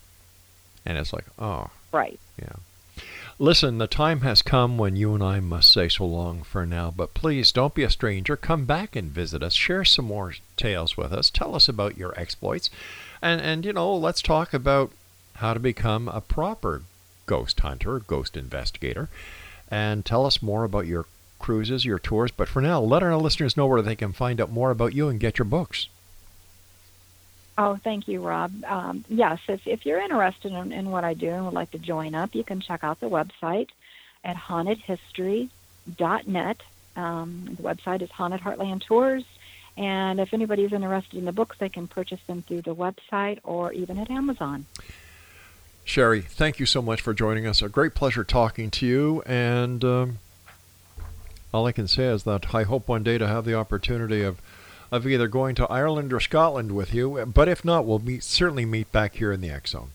and 0.84 0.98
it's 0.98 1.12
like, 1.12 1.26
oh, 1.38 1.70
Right. 1.94 2.18
Yeah. 2.40 2.56
Listen, 3.38 3.78
the 3.78 3.86
time 3.86 4.22
has 4.22 4.42
come 4.42 4.78
when 4.78 4.96
you 4.96 5.14
and 5.14 5.22
I 5.22 5.38
must 5.38 5.72
say 5.72 5.88
so 5.88 6.04
long 6.04 6.42
for 6.42 6.66
now, 6.66 6.92
but 6.94 7.14
please 7.14 7.52
don't 7.52 7.74
be 7.74 7.84
a 7.84 7.90
stranger. 7.90 8.36
Come 8.36 8.64
back 8.64 8.96
and 8.96 9.12
visit 9.12 9.42
us. 9.44 9.54
Share 9.54 9.84
some 9.84 10.06
more 10.06 10.34
tales 10.56 10.96
with 10.96 11.12
us. 11.12 11.30
Tell 11.30 11.54
us 11.54 11.68
about 11.68 11.96
your 11.96 12.18
exploits. 12.18 12.68
And 13.22 13.40
and 13.40 13.64
you 13.64 13.72
know, 13.72 13.94
let's 13.94 14.22
talk 14.22 14.52
about 14.52 14.90
how 15.34 15.54
to 15.54 15.60
become 15.60 16.08
a 16.08 16.20
proper 16.20 16.82
ghost 17.26 17.60
hunter, 17.60 18.00
ghost 18.00 18.36
investigator, 18.36 19.08
and 19.70 20.04
tell 20.04 20.26
us 20.26 20.42
more 20.42 20.64
about 20.64 20.86
your 20.86 21.06
cruises, 21.38 21.84
your 21.84 22.00
tours. 22.00 22.32
But 22.32 22.48
for 22.48 22.60
now, 22.60 22.80
let 22.80 23.04
our 23.04 23.16
listeners 23.16 23.56
know 23.56 23.66
where 23.66 23.82
they 23.82 23.96
can 23.96 24.12
find 24.12 24.40
out 24.40 24.50
more 24.50 24.70
about 24.72 24.94
you 24.94 25.08
and 25.08 25.20
get 25.20 25.38
your 25.38 25.46
books. 25.46 25.88
Oh, 27.56 27.78
thank 27.82 28.08
you, 28.08 28.20
Rob. 28.20 28.52
Um, 28.64 29.04
yes, 29.08 29.38
if, 29.48 29.66
if 29.66 29.86
you're 29.86 30.00
interested 30.00 30.52
in, 30.52 30.72
in 30.72 30.90
what 30.90 31.04
I 31.04 31.14
do 31.14 31.28
and 31.28 31.44
would 31.44 31.54
like 31.54 31.70
to 31.70 31.78
join 31.78 32.14
up, 32.14 32.34
you 32.34 32.42
can 32.42 32.60
check 32.60 32.82
out 32.82 33.00
the 33.00 33.08
website 33.08 33.68
at 34.24 34.36
hauntedhistory.net. 34.36 36.62
Um, 36.96 37.56
the 37.56 37.62
website 37.62 38.02
is 38.02 38.10
Haunted 38.10 38.40
Heartland 38.40 38.82
Tours. 38.82 39.24
And 39.76 40.20
if 40.20 40.32
anybody's 40.32 40.72
interested 40.72 41.18
in 41.18 41.24
the 41.24 41.32
books, 41.32 41.56
they 41.58 41.68
can 41.68 41.88
purchase 41.88 42.20
them 42.26 42.42
through 42.42 42.62
the 42.62 42.74
website 42.74 43.40
or 43.42 43.72
even 43.72 43.98
at 43.98 44.10
Amazon. 44.10 44.66
Sherri, 45.84 46.22
thank 46.22 46.58
you 46.58 46.66
so 46.66 46.80
much 46.80 47.00
for 47.00 47.12
joining 47.12 47.46
us. 47.46 47.60
A 47.60 47.68
great 47.68 47.94
pleasure 47.94 48.24
talking 48.24 48.70
to 48.70 48.86
you. 48.86 49.22
And 49.26 49.84
um, 49.84 50.18
all 51.52 51.66
I 51.66 51.72
can 51.72 51.88
say 51.88 52.04
is 52.04 52.22
that 52.24 52.54
I 52.54 52.62
hope 52.62 52.88
one 52.88 53.02
day 53.02 53.18
to 53.18 53.26
have 53.26 53.44
the 53.44 53.54
opportunity 53.54 54.22
of, 54.22 54.40
of 54.90 55.06
either 55.06 55.28
going 55.28 55.54
to 55.56 55.66
Ireland 55.66 56.12
or 56.12 56.20
Scotland 56.20 56.72
with 56.72 56.94
you. 56.94 57.24
But 57.26 57.48
if 57.48 57.64
not, 57.64 57.84
we'll 57.84 57.98
meet, 57.98 58.22
certainly 58.22 58.64
meet 58.64 58.90
back 58.92 59.16
here 59.16 59.32
in 59.32 59.40
the 59.40 59.50
X 59.50 59.70
Zone. 59.70 59.90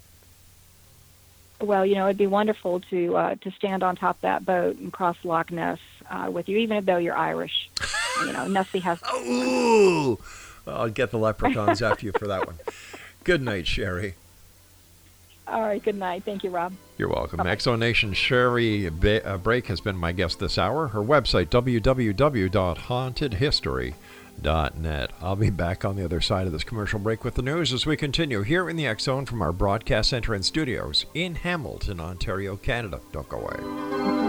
Well, 1.61 1.85
you 1.85 1.95
know, 1.95 2.05
it'd 2.05 2.17
be 2.17 2.27
wonderful 2.27 2.79
to 2.89 3.17
uh, 3.17 3.35
to 3.35 3.51
stand 3.51 3.83
on 3.83 3.95
top 3.95 4.15
of 4.17 4.21
that 4.21 4.45
boat 4.45 4.77
and 4.77 4.93
cross 4.93 5.17
Loch 5.23 5.51
Ness 5.51 5.79
uh, 6.09 6.29
with 6.31 6.47
you, 6.47 6.57
even 6.57 6.85
though 6.85 6.97
you're 6.97 7.17
Irish. 7.17 7.69
you 8.25 8.31
know, 8.31 8.47
Nessie 8.47 8.79
has. 8.79 9.01
Ooh! 9.13 10.17
I'll 10.65 10.89
get 10.89 11.11
the 11.11 11.17
leprechauns 11.17 11.81
after 11.81 12.05
you 12.05 12.13
for 12.17 12.27
that 12.27 12.45
one. 12.45 12.59
Good 13.23 13.41
night, 13.41 13.67
Sherri. 13.67 14.15
All 15.47 15.61
right. 15.61 15.83
Good 15.83 15.95
night. 15.95 16.23
Thank 16.23 16.43
you, 16.43 16.51
Rob. 16.51 16.73
You're 16.97 17.09
welcome. 17.09 17.37
Bye-bye. 17.37 17.55
Exonation 17.55 18.13
Sherri 18.13 18.89
ba- 18.89 19.25
uh, 19.27 19.37
Brake 19.37 19.67
has 19.67 19.81
been 19.81 19.97
my 19.97 20.11
guest 20.11 20.39
this 20.39 20.57
hour. 20.57 20.89
Her 20.89 21.01
website, 21.01 21.49
www.hauntedhistory.net. 24.41 25.11
I'll 25.21 25.35
be 25.35 25.49
back 25.49 25.85
on 25.85 25.95
the 25.95 26.05
other 26.05 26.21
side 26.21 26.47
of 26.47 26.53
this 26.53 26.63
commercial 26.63 26.99
break 26.99 27.23
with 27.23 27.35
the 27.35 27.41
news 27.41 27.73
as 27.73 27.85
we 27.85 27.97
continue 27.97 28.41
here 28.41 28.69
in 28.69 28.75
the 28.75 28.87
X 28.87 29.03
Zone 29.03 29.25
from 29.25 29.41
our 29.41 29.51
broadcast 29.51 30.09
center 30.09 30.33
and 30.33 30.45
studios 30.45 31.05
in 31.13 31.35
Hamilton, 31.35 31.99
Ontario, 31.99 32.55
Canada. 32.55 33.01
Don't 33.11 33.29
go 33.29 33.39
away. 33.39 34.28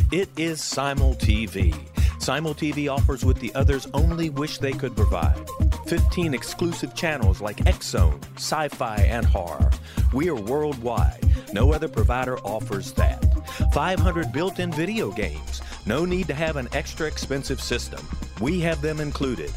It 0.11 0.27
is 0.35 0.61
Simul 0.61 1.15
TV. 1.15 1.73
Simul 2.21 2.53
TV 2.53 2.91
offers 2.91 3.23
what 3.23 3.37
the 3.37 3.55
others 3.55 3.87
only 3.93 4.29
wish 4.29 4.57
they 4.57 4.73
could 4.73 4.93
provide 4.93 5.49
15 5.87 6.33
exclusive 6.33 6.93
channels 6.93 7.39
like 7.39 7.65
X 7.65 7.87
Zone, 7.91 8.19
Sci 8.35 8.67
Fi, 8.67 8.97
and 8.97 9.25
Horror. 9.25 9.71
We 10.11 10.27
are 10.27 10.35
worldwide. 10.35 11.25
No 11.53 11.71
other 11.71 11.87
provider 11.87 12.37
offers 12.39 12.91
that. 12.93 13.23
500 13.71 14.33
built 14.33 14.59
in 14.59 14.69
video 14.73 15.13
games. 15.13 15.61
No 15.85 16.03
need 16.03 16.27
to 16.27 16.33
have 16.33 16.57
an 16.57 16.67
extra 16.73 17.07
expensive 17.07 17.61
system. 17.61 18.05
We 18.41 18.59
have 18.59 18.81
them 18.81 18.99
included. 18.99 19.51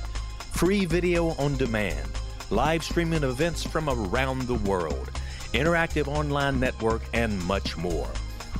Free 0.52 0.84
video 0.84 1.30
on 1.30 1.57
demand. 1.57 2.09
Live 2.50 2.84
streaming 2.84 3.24
events 3.24 3.64
from 3.64 3.90
around 3.90 4.42
the 4.42 4.55
world. 4.55 5.11
Interactive 5.52 6.07
online 6.07 6.61
network, 6.61 7.02
and 7.12 7.44
much 7.44 7.76
more. 7.76 8.09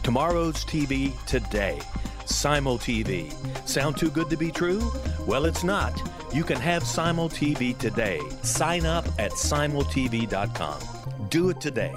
Tomorrow's 0.05 0.67
TV 0.67 1.13
today. 1.25 1.81
Simul 2.27 2.79
TV. 2.79 3.33
Sound 3.67 3.97
too 3.97 4.11
good 4.11 4.29
to 4.29 4.37
be 4.37 4.51
true? 4.51 4.93
Well, 5.27 5.47
it's 5.47 5.65
not. 5.65 5.99
You 6.31 6.45
can 6.45 6.59
have 6.59 6.85
Simul 6.85 7.31
TV 7.31 7.77
today. 7.79 8.21
Sign 8.43 8.85
up 8.85 9.07
at 9.19 9.33
simultv.com. 9.33 10.79
Do 11.31 11.49
it 11.49 11.59
today. 11.59 11.95